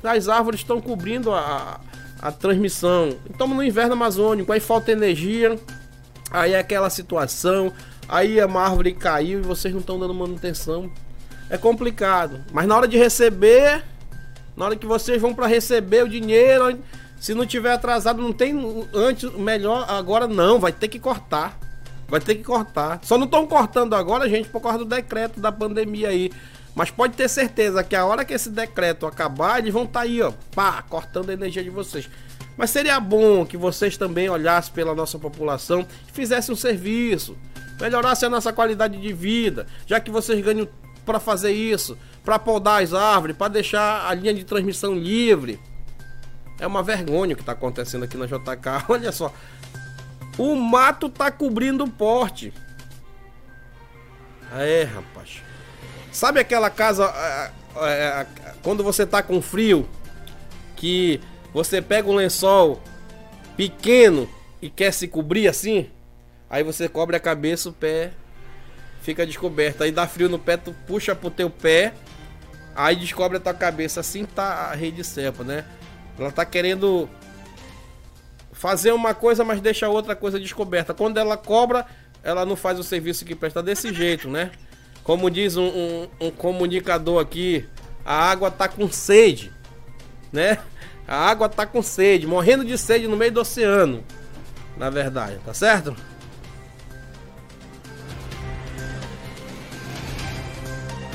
as 0.03 0.27
árvores 0.27 0.59
estão 0.59 0.81
cobrindo 0.81 1.31
a, 1.31 1.79
a 2.21 2.31
transmissão. 2.31 3.15
Estamos 3.29 3.55
no 3.55 3.63
inverno 3.63 3.93
amazônico, 3.93 4.51
aí 4.51 4.59
falta 4.59 4.91
energia, 4.91 5.57
aí 6.31 6.53
é 6.53 6.59
aquela 6.59 6.89
situação, 6.89 7.71
aí 8.07 8.39
a 8.39 8.45
árvore 8.45 8.93
caiu 8.93 9.39
e 9.39 9.43
vocês 9.43 9.73
não 9.73 9.81
estão 9.81 9.99
dando 9.99 10.13
manutenção. 10.13 10.91
É 11.49 11.57
complicado. 11.57 12.43
Mas 12.51 12.67
na 12.67 12.75
hora 12.75 12.87
de 12.87 12.97
receber, 12.97 13.83
na 14.55 14.65
hora 14.65 14.75
que 14.75 14.85
vocês 14.85 15.21
vão 15.21 15.33
para 15.33 15.47
receber 15.47 16.03
o 16.03 16.09
dinheiro, 16.09 16.77
se 17.19 17.33
não 17.33 17.45
tiver 17.45 17.71
atrasado, 17.71 18.21
não 18.21 18.31
tem 18.31 18.55
antes, 18.93 19.31
melhor 19.33 19.85
agora 19.89 20.27
não, 20.27 20.59
vai 20.59 20.71
ter 20.71 20.87
que 20.87 20.99
cortar. 20.99 21.57
Vai 22.09 22.19
ter 22.19 22.35
que 22.35 22.43
cortar. 22.43 22.99
Só 23.03 23.17
não 23.17 23.25
estão 23.25 23.45
cortando 23.45 23.93
agora, 23.93 24.27
gente, 24.27 24.49
por 24.49 24.61
causa 24.61 24.79
do 24.79 24.85
decreto 24.85 25.39
da 25.39 25.51
pandemia 25.51 26.09
aí. 26.09 26.31
Mas 26.75 26.89
pode 26.89 27.13
ter 27.13 27.27
certeza 27.29 27.83
que 27.83 27.95
a 27.95 28.05
hora 28.05 28.23
que 28.23 28.33
esse 28.33 28.49
decreto 28.49 29.05
acabar, 29.05 29.59
eles 29.59 29.73
vão 29.73 29.83
estar 29.83 29.99
tá 29.99 30.05
aí, 30.05 30.21
ó, 30.21 30.31
pá, 30.55 30.81
cortando 30.81 31.29
a 31.29 31.33
energia 31.33 31.63
de 31.63 31.69
vocês. 31.69 32.09
Mas 32.57 32.69
seria 32.69 32.99
bom 32.99 33.45
que 33.45 33.57
vocês 33.57 33.97
também 33.97 34.29
olhassem 34.29 34.73
pela 34.73 34.93
nossa 34.93 35.17
população 35.17 35.85
e 36.07 36.11
fizessem 36.11 36.53
um 36.53 36.57
serviço, 36.57 37.37
melhorassem 37.79 38.27
a 38.27 38.29
nossa 38.29 38.51
qualidade 38.51 38.99
de 38.99 39.13
vida, 39.13 39.65
já 39.85 39.99
que 39.99 40.11
vocês 40.11 40.43
ganham 40.43 40.67
para 41.05 41.19
fazer 41.19 41.51
isso, 41.51 41.97
para 42.23 42.37
podar 42.37 42.83
as 42.83 42.93
árvores, 42.93 43.35
para 43.35 43.47
deixar 43.47 44.07
a 44.07 44.13
linha 44.13 44.33
de 44.33 44.43
transmissão 44.43 44.93
livre. 44.93 45.59
É 46.59 46.67
uma 46.67 46.83
vergonha 46.83 47.33
o 47.33 47.35
que 47.35 47.41
está 47.41 47.53
acontecendo 47.53 48.03
aqui 48.03 48.17
na 48.17 48.25
JK. 48.25 48.85
Olha 48.89 49.11
só, 49.11 49.33
o 50.39 50.55
mato 50.55 51.09
tá 51.09 51.29
cobrindo 51.29 51.83
o 51.83 51.89
porte. 51.89 52.53
É, 54.57 54.83
rapaz. 54.83 55.43
Sabe 56.11 56.39
aquela 56.39 56.69
casa 56.69 57.05
é, 57.05 57.81
é, 57.81 58.27
quando 58.63 58.83
você 58.83 59.05
tá 59.05 59.21
com 59.21 59.41
frio 59.41 59.87
que 60.77 61.19
você 61.53 61.81
pega 61.81 62.09
um 62.09 62.15
lençol 62.15 62.81
pequeno 63.57 64.29
e 64.61 64.69
quer 64.69 64.93
se 64.93 65.07
cobrir 65.09 65.47
assim? 65.49 65.89
Aí 66.49 66.63
você 66.63 66.87
cobre 66.87 67.17
a 67.17 67.19
cabeça, 67.19 67.69
o 67.69 67.73
pé 67.73 68.11
fica 69.01 69.25
descoberto. 69.25 69.83
Aí 69.83 69.91
dá 69.91 70.07
frio 70.07 70.29
no 70.29 70.39
pé, 70.39 70.55
tu 70.55 70.73
puxa 70.87 71.13
pro 71.13 71.29
teu 71.29 71.49
pé, 71.49 71.93
aí 72.73 72.95
descobre 72.95 73.37
a 73.37 73.41
tua 73.41 73.53
cabeça. 73.53 73.99
Assim 73.99 74.23
tá 74.25 74.71
a 74.71 74.73
rede 74.73 75.03
Cepa, 75.03 75.43
né? 75.43 75.65
Ela 76.17 76.31
tá 76.31 76.45
querendo 76.45 77.09
fazer 78.59 78.91
uma 78.91 79.13
coisa, 79.13 79.45
mas 79.45 79.61
deixa 79.61 79.87
outra 79.87 80.13
coisa 80.17 80.37
descoberta. 80.37 80.93
Quando 80.93 81.17
ela 81.17 81.37
cobra, 81.37 81.85
ela 82.21 82.45
não 82.45 82.57
faz 82.57 82.77
o 82.77 82.83
serviço 82.83 83.23
que 83.23 83.33
presta 83.33 83.63
desse 83.63 83.91
jeito, 83.95 84.29
né? 84.29 84.51
Como 85.01 85.31
diz 85.31 85.55
um, 85.55 85.65
um, 85.65 86.09
um 86.19 86.29
comunicador 86.29 87.21
aqui, 87.21 87.65
a 88.05 88.13
água 88.29 88.51
tá 88.51 88.67
com 88.67 88.91
sede, 88.91 89.49
né? 90.29 90.57
A 91.07 91.15
água 91.29 91.47
tá 91.47 91.65
com 91.65 91.81
sede, 91.81 92.27
morrendo 92.27 92.65
de 92.65 92.77
sede 92.77 93.07
no 93.07 93.15
meio 93.15 93.31
do 93.31 93.39
oceano. 93.39 94.03
Na 94.75 94.89
verdade, 94.89 95.39
tá 95.45 95.53
certo? 95.53 95.95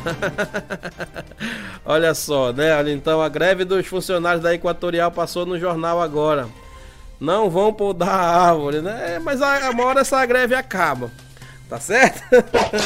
Olha 1.85 2.15
só, 2.15 2.55
né? 2.55 2.91
Então 2.91 3.21
a 3.21 3.29
greve 3.29 3.67
dos 3.67 3.87
funcionários 3.87 4.43
da 4.43 4.55
Equatorial 4.55 5.11
passou 5.11 5.45
no 5.45 5.59
jornal 5.59 6.01
agora. 6.01 6.49
Não 7.25 7.49
vão 7.49 7.73
podar 7.73 8.09
a 8.09 8.49
árvore, 8.51 8.83
né? 8.83 9.19
Mas 9.19 9.41
a, 9.41 9.71
uma 9.71 9.85
hora 9.85 10.01
essa 10.01 10.25
greve 10.27 10.55
acaba. 10.55 11.11
Tá 11.69 11.81
certo? 11.81 12.23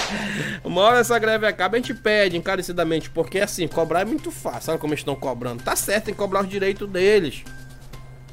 Uma 0.62 0.83
hora 0.83 1.01
essa 1.01 1.18
greve 1.18 1.44
acaba, 1.44 1.77
a 1.77 1.81
gente 1.81 1.92
pede 1.92 2.37
encarecidamente, 2.37 3.11
porque 3.11 3.40
assim, 3.40 3.66
cobrar 3.66 4.03
é 4.03 4.05
muito 4.05 4.31
fácil. 4.31 4.70
Olha 4.70 4.79
como 4.79 4.92
eles 4.92 5.01
estão 5.01 5.16
cobrando. 5.16 5.64
Tá 5.64 5.74
certo, 5.74 6.05
tem 6.05 6.14
que 6.14 6.18
cobrar 6.18 6.42
os 6.42 6.48
direitos 6.48 6.88
deles. 6.88 7.42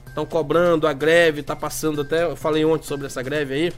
Estão 0.08 0.24
cobrando 0.24 0.88
a 0.88 0.94
greve, 0.94 1.42
tá 1.42 1.56
passando 1.56 2.02
até. 2.02 2.24
Eu 2.24 2.36
falei 2.36 2.64
ontem 2.64 2.86
sobre 2.86 3.08
essa 3.08 3.24
greve 3.24 3.54
aí. 3.56 3.74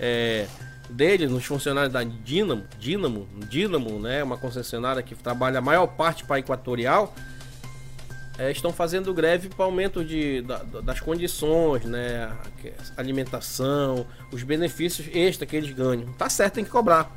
É, 0.00 0.46
deles, 0.88 1.30
nos 1.30 1.44
funcionários 1.44 1.92
da 1.92 2.02
Dinamo, 2.02 2.64
Dinamo, 2.78 3.28
Dinamo, 3.48 4.00
né? 4.00 4.24
Uma 4.24 4.38
concessionária 4.38 5.02
que 5.02 5.14
trabalha 5.14 5.58
a 5.58 5.62
maior 5.62 5.86
parte 5.86 6.24
para 6.24 6.38
Equatorial 6.38 7.14
é, 8.38 8.50
estão 8.50 8.72
fazendo 8.72 9.12
greve 9.14 9.48
para 9.48 9.64
aumento 9.64 10.04
de, 10.04 10.42
da, 10.42 10.58
das 10.58 11.00
condições, 11.00 11.84
né? 11.84 12.30
Alimentação, 12.96 14.06
os 14.30 14.42
benefícios 14.42 15.08
extra 15.14 15.46
que 15.46 15.56
eles 15.56 15.70
ganham. 15.70 16.12
Tá 16.14 16.28
certo, 16.28 16.54
tem 16.54 16.64
que 16.64 16.70
cobrar. 16.70 17.16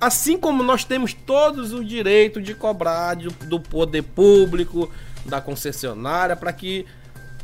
Assim 0.00 0.38
como 0.38 0.62
nós 0.62 0.84
temos 0.84 1.12
todos 1.12 1.72
o 1.72 1.84
direito 1.84 2.40
de 2.40 2.54
cobrar 2.54 3.14
do, 3.14 3.30
do 3.46 3.58
poder 3.60 4.02
público, 4.02 4.90
da 5.24 5.40
concessionária, 5.40 6.36
para 6.36 6.52
que 6.52 6.86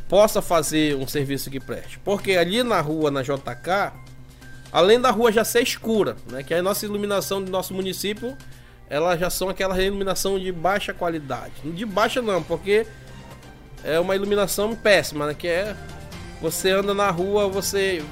possa 0.07 0.41
fazer 0.41 0.95
um 0.95 1.07
serviço 1.07 1.49
que 1.49 1.59
preste. 1.59 1.99
Porque 1.99 2.33
ali 2.33 2.63
na 2.63 2.79
rua, 2.79 3.11
na 3.11 3.21
JK, 3.21 3.93
além 4.71 5.01
da 5.01 5.11
rua 5.11 5.31
já 5.31 5.43
ser 5.43 5.63
escura, 5.63 6.15
né? 6.29 6.43
Que 6.43 6.53
é 6.53 6.59
a 6.59 6.63
nossa 6.63 6.85
iluminação 6.85 7.43
do 7.43 7.51
nosso 7.51 7.73
município, 7.73 8.37
elas 8.91 9.17
já 9.17 9.29
são 9.29 9.47
aquela 9.47 9.81
iluminação 9.81 10.37
de 10.37 10.51
baixa 10.51 10.93
qualidade. 10.93 11.53
De 11.63 11.85
baixa 11.85 12.21
não, 12.21 12.43
porque 12.43 12.85
é 13.85 13.97
uma 13.97 14.17
iluminação 14.17 14.75
péssima, 14.75 15.27
né? 15.27 15.33
Que 15.33 15.47
é 15.47 15.77
você 16.41 16.71
anda 16.71 16.93
na 16.93 17.09
rua, 17.09 17.47
você 17.47 18.03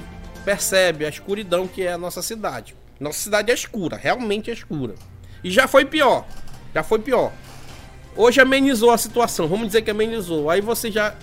percebe 0.42 1.04
a 1.04 1.10
escuridão 1.10 1.68
que 1.68 1.82
é 1.82 1.92
a 1.92 1.98
nossa 1.98 2.22
cidade. 2.22 2.74
Nossa 2.98 3.18
cidade 3.18 3.50
é 3.50 3.54
escura, 3.54 3.94
realmente 3.94 4.50
é 4.50 4.54
escura. 4.54 4.94
E 5.44 5.50
já 5.50 5.68
foi 5.68 5.84
pior. 5.84 6.24
Já 6.74 6.82
foi 6.82 6.98
pior. 6.98 7.30
Hoje 8.16 8.40
amenizou 8.40 8.90
a 8.90 8.96
situação, 8.96 9.46
vamos 9.46 9.66
dizer 9.66 9.82
que 9.82 9.90
amenizou. 9.90 10.48
Aí 10.48 10.62
você 10.62 10.90
já 10.90 11.14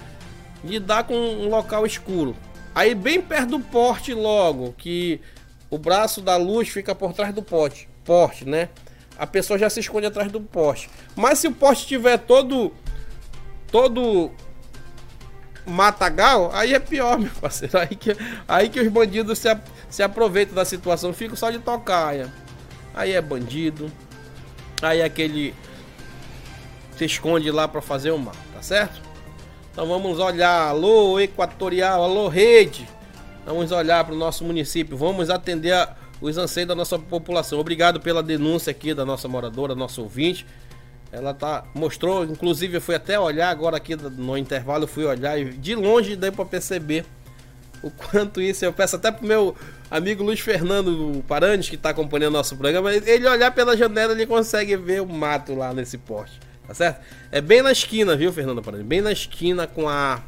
lidar 0.64 1.06
com 1.06 1.16
um 1.16 1.50
local 1.50 1.84
escuro. 1.84 2.36
Aí 2.76 2.94
bem 2.94 3.20
perto 3.20 3.58
do 3.58 3.60
porte 3.60 4.14
logo, 4.14 4.76
que 4.78 5.20
o 5.68 5.80
braço 5.80 6.22
da 6.22 6.38
luz 6.38 6.70
fica 6.70 6.94
por 6.94 7.12
trás 7.12 7.34
do 7.34 7.42
poste, 7.42 7.90
porte, 8.06 8.48
né? 8.48 8.70
A 9.18 9.26
pessoa 9.26 9.58
já 9.58 9.70
se 9.70 9.80
esconde 9.80 10.06
atrás 10.06 10.32
do 10.32 10.40
poste. 10.40 10.90
Mas 11.16 11.40
se 11.40 11.48
o 11.48 11.52
poste 11.52 11.84
estiver 11.84 12.18
todo 12.18 12.72
todo 13.72 14.32
matagal, 15.66 16.50
aí 16.54 16.74
é 16.74 16.80
pior, 16.80 17.18
meu 17.20 17.32
parceiro. 17.42 17.78
Aí 17.78 17.96
que, 17.96 18.16
aí 18.48 18.70
que 18.70 18.80
os 18.80 18.88
bandidos 18.88 19.40
se, 19.40 19.58
se 19.90 20.02
aproveitam 20.02 20.56
da 20.56 20.64
situação, 20.64 21.14
ficam 21.14 21.36
só 21.36 21.50
de 21.50 21.60
tocaia. 21.60 22.32
Aí 22.94 23.14
é 23.14 23.22
bandido. 23.22 23.92
Aí 24.82 25.00
é 25.00 25.06
aquele 25.06 25.54
se 26.96 27.06
esconde 27.06 27.52
lá 27.52 27.68
para 27.68 27.82
fazer 27.82 28.12
o 28.12 28.18
mal, 28.18 28.36
tá 28.54 28.62
certo? 28.62 29.02
Então 29.72 29.88
vamos 29.88 30.18
olhar, 30.18 30.70
alô 30.70 31.20
Equatorial, 31.20 32.04
alô 32.04 32.28
Rede. 32.28 32.88
Vamos 33.46 33.72
olhar 33.72 34.04
para 34.04 34.14
o 34.14 34.18
nosso 34.18 34.44
município, 34.44 34.98
vamos 34.98 35.30
atender 35.30 35.74
a, 35.74 35.96
os 36.22 36.38
anseios 36.38 36.68
da 36.68 36.76
nossa 36.76 36.98
população. 36.98 37.60
Obrigado 37.60 38.00
pela 38.00 38.24
denúncia 38.24 38.72
aqui 38.72 38.94
da 38.94 39.06
nossa 39.06 39.28
moradora, 39.28 39.76
nosso 39.76 40.02
ouvinte. 40.02 40.46
Ela 41.12 41.34
tá 41.34 41.64
mostrou, 41.74 42.26
inclusive 42.26 42.78
eu 42.78 42.82
fui 42.82 42.96
até 42.96 43.20
olhar 43.20 43.50
agora 43.50 43.78
aqui 43.78 43.96
no 43.96 44.38
intervalo, 44.38 44.86
fui 44.88 45.06
olhar 45.06 45.40
e 45.40 45.46
de 45.46 45.74
longe 45.74 46.16
deu 46.16 46.34
para 46.34 46.46
perceber 46.46 47.06
o 47.82 47.90
quanto 47.90 48.42
isso. 48.42 48.66
Eu 48.66 48.74
peço 48.74 48.98
até 48.98 49.12
pro 49.12 49.26
meu 49.26 49.56
amigo 49.90 50.24
Luiz 50.24 50.40
Fernando 50.40 51.24
Parandes, 51.28 51.70
que 51.70 51.76
está 51.76 51.92
acompanhando 51.92 52.34
nosso 52.34 52.58
programa, 52.58 52.94
ele 52.94 53.28
olhar 53.28 53.52
pela 53.52 53.78
janela 53.78 54.12
ele 54.12 54.26
consegue 54.26 54.76
ver 54.76 55.02
o 55.02 55.06
mato 55.08 55.56
lá 55.56 55.74
nesse 55.74 55.98
poste, 55.98 56.40
tá 56.68 56.74
certo? 56.74 57.02
É 57.32 57.40
bem 57.40 57.62
na 57.62 57.72
esquina, 57.72 58.16
viu, 58.16 58.34
Fernando 58.34 58.62
Parandes? 58.62 58.86
Bem 58.86 59.00
na 59.00 59.12
esquina 59.12 59.66
com 59.66 59.88
a 59.88 60.22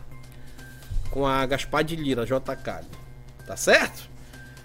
com 1.12 1.26
a 1.26 1.46
Gaspar 1.46 1.84
de 1.84 1.96
Lira, 1.96 2.24
JK. 2.26 2.88
Tá 3.46 3.58
certo? 3.58 4.08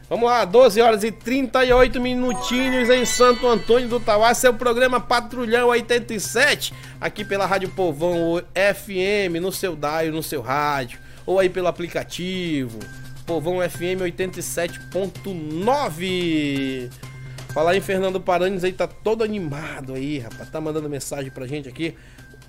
Vamos 0.06 0.28
lá, 0.28 0.44
12 0.44 0.82
horas 0.82 1.02
e 1.02 1.10
38 1.10 1.98
minutinhos 1.98 2.90
em 2.90 3.06
Santo 3.06 3.48
Antônio 3.48 3.88
do 3.88 3.98
Tauá, 3.98 4.34
seu 4.34 4.52
programa 4.52 5.00
Patrulhão 5.00 5.68
87, 5.68 6.74
aqui 7.00 7.24
pela 7.24 7.46
Rádio 7.46 7.70
Povão 7.70 8.38
FM, 8.54 9.40
no 9.40 9.50
seu 9.50 9.74
DAIO, 9.74 10.12
no 10.12 10.22
seu 10.22 10.42
rádio, 10.42 10.98
ou 11.24 11.40
aí 11.40 11.48
pelo 11.48 11.68
aplicativo, 11.68 12.80
Povão 13.24 13.66
FM 13.66 14.02
87.9. 14.02 16.90
Falar 17.54 17.74
em 17.74 17.80
Fernando 17.80 18.20
Paranes 18.20 18.62
aí, 18.62 18.74
tá 18.74 18.86
todo 18.86 19.24
animado 19.24 19.94
aí, 19.94 20.18
rapaz, 20.18 20.50
tá 20.50 20.60
mandando 20.60 20.90
mensagem 20.90 21.30
pra 21.30 21.46
gente 21.46 21.66
aqui. 21.66 21.94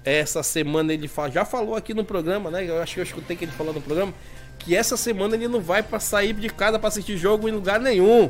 Essa 0.03 0.43
semana 0.43 0.93
ele 0.93 1.09
já 1.31 1.45
falou 1.45 1.75
aqui 1.75 1.93
no 1.93 2.03
programa, 2.03 2.51
né? 2.51 2.67
Eu 2.67 2.81
acho 2.81 2.95
que 2.95 2.99
eu 2.99 3.03
escutei 3.03 3.37
que 3.37 3.45
ele 3.45 3.53
falou 3.53 3.73
no 3.73 3.79
programa 3.81 4.13
que 4.59 4.75
essa 4.75 4.97
semana 4.97 5.35
ele 5.35 5.47
não 5.47 5.61
vai 5.61 5.83
para 5.83 5.99
sair 5.99 6.33
de 6.33 6.49
casa 6.49 6.79
para 6.79 6.87
assistir 6.87 7.17
jogo 7.17 7.47
em 7.47 7.51
lugar 7.51 7.79
nenhum. 7.79 8.29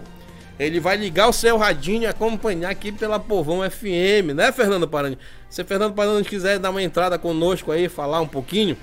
Ele 0.58 0.80
vai 0.80 0.96
ligar 0.96 1.28
o 1.28 1.34
seu 1.34 1.58
radinho 1.58 2.04
e 2.04 2.06
acompanhar 2.06 2.70
aqui 2.70 2.92
pela 2.92 3.20
Povão 3.20 3.70
FM, 3.70 4.34
né, 4.34 4.52
Fernando 4.54 4.88
Parani? 4.88 5.18
Se 5.50 5.64
Fernando 5.64 5.94
Parani 5.94 6.24
quiser 6.24 6.60
dar 6.60 6.70
uma 6.70 6.82
entrada 6.82 7.20
conosco 7.20 7.72
aí, 7.72 7.90
falar 7.90 8.22
um 8.22 8.28
pouquinho, 8.28 8.78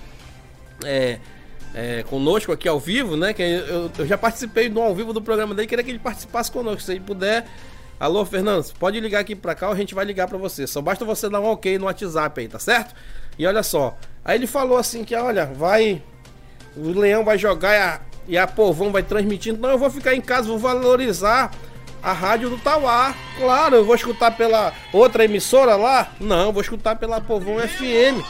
é, 0.84 1.18
é, 1.74 2.02
conosco 2.04 2.52
aqui 2.52 2.68
ao 2.68 2.78
vivo, 2.78 3.16
né? 3.16 3.32
Que 3.32 3.42
eu, 3.42 3.90
eu, 3.98 4.06
já 4.06 4.18
participei 4.18 4.68
do 4.68 4.80
ao 4.80 4.94
vivo 4.94 5.12
do 5.12 5.22
programa 5.22 5.54
dele, 5.54 5.66
queria 5.66 5.82
que 5.82 5.90
ele 5.90 5.98
participasse 5.98 6.50
conosco. 6.50 6.82
Se 6.82 6.92
ele 6.92 7.00
puder, 7.00 7.46
alô, 7.98 8.24
Fernando, 8.24 8.70
pode 8.78 9.00
ligar 9.00 9.20
aqui 9.20 9.34
pra 9.34 9.54
cá, 9.54 9.68
a 9.68 9.74
gente 9.74 9.94
vai 9.94 10.04
ligar 10.04 10.28
para 10.28 10.38
você. 10.38 10.66
Só 10.66 10.82
basta 10.82 11.04
você 11.04 11.28
dar 11.28 11.40
um 11.40 11.46
ok 11.46 11.78
no 11.78 11.86
WhatsApp 11.86 12.40
aí, 12.40 12.48
tá 12.48 12.58
certo? 12.58 12.94
E 13.38 13.46
olha 13.46 13.62
só, 13.62 13.96
aí 14.22 14.36
ele 14.36 14.46
falou 14.46 14.76
assim 14.76 15.04
que, 15.04 15.14
olha, 15.14 15.46
vai 15.46 16.02
o 16.76 16.88
Leão 16.98 17.24
vai 17.24 17.38
jogar 17.38 17.74
e 17.74 17.78
a, 17.78 18.00
e 18.28 18.38
a 18.38 18.46
Povão 18.46 18.92
vai 18.92 19.02
transmitindo. 19.02 19.60
Não, 19.60 19.70
eu 19.70 19.78
vou 19.78 19.90
ficar 19.90 20.14
em 20.14 20.20
casa, 20.20 20.48
vou 20.48 20.58
valorizar 20.58 21.50
a 22.02 22.12
rádio 22.12 22.50
do 22.50 22.58
Tauá. 22.58 23.14
Claro, 23.38 23.76
eu 23.76 23.84
vou 23.84 23.94
escutar 23.94 24.32
pela 24.32 24.72
outra 24.92 25.24
emissora 25.24 25.76
lá? 25.76 26.12
Não, 26.20 26.52
vou 26.52 26.62
escutar 26.62 26.96
pela 26.96 27.20
Povão 27.20 27.58
FM. 27.58 28.24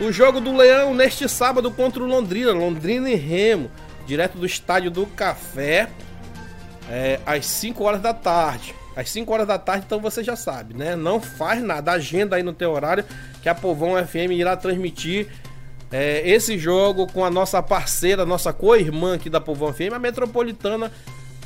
O 0.00 0.10
jogo 0.12 0.40
do 0.40 0.56
Leão 0.56 0.94
neste 0.94 1.28
sábado 1.28 1.70
contra 1.70 2.02
o 2.02 2.06
Londrina, 2.06 2.52
Londrina 2.52 3.10
e 3.10 3.14
Remo, 3.14 3.70
direto 4.06 4.38
do 4.38 4.46
estádio 4.46 4.90
do 4.90 5.06
Café, 5.06 5.88
é, 6.90 7.20
às 7.26 7.46
5 7.46 7.82
horas 7.84 8.00
da 8.00 8.14
tarde. 8.14 8.74
Às 8.96 9.10
5 9.10 9.32
horas 9.32 9.46
da 9.46 9.58
tarde, 9.58 9.84
então 9.86 10.00
você 10.00 10.22
já 10.22 10.36
sabe, 10.36 10.74
né? 10.74 10.94
Não 10.94 11.20
faz 11.20 11.62
nada, 11.62 11.92
agenda 11.92 12.36
aí 12.36 12.42
no 12.42 12.52
teu 12.52 12.70
horário 12.72 13.04
que 13.42 13.48
a 13.48 13.54
Povão 13.54 13.94
FM 14.04 14.32
irá 14.32 14.56
transmitir 14.56 15.28
é, 15.92 16.26
esse 16.28 16.56
jogo 16.56 17.06
com 17.06 17.22
a 17.22 17.30
nossa 17.30 17.62
parceira, 17.62 18.24
nossa 18.24 18.52
co-irmã 18.52 19.14
aqui 19.14 19.28
da 19.28 19.40
Povão 19.40 19.72
FM, 19.72 19.92
a 19.94 19.98
Metropolitana, 19.98 20.90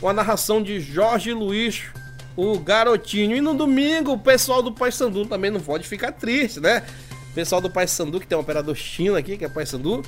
com 0.01 0.09
a 0.09 0.13
narração 0.13 0.63
de 0.63 0.79
Jorge 0.81 1.33
Luiz, 1.33 1.83
o 2.37 2.57
garotinho. 2.59 3.37
E 3.37 3.41
no 3.41 3.55
domingo, 3.55 4.13
o 4.13 4.19
pessoal 4.19 4.63
do 4.63 4.71
Paysandu 4.71 5.27
também 5.27 5.51
não 5.51 5.61
pode 5.61 5.89
ficar 5.89 6.13
triste, 6.13 6.61
né? 6.61 6.85
O 7.31 7.35
pessoal 7.35 7.61
do 7.61 7.69
Paysandu, 7.69 8.21
que 8.21 8.27
tem 8.27 8.39
um 8.39 8.41
operador 8.41 8.77
China 8.77 9.19
aqui, 9.19 9.37
que 9.37 9.45
é 9.45 9.49
Paysandu, 9.49 10.03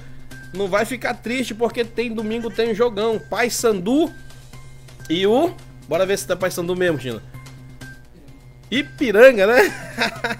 não 0.55 0.69
vai 0.69 0.85
ficar 0.85 1.15
triste 1.15 1.53
porque 1.53 1.85
tem 1.85 2.15
domingo 2.15 2.49
tem 2.49 2.71
um 2.71 2.75
jogão. 2.75 3.19
Paysandu 3.19 4.13
e 5.11 5.27
o. 5.27 5.53
Bora 5.89 6.07
ver 6.07 6.17
se 6.17 6.27
tá 6.27 6.37
Paysandu 6.37 6.77
mesmo, 6.77 7.01
China. 7.01 7.23
Ipiranga, 8.71 9.47
né? 9.47 9.73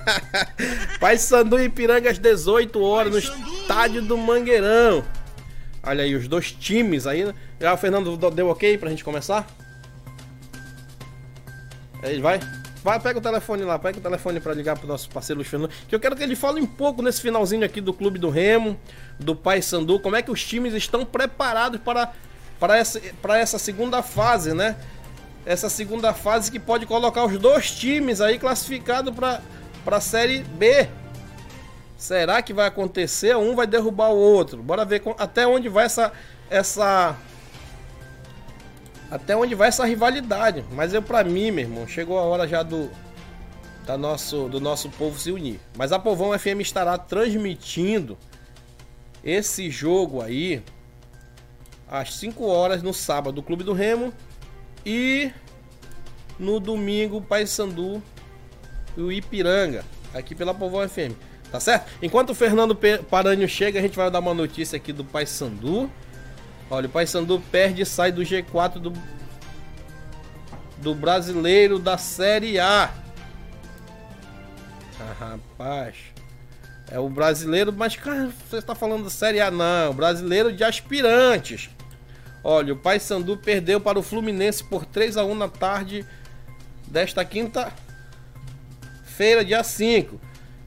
Pai 1.01 1.17
Sandu 1.17 1.61
Ipiranga 1.61 2.11
às 2.11 2.19
18 2.19 2.81
horas 2.83 3.13
no 3.13 3.19
estádio 3.19 4.03
do 4.03 4.17
Mangueirão. 4.19 5.05
Olha 5.83 6.05
aí, 6.05 6.15
os 6.15 6.29
dois 6.29 6.53
times 6.53 7.07
aí. 7.07 7.25
Né? 7.25 7.35
Já 7.61 7.73
o 7.73 7.77
Fernando 7.77 8.17
deu 8.31 8.49
ok 8.49 8.77
pra 8.77 8.91
gente 8.91 9.03
começar? 9.03 9.47
Aí 12.03 12.21
vai. 12.21 12.41
Vai, 12.83 13.01
pega 13.01 13.19
o 13.19 13.23
telefone 13.23 13.65
lá, 13.65 13.79
pega 13.79 13.99
o 13.99 14.01
telefone 14.01 14.39
para 14.39 14.55
ligar 14.55 14.79
pro 14.79 14.87
nosso 14.87 15.09
parceiro 15.11 15.39
Luiz 15.39 15.49
Fernando. 15.49 15.71
Que 15.89 15.95
eu 15.95 16.01
quero 16.01 16.15
que 16.15 16.23
ele 16.23 16.37
fale 16.37 16.61
um 16.61 16.67
pouco 16.67 17.03
nesse 17.03 17.21
finalzinho 17.21 17.65
aqui 17.65 17.81
do 17.81 17.93
Clube 17.93 18.19
do 18.19 18.31
Remo, 18.31 18.79
do 19.19 19.35
Pai 19.35 19.61
Sandu, 19.61 19.99
como 19.99 20.15
é 20.15 20.23
que 20.23 20.31
os 20.31 20.45
times 20.45 20.75
estão 20.75 21.05
preparados 21.05 21.81
para, 21.81 22.13
para, 22.61 22.77
essa, 22.77 23.01
para 23.21 23.39
essa 23.39 23.59
segunda 23.59 24.03
fase, 24.03 24.55
né? 24.55 24.77
Essa 25.45 25.69
segunda 25.69 26.13
fase 26.13 26.51
que 26.51 26.59
pode 26.59 26.87
colocar 26.87 27.25
os 27.25 27.39
dois 27.39 27.71
times 27.71 28.21
aí 28.21 28.39
classificados 28.39 29.15
para 29.15 29.41
a 29.87 30.01
Série 30.01 30.43
B. 30.43 30.89
Será 31.97 32.41
que 32.43 32.53
vai 32.53 32.67
acontecer? 32.67 33.37
Um 33.37 33.57
vai 33.57 33.67
derrubar 33.67 34.11
o 34.11 34.17
outro. 34.17 34.63
Bora 34.63 34.85
ver 34.85 35.03
até 35.19 35.47
onde 35.47 35.69
vai 35.69 35.87
essa 35.87 36.13
essa 36.49 37.17
até 39.11 39.37
onde 39.37 39.55
vai 39.55 39.69
essa 39.69 39.85
rivalidade. 39.85 40.65
Mas 40.71 40.95
eu 40.95 41.03
para 41.03 41.25
mim, 41.25 41.51
meu 41.51 41.65
irmão, 41.65 41.89
chegou 41.89 42.19
a 42.19 42.23
hora 42.23 42.47
já 42.47 42.63
do 42.63 42.91
da 43.85 43.97
nosso 43.97 44.49
do 44.49 44.61
nosso 44.61 44.91
povo 44.91 45.19
se 45.19 45.33
unir. 45.33 45.59
Mas 45.77 45.91
a 45.93 45.99
Povão 45.99 46.39
FM 46.39 46.61
estará 46.61 46.97
transmitindo 46.99 48.17
esse 49.25 49.71
jogo 49.71 50.23
aí 50.23 50.63
às 51.91 52.15
5 52.15 52.45
horas 52.47 52.83
no 52.83 52.93
sábado 52.93 53.37
do 53.37 53.43
Clube 53.43 53.65
do 53.65 53.73
Remo 53.73 54.13
e 54.89 55.31
no 56.39 56.59
domingo, 56.59 57.21
Paysandu 57.21 58.03
e 58.97 59.03
o 59.03 59.13
Ipiranga, 59.13 59.85
aqui 60.15 60.35
pela 60.35 60.55
Povão 60.55 60.89
FM. 60.89 61.13
Tá 61.53 61.61
certo? 61.61 61.91
Enquanto 62.03 62.31
o 62.31 62.35
Fernando 62.35 62.75
Paranho 63.11 63.47
chega, 63.47 63.79
a 63.79 63.83
gente 63.83 63.97
vai 63.97 64.11
dar 64.11 64.21
uma 64.21 64.33
notícia 64.33 64.77
aqui 64.77 64.91
do 64.91 65.05
Paysandu. 65.05 65.91
Olha, 66.71 66.87
o 66.87 66.91
Paysandu 66.91 67.39
perde 67.53 67.83
e 67.83 67.87
sai 67.87 68.11
do 68.11 68.23
G4 68.23 68.79
do, 68.79 68.93
do 70.79 70.95
brasileiro 70.95 71.79
da 71.79 71.99
Série 71.99 72.59
A. 72.59 72.91
Ah, 74.99 75.15
rapaz. 75.19 75.97
É 76.91 76.99
o 76.99 77.11
brasileiro, 77.11 77.75
mas 77.75 77.95
cara, 77.95 78.31
você 78.49 78.57
está 78.57 78.75
falando 78.75 79.05
da 79.05 79.11
Série 79.11 79.41
A, 79.41 79.51
não. 79.51 79.91
O 79.91 79.95
brasileiro 79.95 80.51
de 80.51 80.65
aspirantes. 80.65 81.69
Olha, 82.43 82.73
o 82.73 82.77
Paysandu 82.77 83.37
perdeu 83.37 83.81
para 83.81 83.99
o 83.99 84.03
Fluminense 84.03 84.63
por 84.63 84.85
3 84.85 85.17
a 85.17 85.25
1 85.25 85.35
na 85.35 85.49
tarde 85.49 86.07
desta 86.87 87.25
quinta-feira, 87.25 87.75
dia 89.45 89.65
5. 89.65 90.21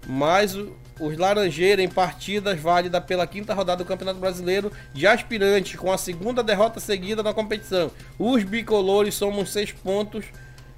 Mas 0.08 0.56
os 1.00 1.18
Laranjeiros 1.18 1.84
em 1.84 1.90
partidas 1.90 2.60
válida 2.60 3.02
pela 3.02 3.26
quinta 3.26 3.54
rodada 3.54 3.84
do 3.84 3.88
Campeonato 3.88 4.20
Brasileiro 4.20 4.72
de 4.94 5.08
aspirantes, 5.08 5.76
com 5.80 5.92
a 5.92 5.98
segunda 5.98 6.44
derrota 6.44 6.80
seguida 6.80 7.24
na 7.24 7.34
competição. 7.34 7.90
Os 8.20 8.44
bicolores 8.44 9.16
somam 9.16 9.46
6 9.46 9.72
pontos 9.74 10.26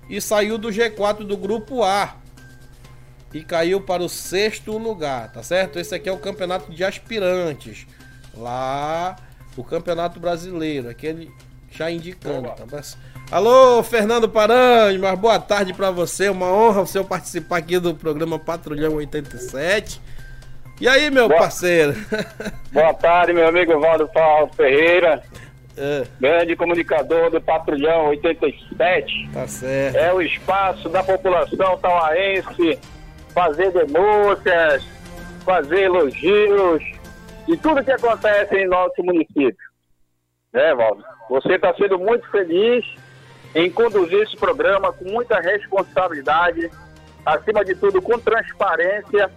e 0.09 0.21
saiu 0.21 0.57
do 0.57 0.69
G4 0.69 1.25
do 1.25 1.35
grupo 1.35 1.83
A. 1.83 2.15
E 3.33 3.43
caiu 3.43 3.81
para 3.81 4.03
o 4.03 4.09
sexto 4.09 4.77
lugar, 4.77 5.31
tá 5.31 5.41
certo? 5.41 5.79
Esse 5.79 5.95
aqui 5.95 6.07
é 6.07 6.11
o 6.11 6.19
campeonato 6.19 6.71
de 6.71 6.83
aspirantes. 6.83 7.87
Lá 8.35 9.15
o 9.58 9.64
Campeonato 9.64 10.20
Brasileiro, 10.20 10.89
aquele 10.89 11.32
já 11.72 11.89
indicando. 11.89 12.49
Tá? 12.49 12.64
Mas- 12.72 12.97
Alô, 13.32 13.82
Fernando 13.82 14.30
Paranhos, 14.30 15.01
boa 15.20 15.39
tarde 15.39 15.74
pra 15.74 15.89
você. 15.89 16.30
Uma 16.30 16.45
honra 16.51 16.82
o 16.82 16.86
senhor 16.88 17.04
participar 17.06 17.58
aqui 17.58 17.80
do 17.80 17.95
programa 17.95 18.38
Patrulhão 18.38 18.93
87. 18.95 19.99
E 20.82 20.88
aí, 20.88 21.10
meu 21.10 21.28
Boa- 21.28 21.39
parceiro? 21.39 21.95
Boa 22.72 22.93
tarde, 22.93 23.34
meu 23.34 23.47
amigo 23.47 23.80
Valdo 23.80 24.08
Paulo 24.10 24.51
Ferreira, 24.56 25.24
É, 25.76 26.04
grande 26.20 26.56
comunicador 26.56 27.32
do 27.32 27.41
Patrulhão 27.41 28.08
87. 28.10 29.30
tá 29.34 29.47
certo. 29.47 29.95
É 29.95 30.14
o 30.14 30.22
espaço 30.22 30.88
da 30.89 31.01
população 31.04 31.78
tauaense 31.80 32.78
fazer 33.34 33.72
denúncias, 33.72 34.84
fazer 35.43 35.84
elogios 35.86 36.84
de 37.47 37.57
tudo 37.57 37.83
que 37.83 37.91
acontece 37.91 38.55
em 38.55 38.67
nosso 38.67 39.03
município. 39.03 39.73
Né, 40.53 40.73
Valdo? 40.75 41.03
Você 41.29 41.53
está 41.53 41.73
sendo 41.75 41.97
muito 41.99 42.29
feliz 42.29 42.85
em 43.55 43.71
conduzir 43.71 44.21
esse 44.21 44.35
programa 44.35 44.93
com 44.93 45.05
muita 45.05 45.39
responsabilidade, 45.39 46.69
acima 47.25 47.63
de 47.63 47.75
tudo 47.75 48.01
com 48.01 48.17
transparência, 48.19 49.29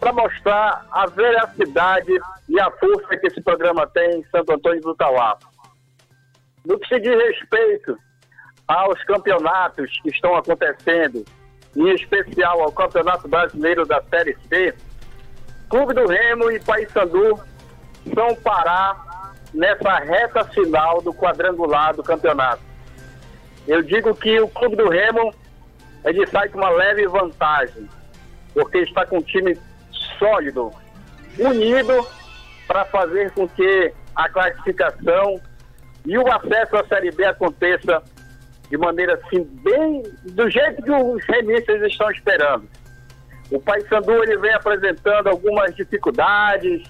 para 0.00 0.12
mostrar 0.12 0.86
a 0.90 1.06
veracidade 1.06 2.12
e 2.48 2.60
a 2.60 2.70
força 2.72 3.16
que 3.16 3.26
esse 3.26 3.40
programa 3.40 3.86
tem 3.86 4.20
em 4.20 4.24
Santo 4.24 4.52
Antônio 4.52 4.80
do 4.82 4.94
Tauá. 4.94 5.38
No 6.64 6.78
que 6.78 6.88
se 6.88 7.00
diz 7.00 7.14
respeito 7.14 7.96
aos 8.66 9.02
campeonatos 9.04 9.90
que 10.02 10.10
estão 10.10 10.34
acontecendo, 10.36 11.24
em 11.76 11.94
especial 11.94 12.62
ao 12.62 12.72
Campeonato 12.72 13.28
Brasileiro 13.28 13.84
da 13.86 14.02
Série 14.04 14.36
C, 14.48 14.74
Clube 15.68 15.94
do 15.94 16.06
Remo 16.06 16.50
e 16.50 16.60
Paysandu 16.60 17.40
vão 18.06 18.34
parar 18.36 19.32
nessa 19.52 19.98
reta 19.98 20.44
final 20.44 21.00
do 21.00 21.12
quadrangular 21.12 21.94
do 21.94 22.02
campeonato. 22.02 22.62
Eu 23.66 23.82
digo 23.82 24.14
que 24.14 24.40
o 24.40 24.48
Clube 24.48 24.76
do 24.76 24.88
Remo 24.88 25.32
ele 26.04 26.26
sai 26.26 26.48
com 26.48 26.58
uma 26.58 26.70
leve 26.70 27.06
vantagem, 27.06 27.88
porque 28.52 28.78
está 28.78 29.06
com 29.06 29.18
um 29.18 29.22
time 29.22 29.58
sólido, 30.18 30.70
unido 31.38 32.06
para 32.66 32.84
fazer 32.86 33.30
com 33.32 33.48
que 33.48 33.92
a 34.14 34.28
classificação 34.28 35.40
e 36.04 36.18
o 36.18 36.32
acesso 36.32 36.76
à 36.76 36.86
Série 36.86 37.10
B 37.10 37.24
aconteça 37.24 38.02
de 38.68 38.76
maneira 38.76 39.14
assim, 39.14 39.44
bem 39.62 40.02
do 40.24 40.50
jeito 40.50 40.82
que 40.82 40.90
os 40.90 41.24
remistas 41.26 41.82
estão 41.82 42.10
esperando. 42.10 42.68
O 43.54 43.60
Paysandu 43.60 44.22
ele 44.24 44.36
vem 44.38 44.52
apresentando 44.52 45.28
algumas 45.28 45.74
dificuldades, 45.76 46.82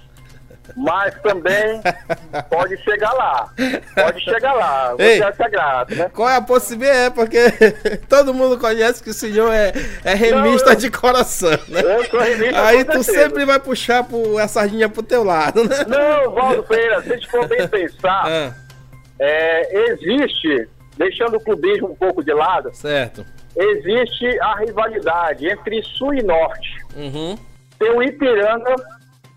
mas 0.74 1.14
também 1.20 1.80
pode 2.48 2.76
chegar 2.78 3.12
lá. 3.12 3.52
Pode 3.94 4.20
chegar 4.24 4.54
lá. 4.54 4.92
Você 4.92 5.02
Ei. 5.02 5.22
acha 5.22 5.48
grato, 5.48 5.94
né? 5.94 6.10
Qual 6.14 6.26
é 6.28 6.36
a 6.36 6.40
possibilidade? 6.40 6.98
É, 7.06 7.10
porque 7.10 7.38
todo 8.08 8.32
mundo 8.32 8.58
conhece 8.58 9.02
que 9.02 9.10
o 9.10 9.14
senhor 9.14 9.52
é, 9.52 9.72
é 10.04 10.14
remista 10.14 10.66
Não, 10.68 10.72
eu- 10.72 10.78
de 10.78 10.90
coração, 10.90 11.50
né? 11.68 11.80
Eu 11.82 12.04
sou 12.06 12.18
remista, 12.20 12.64
Aí 12.66 12.82
tu 12.84 13.02
certeza. 13.02 13.12
sempre 13.24 13.44
vai 13.44 13.60
puxar 13.60 14.04
pro, 14.04 14.38
a 14.38 14.48
sardinha 14.48 14.88
pro 14.88 15.02
teu 15.02 15.22
lado, 15.22 15.64
né? 15.68 15.84
Não, 15.86 16.30
Valdo 16.32 16.62
Pereira, 16.62 17.02
se 17.02 17.12
a 17.12 17.16
gente 17.16 17.30
for 17.30 17.46
bem 17.46 17.68
pensar, 17.68 18.24
Ah, 18.26 18.54
é, 19.18 19.90
existe, 19.90 20.66
deixando 20.96 21.36
o 21.36 21.40
clubismo 21.40 21.90
um 21.90 21.94
pouco 21.94 22.24
de 22.24 22.32
lado, 22.32 22.70
certo. 22.74 23.24
Existe 23.56 24.26
a 24.40 24.56
rivalidade 24.56 25.48
entre 25.48 25.82
Sul 25.82 26.14
e 26.14 26.22
Norte. 26.22 26.78
Uhum. 26.96 27.38
Tem 27.78 27.90
o 27.90 28.02
Ipiranga, 28.02 28.74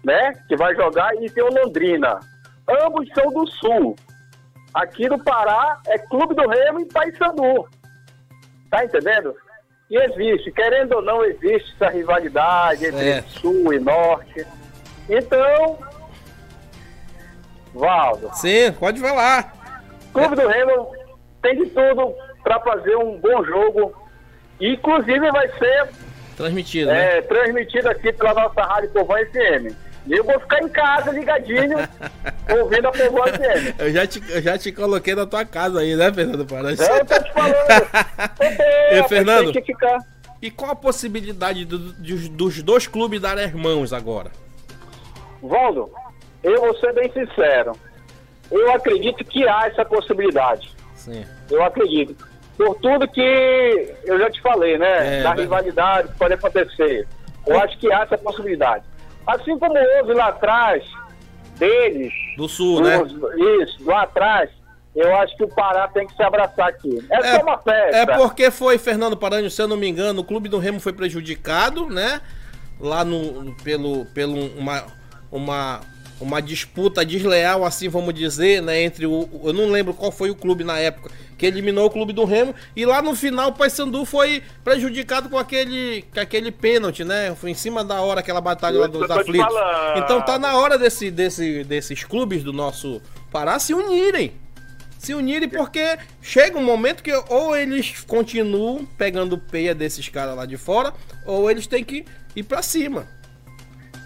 né, 0.03 0.33
que 0.47 0.55
vai 0.55 0.75
jogar, 0.75 1.13
e 1.15 1.29
tem 1.29 1.43
o 1.43 1.53
Londrina. 1.53 2.19
Ambos 2.67 3.07
são 3.13 3.31
do 3.31 3.47
Sul. 3.47 3.95
Aqui 4.73 5.07
no 5.07 5.23
Pará 5.23 5.79
é 5.87 5.97
Clube 5.97 6.35
do 6.35 6.47
Remo 6.47 6.79
e 6.79 6.85
Paysandu. 6.85 7.67
Tá 8.69 8.83
entendendo? 8.83 9.33
E 9.89 9.97
existe, 9.97 10.51
querendo 10.51 10.97
ou 10.97 11.01
não, 11.01 11.23
existe 11.23 11.73
essa 11.75 11.89
rivalidade 11.89 12.85
entre 12.85 13.13
Certo. 13.13 13.29
Sul 13.39 13.73
e 13.73 13.79
Norte. 13.79 14.45
Então, 15.09 15.77
Valdo, 17.73 18.29
Sim, 18.33 18.71
pode 18.73 18.99
falar. 18.99 19.53
Clube 20.13 20.35
do 20.35 20.47
Remo 20.47 20.91
tem 21.41 21.55
de 21.55 21.69
tudo 21.69 22.13
para 22.43 22.59
fazer 22.59 22.95
um 22.97 23.17
bom 23.19 23.43
jogo. 23.45 24.06
Inclusive 24.59 25.31
vai 25.31 25.47
ser 25.57 25.87
Transmitido, 26.35 26.87
né? 26.91 27.17
é, 27.17 27.21
transmitido 27.21 27.89
aqui 27.89 28.11
pela 28.13 28.33
nossa 28.33 28.61
Rádio 28.61 28.89
Povão 28.91 29.17
FM. 29.25 29.73
E 30.07 30.13
eu 30.13 30.23
vou 30.23 30.39
ficar 30.39 30.61
em 30.61 30.69
casa 30.69 31.11
ligadinho, 31.11 31.77
ouvindo 32.61 32.87
a 32.87 32.91
Povão 32.91 33.23
FM. 33.27 33.79
Eu 33.79 33.91
já, 33.91 34.07
te, 34.07 34.23
eu 34.31 34.41
já 34.41 34.57
te 34.57 34.71
coloquei 34.71 35.15
na 35.15 35.25
tua 35.25 35.43
casa 35.45 35.79
aí, 35.81 35.95
né, 35.95 36.11
Fernando 36.13 36.45
Paranhos? 36.45 36.79
Eu 36.79 37.05
tô 37.05 37.21
te 37.21 37.33
falando. 37.33 37.53
Ei, 38.39 38.99
É, 38.99 39.03
Fernando. 39.07 39.51
Tem 39.51 39.61
que 39.61 39.73
ficar. 39.73 39.97
E 40.41 40.51
qual 40.51 40.71
a 40.71 40.75
possibilidade 40.75 41.65
do- 41.65 41.91
dos- 41.93 42.29
dos 42.29 42.61
dois 42.61 42.85
clubes 42.87 43.19
darem 43.19 43.43
irmãos 43.43 43.91
agora? 43.91 44.31
Valdo, 45.41 45.91
eu 46.43 46.59
vou 46.61 46.77
ser 46.77 46.93
bem 46.93 47.11
sincero. 47.11 47.73
Eu 48.51 48.71
acredito 48.73 49.23
que 49.25 49.47
há 49.47 49.67
essa 49.67 49.83
possibilidade. 49.83 50.71
Sim. 50.95 51.25
Eu 51.49 51.63
acredito. 51.63 52.26
Por 52.57 52.75
tudo 52.75 53.07
que 53.07 53.93
eu 54.05 54.17
já 54.19 54.29
te 54.31 54.41
falei, 54.41 54.77
né? 54.77 55.19
É, 55.19 55.23
da 55.23 55.33
rivalidade 55.33 56.07
que 56.09 56.17
pode 56.17 56.33
acontecer. 56.33 57.07
Eu 57.45 57.59
acho 57.59 57.77
que 57.77 57.91
há 57.93 58.01
essa 58.01 58.17
possibilidade. 58.17 58.83
Assim 59.25 59.57
como 59.59 59.75
houve 59.99 60.13
lá 60.13 60.29
atrás 60.29 60.83
deles. 61.57 62.11
Do 62.35 62.47
Sul, 62.47 62.81
né? 62.81 62.97
os- 63.01 63.11
Isso, 63.61 63.85
lá 63.85 64.03
atrás. 64.03 64.49
Eu 64.95 65.15
acho 65.17 65.37
que 65.37 65.43
o 65.43 65.47
Pará 65.47 65.87
tem 65.89 66.07
que 66.07 66.15
se 66.15 66.23
abraçar 66.23 66.69
aqui. 66.69 67.05
É, 67.11 67.35
só 67.35 67.43
uma 67.43 67.57
festa. 67.59 67.97
É 67.97 68.05
porque 68.17 68.49
foi, 68.49 68.79
Fernando 68.79 69.15
Paranhos, 69.15 69.53
se 69.53 69.61
eu 69.61 69.67
não 69.67 69.77
me 69.77 69.87
engano, 69.87 70.21
o 70.21 70.23
clube 70.23 70.49
do 70.49 70.57
Remo 70.57 70.79
foi 70.79 70.91
prejudicado, 70.91 71.85
né? 71.87 72.19
Lá 72.79 73.05
no, 73.05 73.55
pelo, 73.63 74.05
pelo 74.07 74.35
uma, 74.57 74.83
uma, 75.31 75.81
uma 76.19 76.41
disputa 76.41 77.05
desleal, 77.05 77.63
assim 77.63 77.89
vamos 77.89 78.13
dizer, 78.13 78.61
né? 78.61 78.81
Entre 78.81 79.05
o. 79.05 79.29
Eu 79.43 79.53
não 79.53 79.69
lembro 79.69 79.93
qual 79.93 80.11
foi 80.11 80.29
o 80.29 80.35
clube 80.35 80.63
na 80.63 80.79
época 80.79 81.11
que 81.37 81.45
eliminou 81.45 81.85
o 81.85 81.89
clube 81.89 82.11
do 82.13 82.25
Remo. 82.25 82.53
E 82.75 82.85
lá 82.85 83.01
no 83.01 83.15
final 83.15 83.49
o 83.49 83.53
Paysandu 83.53 84.03
foi 84.05 84.41
prejudicado 84.63 85.29
com 85.29 85.37
aquele, 85.37 86.03
com 86.13 86.19
aquele 86.19 86.51
pênalti, 86.51 87.03
né? 87.03 87.35
Foi 87.35 87.51
em 87.51 87.53
cima 87.53 87.83
da 87.83 88.01
hora 88.01 88.21
aquela 88.21 88.41
batalha 88.41 88.79
lá 88.79 88.87
dos 88.87 89.09
aflitos. 89.09 89.55
Então 89.97 90.21
tá 90.21 90.39
na 90.39 90.57
hora 90.57 90.77
desse, 90.77 91.11
desse, 91.11 91.63
desses 91.63 92.03
clubes 92.03 92.43
do 92.43 92.51
nosso 92.51 93.01
Pará 93.31 93.59
se 93.59 93.73
unirem 93.73 94.33
se 94.97 95.13
unirem 95.13 95.47
porque 95.47 95.97
chega 96.21 96.57
um 96.57 96.63
momento 96.63 97.03
que 97.03 97.13
ou 97.29 97.55
eles 97.55 98.03
continuam 98.07 98.85
pegando 98.97 99.37
peia 99.37 99.75
desses 99.75 100.09
caras 100.09 100.35
lá 100.35 100.45
de 100.45 100.57
fora, 100.57 100.91
ou 101.25 101.49
eles 101.49 101.67
têm 101.67 101.83
que 101.83 102.03
ir 102.35 102.43
pra 102.43 102.61
cima. 102.61 103.07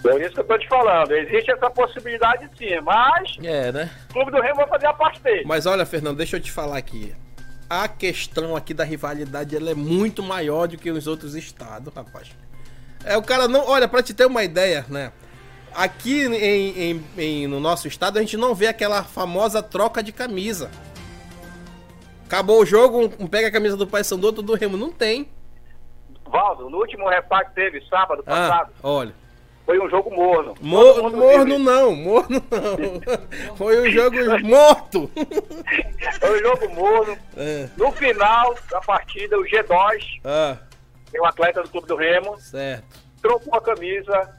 Por 0.02 0.20
isso 0.22 0.34
que 0.34 0.39
eu 0.39 0.43
tô 0.43 0.58
te 0.58 0.68
falando. 0.68 1.12
Existe 1.12 1.52
essa 1.52 1.70
possibilidade 1.70 2.49
sim, 2.58 2.80
mas 2.82 3.38
É, 3.43 3.72
né? 3.72 3.89
o 4.10 4.14
Clube 4.14 4.32
do 4.32 4.41
Remo 4.41 4.56
vai 4.56 4.68
fazer 4.68 4.88
a 4.88 4.93
parte 4.93 5.22
dele. 5.22 5.43
Mas 5.45 5.66
olha, 5.66 5.86
Fernando, 5.86 6.18
deixa 6.18 6.38
eu 6.38 6.41
te 6.41 6.52
falar 6.52 6.78
aqui. 6.78 7.16
A 7.70 7.88
questão 7.88 8.56
aqui 8.56 8.74
da 8.74 8.84
rivalidade 8.84 9.56
ela 9.56 9.70
é 9.72 9.76
muito 9.76 10.22
maior 10.24 10.68
do 10.68 10.78
que 10.78 10.89
os 10.91 11.08
outros 11.08 11.36
estados, 11.36 11.93
rapaz. 11.93 12.30
É, 13.06 13.16
o 13.16 13.22
cara 13.22 13.47
não. 13.47 13.66
Olha, 13.68 13.88
pra 13.88 14.02
te 14.04 14.14
ter 14.14 14.26
uma 14.26 14.43
ideia, 14.43 14.86
né? 14.89 15.12
Aqui 15.74 16.26
em, 16.26 16.36
em- 16.91 17.06
em- 17.18 17.47
no 17.47 17.60
nosso 17.60 17.88
estado 17.88 18.18
a 18.18 18.22
gente 18.22 18.36
não 18.36 18.54
vê 18.54 18.68
aquela 18.68 19.04
famosa 19.04 19.64
troca 19.64 20.04
de 20.04 20.12
camisa. 20.12 20.70
Acabou 22.26 22.62
o 22.62 22.66
jogo, 22.66 23.12
um 23.20 23.28
pega 23.28 23.47
a 23.47 23.52
camisa 23.52 23.76
do 23.78 23.88
Paysandu, 23.88 24.28
outro 24.28 24.41
do 24.41 24.54
Remo. 24.56 24.78
Não 24.78 24.91
tem. 24.91 25.30
Valdo, 26.26 26.70
no 26.70 26.78
último 26.78 27.10
reparte 27.10 27.49
que 27.49 27.56
teve 27.56 27.82
sábado 27.89 28.24
Ah, 28.26 28.32
passado, 28.32 28.72
olha. 28.82 29.14
Foi 29.66 29.80
um 29.80 29.89
jogo 29.89 30.09
morno. 30.12 30.53
Mor 30.59 31.12
morno 31.12 31.59
não, 31.59 31.95
morno 31.95 32.43
não. 32.51 33.55
Foi 33.55 33.82
um 33.88 33.91
jogo 33.91 34.18
morto. 34.43 35.12
Foi 36.20 36.39
um 36.39 36.43
jogo 36.43 36.70
morno. 36.76 37.18
É. 37.38 37.70
No 37.78 37.91
final 37.91 38.55
da 38.70 38.82
partida, 38.82 39.38
o 39.38 39.43
G2, 39.43 40.20
Ah, 40.26 40.57
que 41.09 41.18
é 41.18 41.22
um 41.22 41.26
atleta 41.26 41.62
do 41.64 41.70
Clube 41.70 41.88
do 41.88 41.95
Remo, 41.95 42.38
certo. 42.39 42.99
trocou 43.22 43.55
a 43.55 43.62
camisa 43.62 44.36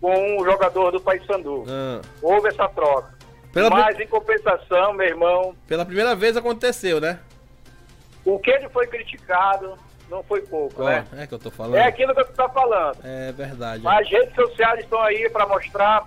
com 0.00 0.38
um 0.40 0.44
jogador 0.44 0.92
do 0.92 1.00
Paysandu. 1.00 1.64
Ah. 1.68 2.00
Houve 2.22 2.48
essa 2.48 2.68
troca. 2.68 3.18
Pela 3.52 3.68
Mas, 3.70 3.98
em 3.98 4.06
compensação, 4.06 4.92
meu 4.92 5.06
irmão, 5.08 5.54
Pela 5.66 5.84
primeira 5.84 6.14
vez 6.14 6.36
aconteceu, 6.36 7.00
né? 7.00 7.18
o 8.24 8.38
que 8.38 8.50
ele 8.50 8.68
foi 8.68 8.86
criticado 8.86 9.76
não 10.10 10.22
foi 10.24 10.42
pouco, 10.42 10.82
Ó, 10.82 10.86
né? 10.88 11.04
é 11.16 11.26
que 11.26 11.32
eu 11.34 11.38
tô 11.38 11.50
falando. 11.50 11.76
É 11.76 11.84
aquilo 11.84 12.14
que 12.14 12.24
tu 12.24 12.32
tá 12.32 12.48
falando. 12.48 12.98
É 13.04 13.30
verdade. 13.32 13.86
As 13.86 14.10
redes 14.10 14.34
sociais 14.34 14.80
estão 14.80 15.00
aí 15.00 15.30
para 15.30 15.46
mostrar. 15.46 16.06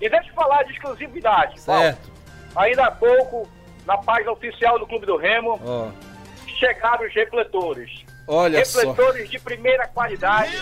E 0.00 0.10
deixa 0.10 0.28
eu 0.28 0.34
falar 0.34 0.64
de 0.64 0.72
exclusividade. 0.72 1.60
Paulo. 1.64 1.82
Certo. 1.82 2.12
Ainda 2.56 2.86
há 2.86 2.90
pouco, 2.90 3.48
na 3.86 3.96
página 3.98 4.32
oficial 4.32 4.78
do 4.78 4.86
Clube 4.86 5.06
do 5.06 5.16
Remo, 5.16 5.60
Ó. 5.64 5.90
chegaram 6.58 7.06
os 7.06 7.14
refletores. 7.14 8.04
Olha 8.28 8.64
só. 8.64 8.80
refletores 8.80 9.30
de 9.30 9.38
primeira 9.38 9.86
qualidade. 9.86 10.52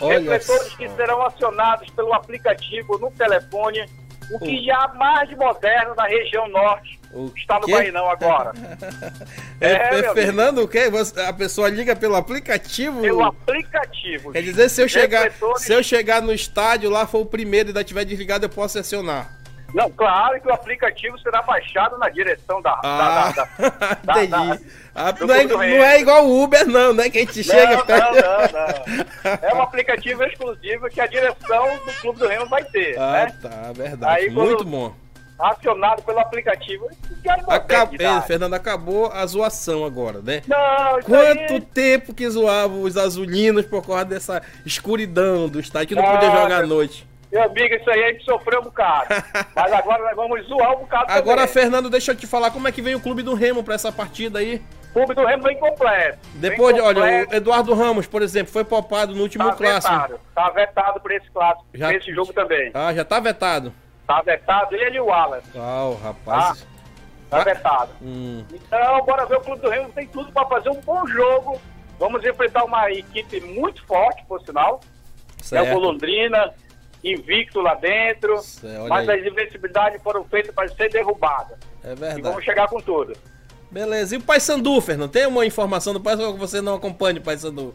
Olha 0.00 0.18
refletores 0.32 0.72
só. 0.72 0.76
que 0.76 0.88
serão 0.90 1.22
acionados 1.24 1.88
pelo 1.90 2.12
aplicativo 2.12 2.98
no 2.98 3.10
telefone 3.12 3.86
O 4.32 4.38
que 4.38 4.70
há 4.70 4.88
mais 4.88 5.28
de 5.28 5.36
moderno 5.36 5.94
na 5.94 6.06
região 6.06 6.48
norte 6.48 6.99
está 7.36 7.58
no? 7.60 7.68
Bainão 7.68 8.08
agora. 8.08 8.52
É, 9.60 9.72
É, 9.72 9.98
é, 10.06 10.14
Fernando, 10.14 10.62
o 10.62 10.68
quê? 10.68 10.84
A 11.26 11.32
pessoa 11.34 11.68
liga 11.68 11.94
pelo 11.94 12.16
aplicativo? 12.16 13.02
Pelo 13.02 13.22
aplicativo. 13.24 14.32
Quer 14.32 14.42
dizer, 14.42 14.70
se 14.70 14.80
eu 14.82 14.88
chegar, 14.88 15.24
Refletores- 15.24 15.62
se 15.64 15.72
eu 15.74 15.82
chegar 15.82 16.22
no 16.22 16.32
estádio 16.32 16.88
lá 16.88 17.06
for 17.06 17.18
o 17.20 17.26
primeiro 17.26 17.68
e 17.68 17.70
ainda 17.70 17.84
tiver 17.84 18.04
desligado, 18.06 18.46
eu 18.46 18.48
posso 18.50 18.78
acionar. 18.78 19.38
Não, 19.74 19.88
claro 19.90 20.40
que 20.40 20.48
o 20.48 20.52
aplicativo 20.52 21.16
será 21.20 21.42
baixado 21.42 21.96
na 21.98 22.08
direção 22.08 22.60
da. 22.62 22.80
Ah, 22.82 23.32
da, 23.36 23.44
da, 24.02 24.14
da- 24.14 24.26
da-. 24.54 24.58
Ah, 24.94 25.10
do 25.12 25.26
não, 25.26 25.34
é, 25.34 25.44
não 25.44 25.62
é 25.62 26.00
igual 26.00 26.26
o 26.26 26.42
Uber, 26.42 26.66
não, 26.66 26.92
né? 26.92 27.08
Que 27.08 27.18
a 27.18 27.20
gente 27.20 27.44
chega 27.44 27.76
não, 27.76 27.86
pega- 27.86 28.10
não, 28.10 29.30
não. 29.32 29.48
É 29.48 29.54
um 29.54 29.62
aplicativo 29.62 30.24
exclusivo 30.24 30.88
que 30.88 31.00
a 31.00 31.06
direção 31.06 31.76
do 31.86 31.92
Clube 32.00 32.18
do 32.18 32.26
Remo 32.26 32.46
vai 32.48 32.64
ter. 32.64 32.98
Ah, 32.98 33.12
né? 33.26 33.34
tá, 33.42 33.72
verdade. 33.72 34.20
Aí, 34.22 34.32
quando- 34.32 34.46
Muito 34.48 34.64
bom. 34.64 34.94
Acionado 35.40 36.02
pelo 36.02 36.18
aplicativo. 36.20 36.88
Que 37.22 37.28
Acab... 37.28 37.92
modernidade. 37.92 38.18
É, 38.18 38.26
Fernando, 38.26 38.54
acabou 38.54 39.10
a 39.12 39.24
zoação 39.26 39.84
agora, 39.84 40.20
né? 40.20 40.42
Não, 40.46 41.00
Quanto 41.02 41.52
aí- 41.54 41.60
tempo 41.60 42.14
que 42.14 42.28
zoavam 42.28 42.82
os 42.82 42.96
azulinos 42.96 43.64
por 43.66 43.84
causa 43.86 44.04
dessa 44.04 44.42
escuridão 44.66 45.48
do 45.48 45.58
estádio 45.60 45.88
que 45.88 45.94
não 45.94 46.04
podia 46.04 46.28
Ah, 46.30 46.42
jogar 46.42 46.64
à 46.64 46.66
noite? 46.66 47.08
Meu 47.32 47.44
amigo, 47.44 47.74
isso 47.74 47.88
aí 47.90 48.04
a 48.04 48.12
gente 48.12 48.24
sofreu 48.24 48.60
um 48.60 48.64
bocado. 48.64 49.06
Mas 49.54 49.72
agora 49.72 50.02
nós 50.02 50.16
vamos 50.16 50.44
zoar 50.46 50.72
um 50.76 50.80
bocado 50.80 51.04
Agora, 51.12 51.42
também. 51.42 51.52
Fernando, 51.54 51.88
deixa 51.88 52.10
eu 52.12 52.16
te 52.16 52.26
falar 52.26 52.50
como 52.50 52.66
é 52.66 52.72
que 52.72 52.82
vem 52.82 52.94
o 52.94 53.00
clube 53.00 53.22
do 53.22 53.34
Remo 53.34 53.62
pra 53.62 53.76
essa 53.76 53.92
partida 53.92 54.40
aí. 54.40 54.60
O 54.90 54.92
clube 54.94 55.14
do 55.14 55.24
Remo 55.24 55.44
vem 55.44 55.56
completo. 55.56 56.18
Depois 56.34 56.74
de, 56.74 56.80
Vem 56.80 56.88
olha, 56.88 57.00
completo. 57.00 57.32
o 57.32 57.36
Eduardo 57.36 57.74
Ramos, 57.74 58.06
por 58.08 58.22
exemplo, 58.22 58.52
foi 58.52 58.64
poupado 58.64 59.14
no 59.14 59.22
último 59.22 59.44
Tá 59.48 59.54
clássico. 59.54 59.94
vetado. 59.94 60.20
Tá 60.34 60.50
vetado 60.50 61.00
por 61.00 61.12
esse 61.12 61.30
clássico. 61.30 61.64
Já- 61.72 61.94
esse 61.94 62.12
jogo 62.12 62.32
também. 62.32 62.72
Ah, 62.74 62.92
já 62.92 63.04
tá 63.04 63.20
vetado. 63.20 63.72
Tá 64.10 64.22
vetado 64.22 64.74
ele 64.74 64.96
e 64.96 65.00
o 65.00 65.04
Wallace. 65.06 65.46
Ah, 65.56 65.94
rapaz. 66.02 66.66
Tá 67.30 67.44
vetado. 67.44 67.92
Hum, 68.02 68.44
Então, 68.52 69.04
bora 69.04 69.24
ver 69.24 69.36
o 69.36 69.40
Clube 69.40 69.60
do 69.62 69.70
Remo. 69.70 69.88
Tem 69.92 70.04
tudo 70.08 70.32
para 70.32 70.48
fazer 70.48 70.68
um 70.68 70.80
bom 70.80 71.06
jogo. 71.06 71.60
Vamos 71.96 72.24
enfrentar 72.24 72.64
uma 72.64 72.90
equipe 72.90 73.40
muito 73.40 73.86
forte, 73.86 74.24
por 74.26 74.40
sinal. 74.44 74.80
É 74.82 75.42
o 75.42 75.44
certo. 75.44 75.78
Londrina, 75.78 76.52
invicto 77.04 77.60
lá 77.60 77.74
dentro. 77.74 78.34
olha 78.64 78.88
mas 78.88 79.08
aí. 79.08 79.20
as 79.20 79.26
invencibilidades 79.28 80.02
foram 80.02 80.24
feitas 80.24 80.52
para 80.52 80.66
ser 80.70 80.90
derrubadas. 80.90 81.56
É 81.84 81.92
E 81.92 81.94
verdade. 81.94 82.22
vamos 82.22 82.44
chegar 82.44 82.66
com 82.66 82.80
tudo. 82.80 83.12
Beleza. 83.70 84.16
E 84.16 84.18
o 84.18 84.22
Paysandu, 84.22 84.80
Fernando? 84.80 85.12
Tem 85.12 85.24
uma 85.24 85.46
informação 85.46 85.92
do 85.92 86.00
Paysandu 86.00 86.32
que 86.32 86.40
você 86.40 86.60
não 86.60 86.74
acompanha 86.74 87.20
o 87.20 87.22
Paysandu? 87.22 87.72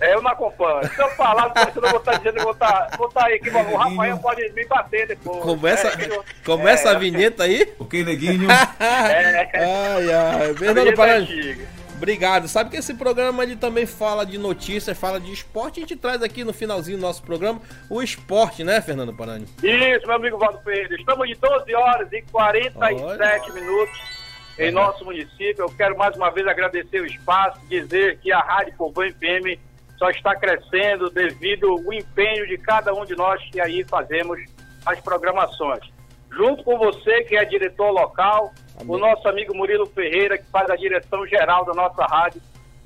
É, 0.00 0.14
eu 0.14 0.20
não 0.22 0.30
acompanho. 0.30 0.86
Se 0.94 1.00
eu 1.00 1.08
falar, 1.10 1.48
você 1.48 1.80
não 1.80 1.88
vou 1.90 1.98
estar 2.00 2.18
dizendo 2.18 2.34
que 2.36 2.42
vou 2.42 2.52
estar, 2.52 2.88
vou 2.98 3.08
estar 3.08 3.24
aí, 3.26 3.38
que 3.38 3.48
o 3.48 3.76
Rafael 3.76 4.18
pode 4.18 4.52
me 4.52 4.64
bater 4.66 5.06
depois. 5.08 5.42
Começa, 5.42 5.88
É, 5.88 6.06
eu- 6.14 6.24
começa 6.44 6.88
é, 6.90 6.94
a 6.94 6.98
vinheta 6.98 7.44
aí? 7.44 7.72
Ok, 7.78 8.04
neguinho. 8.04 8.46
É, 8.80 9.50
Ai, 9.54 10.12
ai. 10.12 10.54
Fernando 10.54 11.00
antiga. 11.00 11.66
obrigado. 11.96 12.46
Sabe 12.48 12.68
que 12.70 12.76
esse 12.76 12.92
programa 12.94 13.42
ele 13.42 13.56
também 13.56 13.86
fala 13.86 14.26
de 14.26 14.36
notícias, 14.36 14.98
fala 14.98 15.18
de 15.18 15.32
esporte. 15.32 15.78
A 15.78 15.80
gente 15.80 15.96
traz 15.96 16.22
aqui 16.22 16.44
no 16.44 16.52
finalzinho 16.52 16.98
do 16.98 17.02
nosso 17.02 17.22
programa 17.22 17.60
o 17.88 18.02
esporte, 18.02 18.62
né, 18.62 18.80
Fernando 18.82 19.14
Parani? 19.14 19.46
Isso, 19.62 20.06
meu 20.06 20.16
amigo 20.16 20.36
Valdo 20.36 20.58
Pereira. 20.58 20.94
Estamos 20.94 21.26
de 21.26 21.34
12 21.36 21.74
horas 21.74 22.12
e 22.12 22.20
47 22.30 23.52
minutos 23.52 23.98
em 24.58 24.70
nosso 24.70 25.04
município. 25.06 25.56
Eu 25.64 25.70
quero 25.70 25.96
mais 25.96 26.14
uma 26.16 26.30
vez 26.30 26.46
agradecer 26.46 27.00
o 27.00 27.06
espaço, 27.06 27.58
dizer 27.68 28.18
que 28.18 28.30
a 28.30 28.40
Rádio 28.40 28.74
Povão 28.76 29.08
FM 29.10 29.58
só 29.98 30.10
está 30.10 30.34
crescendo 30.36 31.10
devido 31.10 31.70
ao 31.70 31.92
empenho 31.92 32.46
de 32.46 32.58
cada 32.58 32.92
um 32.94 33.04
de 33.04 33.14
nós 33.16 33.42
que 33.50 33.60
aí 33.60 33.84
fazemos 33.84 34.38
as 34.84 35.00
programações. 35.00 35.80
Junto 36.30 36.62
com 36.64 36.76
você, 36.76 37.22
que 37.24 37.36
é 37.36 37.44
diretor 37.44 37.90
local, 37.90 38.52
o 38.86 38.98
nosso 38.98 39.26
amigo 39.26 39.56
Murilo 39.56 39.86
Ferreira, 39.86 40.36
que 40.36 40.50
faz 40.50 40.68
a 40.68 40.76
direção 40.76 41.26
geral 41.26 41.64
da 41.64 41.72
nossa 41.72 42.04
rádio. 42.04 42.42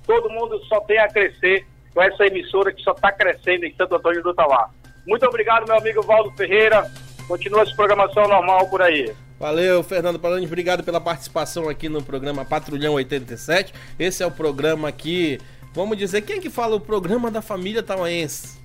Todo 0.06 0.30
mundo 0.30 0.58
só 0.66 0.80
tem 0.80 0.98
a 0.98 1.08
crescer 1.08 1.66
com 1.92 2.02
essa 2.02 2.26
emissora 2.26 2.72
que 2.72 2.82
só 2.82 2.92
está 2.92 3.10
crescendo 3.10 3.66
em 3.66 3.74
Santo 3.74 3.96
Antônio 3.96 4.22
do 4.22 4.34
Tauá. 4.34 4.70
Muito 5.06 5.26
obrigado, 5.26 5.66
meu 5.66 5.76
amigo 5.76 6.02
Valdo 6.02 6.30
Ferreira. 6.36 6.90
Continua 7.26 7.62
essa 7.62 7.74
programação 7.74 8.28
normal 8.28 8.68
por 8.68 8.82
aí. 8.82 9.12
Valeu, 9.40 9.82
Fernando 9.82 10.18
Paranhos. 10.18 10.46
Obrigado 10.46 10.84
pela 10.84 11.00
participação 11.00 11.68
aqui 11.68 11.88
no 11.88 12.02
programa 12.02 12.44
Patrulhão 12.44 12.94
87. 12.94 13.72
Esse 13.98 14.22
é 14.22 14.26
o 14.26 14.30
programa 14.30 14.92
que, 14.92 15.38
vamos 15.72 15.96
dizer, 15.96 16.22
quem 16.22 16.36
é 16.36 16.40
que 16.40 16.50
fala 16.50 16.76
o 16.76 16.80
programa 16.80 17.30
da 17.30 17.42
família 17.42 17.82
tauaense? 17.82 18.58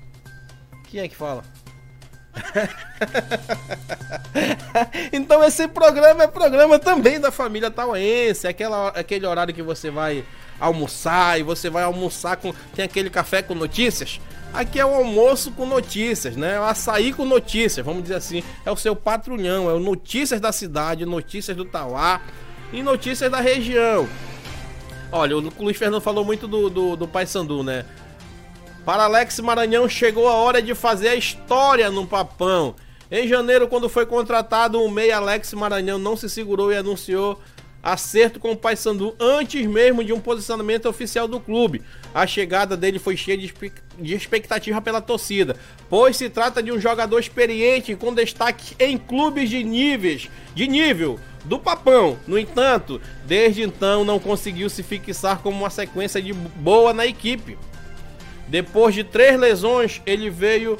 Quem 0.90 1.02
é 1.02 1.08
que 1.08 1.16
fala? 1.16 1.44
então 5.12 5.44
esse 5.44 5.68
programa 5.68 6.24
é 6.24 6.28
programa 6.28 6.78
também 6.78 7.20
da 7.20 7.32
família 7.32 7.72
tauense, 7.72 8.48
aquela, 8.48 8.90
aquele 8.90 9.26
horário 9.26 9.52
que 9.54 9.64
você 9.64 9.90
vai 9.90 10.24
almoçar 10.60 11.40
e 11.40 11.44
você 11.44 11.70
vai 11.70 11.84
almoçar 11.84 12.36
com 12.38 12.54
tem 12.76 12.86
aquele 12.86 13.10
café 13.10 13.42
com 13.42 13.56
notícias. 13.56 14.20
Aqui 14.54 14.80
é 14.80 14.86
o 14.86 14.94
almoço 14.94 15.52
com 15.52 15.66
notícias, 15.66 16.38
né? 16.38 16.56
É 16.56 16.60
o 16.60 16.64
açaí 16.64 17.12
com 17.12 17.26
notícias, 17.26 17.86
vamos 17.86 18.04
dizer 18.04 18.16
assim. 18.16 18.42
É 18.66 18.72
o 18.72 18.78
seu 18.78 18.96
patrulhão, 18.96 19.70
é 19.70 19.74
o 19.74 19.80
notícias 19.80 20.40
da 20.40 20.54
cidade, 20.54 21.06
notícias 21.06 21.58
do 21.58 21.66
Tauá 21.66 22.22
e 22.72 22.82
notícias 22.82 23.30
da 23.30 23.42
região. 23.42 24.08
Olha, 25.18 25.38
o 25.38 25.54
Luiz 25.60 25.78
Fernando 25.78 26.02
falou 26.02 26.26
muito 26.26 26.46
do, 26.46 26.70
do, 26.70 26.96
do 26.98 27.08
Paysandu, 27.08 27.64
né? 27.64 27.86
Para 28.84 29.06
Alex 29.06 29.40
Maranhão 29.40 29.88
chegou 29.88 30.28
a 30.28 30.34
hora 30.34 30.62
de 30.62 30.76
fazer 30.76 31.08
a 31.08 31.16
história 31.16 31.90
no 31.90 32.06
papão. 32.06 32.76
Em 33.10 33.26
janeiro, 33.26 33.66
quando 33.70 33.88
foi 33.88 34.06
contratado, 34.06 34.84
o 34.84 34.92
meia 34.92 35.16
Alex 35.16 35.54
Maranhão 35.54 35.98
não 35.98 36.18
se 36.18 36.30
segurou 36.30 36.70
e 36.70 36.76
anunciou 36.76 37.40
acerto 37.86 38.40
com 38.40 38.52
o 38.52 38.58
Paysandu 38.58 39.16
antes 39.20 39.64
mesmo 39.68 40.04
de 40.04 40.12
um 40.12 40.20
posicionamento 40.20 40.88
oficial 40.88 41.28
do 41.28 41.40
clube. 41.40 41.84
A 42.16 42.26
chegada 42.26 42.76
dele 42.76 42.98
foi 42.98 43.16
cheia 43.16 43.38
de, 43.38 43.54
expectativa 44.16 44.82
pela 44.82 45.00
torcida, 45.00 45.56
pois 45.88 46.18
se 46.18 46.28
trata 46.28 46.64
de 46.64 46.72
um 46.72 46.80
jogador 46.80 47.20
experiente 47.20 47.96
com 47.96 48.12
destaque 48.12 48.76
em 48.80 48.98
clubes 48.98 49.52
de 49.52 49.64
níveis, 49.64 50.32
de 50.56 50.68
nível 50.68 51.20
do 51.44 51.60
papão. 51.60 52.18
No 52.26 52.40
entanto, 52.40 53.00
desde 53.24 53.62
então 53.62 54.04
não 54.04 54.18
conseguiu 54.18 54.68
se 54.68 54.82
fixar 54.82 55.44
como 55.44 55.60
uma 55.60 55.70
sequência 55.70 56.20
de 56.20 56.34
boa 56.34 56.92
na 56.92 57.06
equipe. 57.06 57.56
Depois 58.48 58.96
de 58.96 59.04
três 59.04 59.40
lesões, 59.40 60.02
ele 60.08 60.30
veio. 60.30 60.78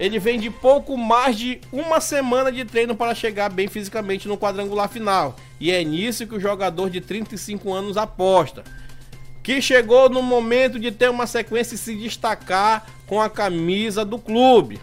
Ele 0.00 0.18
vem 0.18 0.40
de 0.40 0.48
pouco 0.48 0.96
mais 0.96 1.36
de 1.36 1.60
uma 1.70 2.00
semana 2.00 2.50
de 2.50 2.64
treino 2.64 2.96
para 2.96 3.14
chegar 3.14 3.50
bem 3.50 3.68
fisicamente 3.68 4.26
no 4.26 4.38
quadrangular 4.38 4.88
final. 4.88 5.36
E 5.60 5.70
é 5.70 5.84
nisso 5.84 6.26
que 6.26 6.34
o 6.34 6.40
jogador 6.40 6.88
de 6.88 7.02
35 7.02 7.70
anos 7.70 7.98
aposta. 7.98 8.64
Que 9.42 9.60
chegou 9.60 10.08
no 10.08 10.22
momento 10.22 10.78
de 10.78 10.90
ter 10.90 11.10
uma 11.10 11.26
sequência 11.26 11.74
e 11.74 11.78
se 11.78 11.94
destacar 11.94 12.86
com 13.06 13.20
a 13.20 13.28
camisa 13.28 14.02
do 14.02 14.18
clube. 14.18 14.80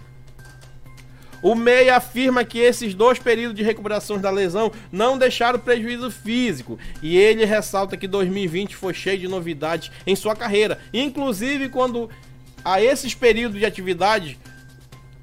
O 1.41 1.55
Meia 1.55 1.97
afirma 1.97 2.43
que 2.43 2.59
esses 2.59 2.93
dois 2.93 3.17
períodos 3.17 3.57
de 3.57 3.63
recuperação 3.63 4.19
da 4.19 4.29
lesão 4.29 4.71
não 4.91 5.17
deixaram 5.17 5.57
prejuízo 5.57 6.11
físico 6.11 6.77
e 7.01 7.17
ele 7.17 7.45
ressalta 7.45 7.97
que 7.97 8.07
2020 8.07 8.75
foi 8.75 8.93
cheio 8.93 9.19
de 9.19 9.27
novidades 9.27 9.91
em 10.05 10.15
sua 10.15 10.35
carreira, 10.35 10.79
inclusive 10.93 11.69
quando 11.69 12.09
a 12.65 12.81
esses 12.81 13.13
períodos 13.13 13.59
de 13.59 13.65
atividade 13.65 14.37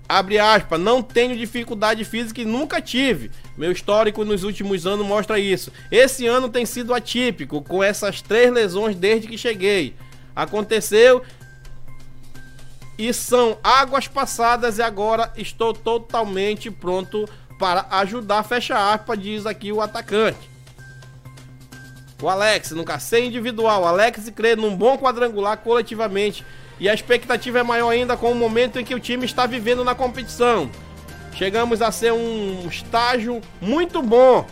abre 0.09 0.39
aspas, 0.39 0.81
não 0.81 1.03
tenho 1.03 1.37
dificuldade 1.37 2.05
física 2.05 2.41
e 2.41 2.45
nunca 2.45 2.81
tive. 2.81 3.31
Meu 3.57 3.73
histórico 3.73 4.25
nos 4.25 4.45
últimos 4.45 4.87
anos 4.87 5.07
mostra 5.07 5.39
isso. 5.39 5.73
Esse 5.91 6.27
ano 6.27 6.49
tem 6.49 6.67
sido 6.67 6.95
atípico, 6.95 7.63
com 7.63 7.83
essas 7.83 8.21
três 8.21 8.53
lesões 8.53 8.97
desde 8.97 9.29
que 9.29 9.39
cheguei. 9.39 9.95
Aconteceu 10.35 11.23
e 12.99 13.13
são 13.13 13.59
águas 13.63 14.07
passadas 14.07 14.79
e 14.79 14.83
agora 14.83 15.33
estou 15.37 15.73
totalmente 15.73 16.71
pronto 16.71 17.29
para 17.59 17.87
ajudar, 17.91 18.43
fecha 18.43 18.93
aspas, 18.93 19.19
diz 19.21 19.47
aqui 19.47 19.73
o 19.73 19.81
atacante. 19.81 20.55
O 22.23 22.29
Alex, 22.29 22.71
nunca 22.71 22.99
sem 22.99 23.27
individual. 23.27 23.85
Alex 23.85 24.31
crê 24.31 24.57
num 24.57 24.77
bom 24.77 24.97
quadrangular 24.97 25.59
coletivamente. 25.59 26.45
E 26.79 26.89
a 26.89 26.95
expectativa 26.95 27.61
é 27.61 27.63
maior 27.63 27.91
ainda 27.91 28.17
com 28.17 28.33
o 28.33 28.35
momento 28.35 28.79
em 28.79 28.85
que 28.85 28.95
o 28.95 29.01
time 29.01 29.25
está 29.25 29.47
vivendo 29.47 29.85
na 29.85 29.95
competição. 29.95 30.71
Chegamos 31.35 31.83
a 31.83 31.91
ser 31.91 32.13
um 32.13 32.67
estágio 32.69 33.41
muito 33.61 34.03
bom. 34.03 34.47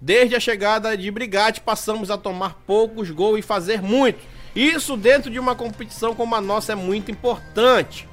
Desde 0.00 0.36
a 0.36 0.40
chegada 0.40 0.96
de 0.96 1.10
Brigatti, 1.10 1.60
passamos 1.60 2.10
a 2.10 2.18
tomar 2.18 2.60
poucos 2.66 3.10
gols 3.10 3.38
e 3.38 3.42
fazer 3.42 3.80
muito. 3.80 4.18
Isso 4.54 4.96
dentro 4.96 5.30
de 5.30 5.38
uma 5.38 5.54
competição 5.54 6.14
como 6.14 6.34
a 6.34 6.40
nossa 6.40 6.72
é 6.72 6.74
muito 6.74 7.10
importante. 7.10 8.08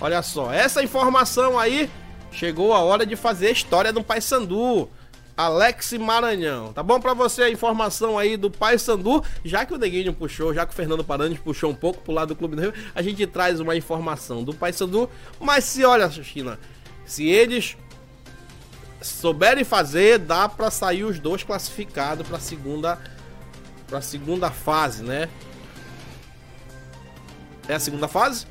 Olha 0.00 0.22
só, 0.22 0.52
essa 0.52 0.82
informação 0.82 1.58
aí 1.58 1.88
chegou 2.30 2.74
a 2.74 2.80
hora 2.80 3.06
de 3.06 3.16
fazer 3.16 3.48
a 3.48 3.52
história 3.52 3.92
do 3.92 4.02
Paysandu. 4.02 4.88
Alex 5.36 5.92
Maranhão. 5.94 6.72
Tá 6.72 6.82
bom 6.82 7.00
pra 7.00 7.12
você 7.12 7.42
a 7.42 7.50
informação 7.50 8.16
aí 8.18 8.36
do 8.36 8.50
Paysandu? 8.50 9.22
Já 9.44 9.66
que 9.66 9.74
o 9.74 9.78
Neguinho 9.78 10.12
puxou, 10.12 10.54
já 10.54 10.64
que 10.64 10.72
o 10.72 10.76
Fernando 10.76 11.02
Paranhos 11.02 11.40
puxou 11.40 11.70
um 11.70 11.74
pouco 11.74 12.00
pro 12.02 12.12
lado 12.12 12.28
do 12.28 12.36
Clube 12.36 12.54
do 12.54 12.62
Rio, 12.62 12.74
a 12.94 13.02
gente 13.02 13.26
traz 13.26 13.58
uma 13.58 13.74
informação 13.74 14.44
do 14.44 14.54
Paysandu. 14.54 15.10
Mas 15.40 15.64
se 15.64 15.84
olha, 15.84 16.08
China, 16.10 16.58
se 17.04 17.26
eles 17.26 17.76
souberem 19.00 19.64
fazer, 19.64 20.18
dá 20.18 20.48
para 20.48 20.70
sair 20.70 21.04
os 21.04 21.18
dois 21.18 21.42
classificados 21.42 22.26
para 22.26 22.38
segunda 22.38 22.98
para 23.86 24.00
segunda 24.00 24.50
fase, 24.50 25.02
né? 25.02 25.28
É 27.68 27.74
a 27.74 27.80
segunda 27.80 28.08
fase? 28.08 28.46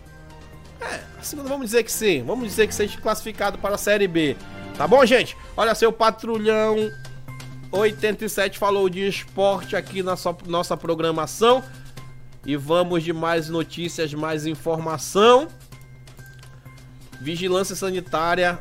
É, 0.79 1.01
a 1.19 1.23
segunda 1.23 1.49
vamos 1.49 1.67
dizer 1.67 1.83
que 1.83 1.91
sim. 1.91 2.23
Vamos 2.23 2.47
dizer 2.47 2.67
que 2.67 2.75
seja 2.75 2.99
classificado 2.99 3.57
para 3.57 3.75
a 3.75 3.77
Série 3.77 4.07
B. 4.07 4.35
Tá 4.77 4.87
bom, 4.87 5.05
gente? 5.05 5.37
Olha, 5.55 5.75
seu 5.75 5.91
patrulhão 5.91 6.91
87 7.71 8.57
falou 8.57 8.89
de 8.89 9.07
esporte 9.07 9.75
aqui 9.75 10.01
na 10.01 10.15
nossa 10.45 10.75
programação. 10.75 11.63
E 12.45 12.55
vamos 12.57 13.03
de 13.03 13.13
mais 13.13 13.49
notícias, 13.49 14.13
mais 14.13 14.45
informação. 14.45 15.47
Vigilância 17.21 17.75
sanitária 17.75 18.59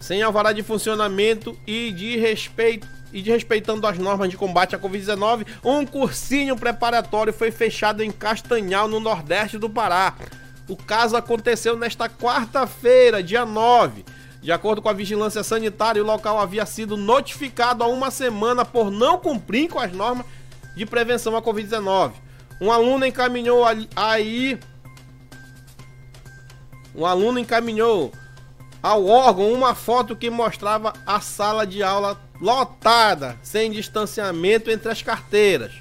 sem 0.00 0.22
alvará 0.22 0.52
de 0.52 0.62
funcionamento 0.62 1.56
e 1.66 1.92
de 1.92 2.16
respeito 2.16 2.88
e 3.12 3.20
de 3.20 3.30
respeitando 3.30 3.86
as 3.86 3.98
normas 3.98 4.30
de 4.30 4.36
combate 4.36 4.74
à 4.74 4.78
Covid-19, 4.78 5.44
um 5.64 5.84
cursinho 5.84 6.56
preparatório 6.56 7.32
foi 7.32 7.50
fechado 7.50 8.02
em 8.02 8.10
Castanhal, 8.10 8.86
no 8.86 9.00
nordeste 9.00 9.58
do 9.58 9.68
Pará. 9.68 10.14
O 10.68 10.76
caso 10.76 11.16
aconteceu 11.16 11.76
nesta 11.76 12.08
quarta-feira, 12.08 13.20
dia 13.20 13.44
9. 13.44 14.04
De 14.42 14.50
acordo 14.50 14.80
com 14.80 14.88
a 14.88 14.94
vigilância 14.94 15.42
sanitária, 15.42 16.02
o 16.02 16.06
local 16.06 16.38
havia 16.38 16.64
sido 16.64 16.96
notificado 16.96 17.84
há 17.84 17.86
uma 17.86 18.10
semana 18.10 18.64
por 18.64 18.90
não 18.90 19.18
cumprir 19.18 19.68
com 19.68 19.78
as 19.78 19.92
normas 19.92 20.24
de 20.74 20.86
prevenção 20.86 21.36
à 21.36 21.42
Covid-19. 21.42 22.12
Um 22.60 22.72
aluno 22.72 23.04
encaminhou 23.04 23.64
aí. 23.94 24.58
Um 26.94 27.04
aluno 27.04 27.38
encaminhou 27.38 28.12
ao 28.82 29.06
órgão 29.06 29.52
uma 29.52 29.74
foto 29.74 30.16
que 30.16 30.30
mostrava 30.30 30.94
a 31.06 31.20
sala 31.20 31.66
de 31.66 31.82
aula 31.82 32.18
lotada, 32.40 33.38
sem 33.42 33.70
distanciamento 33.70 34.70
entre 34.70 34.90
as 34.90 35.02
carteiras. 35.02 35.72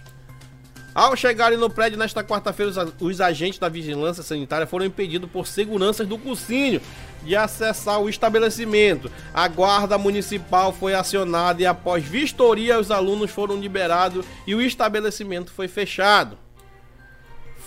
Ao 0.94 1.16
chegarem 1.16 1.58
no 1.58 1.70
prédio 1.70 1.98
nesta 1.98 2.24
quarta-feira, 2.24 2.92
os 3.00 3.22
agentes 3.22 3.58
da 3.58 3.70
vigilância 3.70 4.22
sanitária 4.22 4.68
foram 4.68 4.86
impedidos 4.86 5.30
por 5.32 5.48
seguranças 5.48 6.06
do 6.06 6.18
cursinho 6.18 6.82
de 7.24 7.36
acessar 7.36 8.00
o 8.00 8.10
estabelecimento. 8.10 9.12
A 9.34 9.48
guarda 9.48 9.98
municipal 9.98 10.72
foi 10.72 10.94
acionada 10.94 11.62
e 11.62 11.66
após 11.66 12.04
vistoria 12.04 12.80
os 12.80 12.92
alunos 12.92 13.32
foram 13.32 13.58
liberados 13.58 14.26
e 14.46 14.56
o 14.56 14.62
estabelecimento 14.62 15.52
foi 15.52 15.68
fechado. 15.68 16.38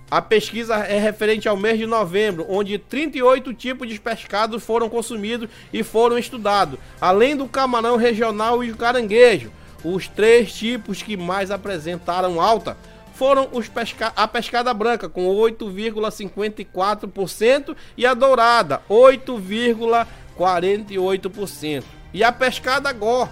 A 0.09 0.21
pesquisa 0.21 0.75
é 0.75 0.97
referente 0.97 1.49
ao 1.49 1.57
mês 1.57 1.77
de 1.77 1.85
novembro, 1.85 2.45
onde 2.47 2.77
38 2.77 3.53
tipos 3.53 3.89
de 3.89 3.99
pescados 3.99 4.63
foram 4.63 4.89
consumidos 4.89 5.49
e 5.73 5.83
foram 5.83 6.17
estudados, 6.17 6.79
além 7.01 7.35
do 7.35 7.45
camarão 7.45 7.97
regional 7.97 8.63
e 8.63 8.71
o 8.71 8.77
caranguejo. 8.77 9.51
Os 9.83 10.07
três 10.07 10.53
tipos 10.53 11.01
que 11.01 11.17
mais 11.17 11.51
apresentaram 11.51 12.41
alta 12.41 12.77
foram 13.17 13.49
os 13.51 13.67
pesca 13.67 14.13
a 14.15 14.25
pescada 14.27 14.71
branca, 14.75 15.09
com 15.09 15.27
8,54%, 15.27 17.75
e 17.97 18.05
a 18.05 18.13
dourada, 18.13 18.83
8,48%. 18.87 21.83
E 22.13 22.23
a 22.23 22.31
pescada 22.31 22.93
gor, 22.93 23.27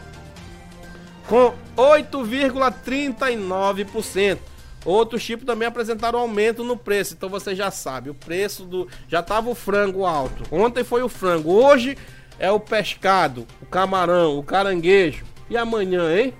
com 1.28 1.54
8,39%. 1.78 4.40
Outros 4.84 5.24
tipos 5.24 5.46
também 5.46 5.68
apresentaram 5.68 6.18
aumento 6.20 6.64
no 6.64 6.76
preço, 6.78 7.14
então 7.14 7.30
você 7.30 7.54
já 7.56 7.70
sabe, 7.70 8.10
o 8.10 8.16
preço 8.16 8.66
do 8.66 8.88
já 9.08 9.22
tava 9.22 9.52
o 9.52 9.56
frango 9.56 10.04
alto. 10.06 10.44
Ontem 10.52 10.84
foi 10.84 11.04
o 11.04 11.10
frango, 11.10 11.52
hoje 11.52 11.96
é 12.40 12.50
o 12.52 12.60
pescado, 12.60 13.46
o 13.62 13.68
camarão, 13.68 14.36
o 14.38 14.44
caranguejo. 14.44 15.24
E 15.50 15.56
amanhã, 15.56 16.14
hein? 16.16 16.34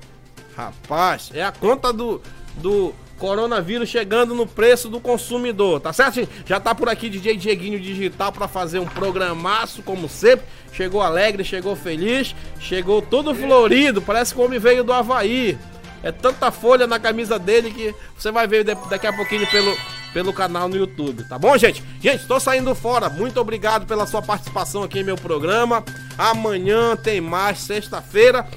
Rapaz, 0.56 1.30
é 1.34 1.44
a 1.44 1.52
conta 1.52 1.94
do 1.94 2.22
do 2.58 2.94
coronavírus 3.18 3.90
chegando 3.90 4.36
no 4.36 4.46
preço 4.46 4.90
do 4.90 5.00
consumidor, 5.00 5.80
tá 5.80 5.94
certo? 5.94 6.28
Já 6.46 6.60
tá 6.60 6.76
por 6.76 6.90
aqui 6.90 7.10
DJ 7.10 7.38
Dieguinho 7.38 7.80
Digital 7.80 8.32
para 8.32 8.48
fazer 8.48 8.80
um 8.80 8.86
programaço, 8.86 9.82
como 9.82 10.10
sempre. 10.10 10.46
Chegou 10.74 11.02
alegre, 11.02 11.44
chegou 11.44 11.76
feliz, 11.76 12.36
chegou 12.60 13.02
todo 13.02 13.34
florido, 13.34 14.02
parece 14.02 14.34
que 14.34 14.40
o 14.40 14.44
homem 14.44 14.60
veio 14.60 14.84
do 14.84 14.92
Havaí. 14.92 15.58
É 16.04 16.12
tanta 16.12 16.52
folha 16.52 16.86
na 16.86 17.00
camisa 17.00 17.40
dele 17.40 17.72
que 17.72 17.96
você 18.18 18.32
vai 18.32 18.46
ver 18.46 18.64
daqui 18.64 19.08
a 19.08 19.14
pouquinho 19.14 19.50
pelo, 19.50 19.76
pelo 20.14 20.34
canal 20.34 20.68
no 20.68 20.76
YouTube, 20.76 21.24
tá 21.28 21.40
bom, 21.40 21.58
gente? 21.58 21.82
Gente, 22.00 22.28
tô 22.28 22.40
saindo 22.40 22.76
fora. 22.76 23.10
Muito 23.10 23.40
obrigado 23.40 23.88
pela 23.88 24.06
sua 24.06 24.22
participação 24.22 24.84
aqui 24.84 25.00
em 25.00 25.04
meu 25.04 25.16
programa. 25.16 25.84
Amanhã 26.18 26.96
tem 26.96 27.20
mais, 27.20 27.60
sexta-feira. 27.60 28.48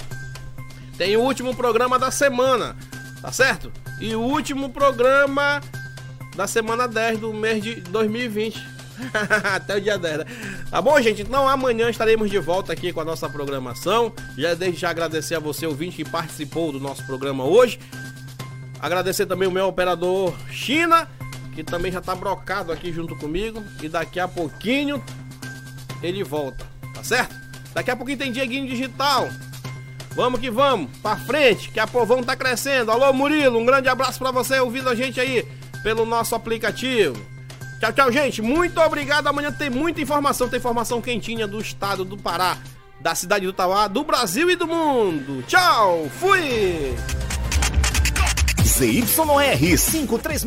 Tem 0.98 1.16
o 1.16 1.20
último 1.20 1.54
programa 1.54 1.98
da 1.98 2.10
semana, 2.10 2.76
tá 3.22 3.30
certo? 3.30 3.72
E 4.00 4.14
o 4.14 4.20
último 4.20 4.70
programa 4.70 5.60
da 6.36 6.46
semana 6.46 6.86
10 6.86 7.18
do 7.18 7.34
mês 7.34 7.62
de 7.62 7.80
2020. 7.80 8.78
Até 9.54 9.76
o 9.76 9.80
dia 9.80 9.98
10, 9.98 10.18
né? 10.18 10.24
Tá 10.70 10.80
bom, 10.80 11.00
gente? 11.00 11.22
Então 11.22 11.48
amanhã 11.48 11.88
estaremos 11.88 12.30
de 12.30 12.38
volta 12.38 12.72
aqui 12.72 12.92
com 12.92 13.00
a 13.00 13.04
nossa 13.04 13.28
programação. 13.28 14.12
Já 14.36 14.54
desde 14.54 14.80
já 14.80 14.90
agradecer 14.90 15.34
a 15.34 15.40
você, 15.40 15.66
ouvinte, 15.66 15.96
que 15.96 16.08
participou 16.08 16.72
do 16.72 16.80
nosso 16.80 17.04
programa 17.04 17.44
hoje. 17.44 17.78
Agradecer 18.80 19.26
também 19.26 19.48
o 19.48 19.52
meu 19.52 19.66
operador 19.66 20.32
China, 20.50 21.08
que 21.54 21.64
também 21.64 21.90
já 21.90 22.00
tá 22.00 22.14
brocado 22.14 22.70
aqui 22.70 22.92
junto 22.92 23.16
comigo. 23.16 23.62
E 23.82 23.88
daqui 23.88 24.20
a 24.20 24.28
pouquinho 24.28 25.02
ele 26.02 26.22
volta, 26.22 26.64
tá 26.94 27.02
certo? 27.02 27.34
Daqui 27.74 27.90
a 27.90 27.96
pouquinho 27.96 28.18
tem 28.18 28.32
Dieguinho 28.32 28.68
Digital. 28.68 29.28
Vamos 30.14 30.40
que 30.40 30.50
vamos, 30.50 30.90
pra 30.98 31.16
frente, 31.16 31.70
que 31.70 31.78
a 31.78 31.86
povão 31.86 32.22
tá 32.22 32.34
crescendo. 32.34 32.90
Alô, 32.90 33.12
Murilo, 33.12 33.58
um 33.58 33.64
grande 33.64 33.88
abraço 33.88 34.18
para 34.18 34.30
você 34.30 34.58
ouvindo 34.58 34.88
a 34.88 34.94
gente 34.94 35.20
aí 35.20 35.46
pelo 35.82 36.04
nosso 36.04 36.34
aplicativo. 36.34 37.16
Tchau, 37.78 37.92
tchau, 37.92 38.12
gente. 38.12 38.42
Muito 38.42 38.80
obrigado. 38.80 39.28
Amanhã 39.28 39.52
tem 39.52 39.70
muita 39.70 40.00
informação, 40.00 40.48
tem 40.48 40.58
informação 40.58 41.00
quentinha 41.00 41.46
do 41.46 41.60
estado 41.60 42.04
do 42.04 42.16
Pará, 42.16 42.58
da 43.00 43.14
cidade 43.14 43.46
do 43.46 43.52
Tauá, 43.52 43.86
do 43.86 44.02
Brasil 44.02 44.50
e 44.50 44.56
do 44.56 44.66
mundo. 44.66 45.44
Tchau, 45.46 46.10
fui! 46.18 46.96
ZYR 48.64 49.58
536 49.58 50.44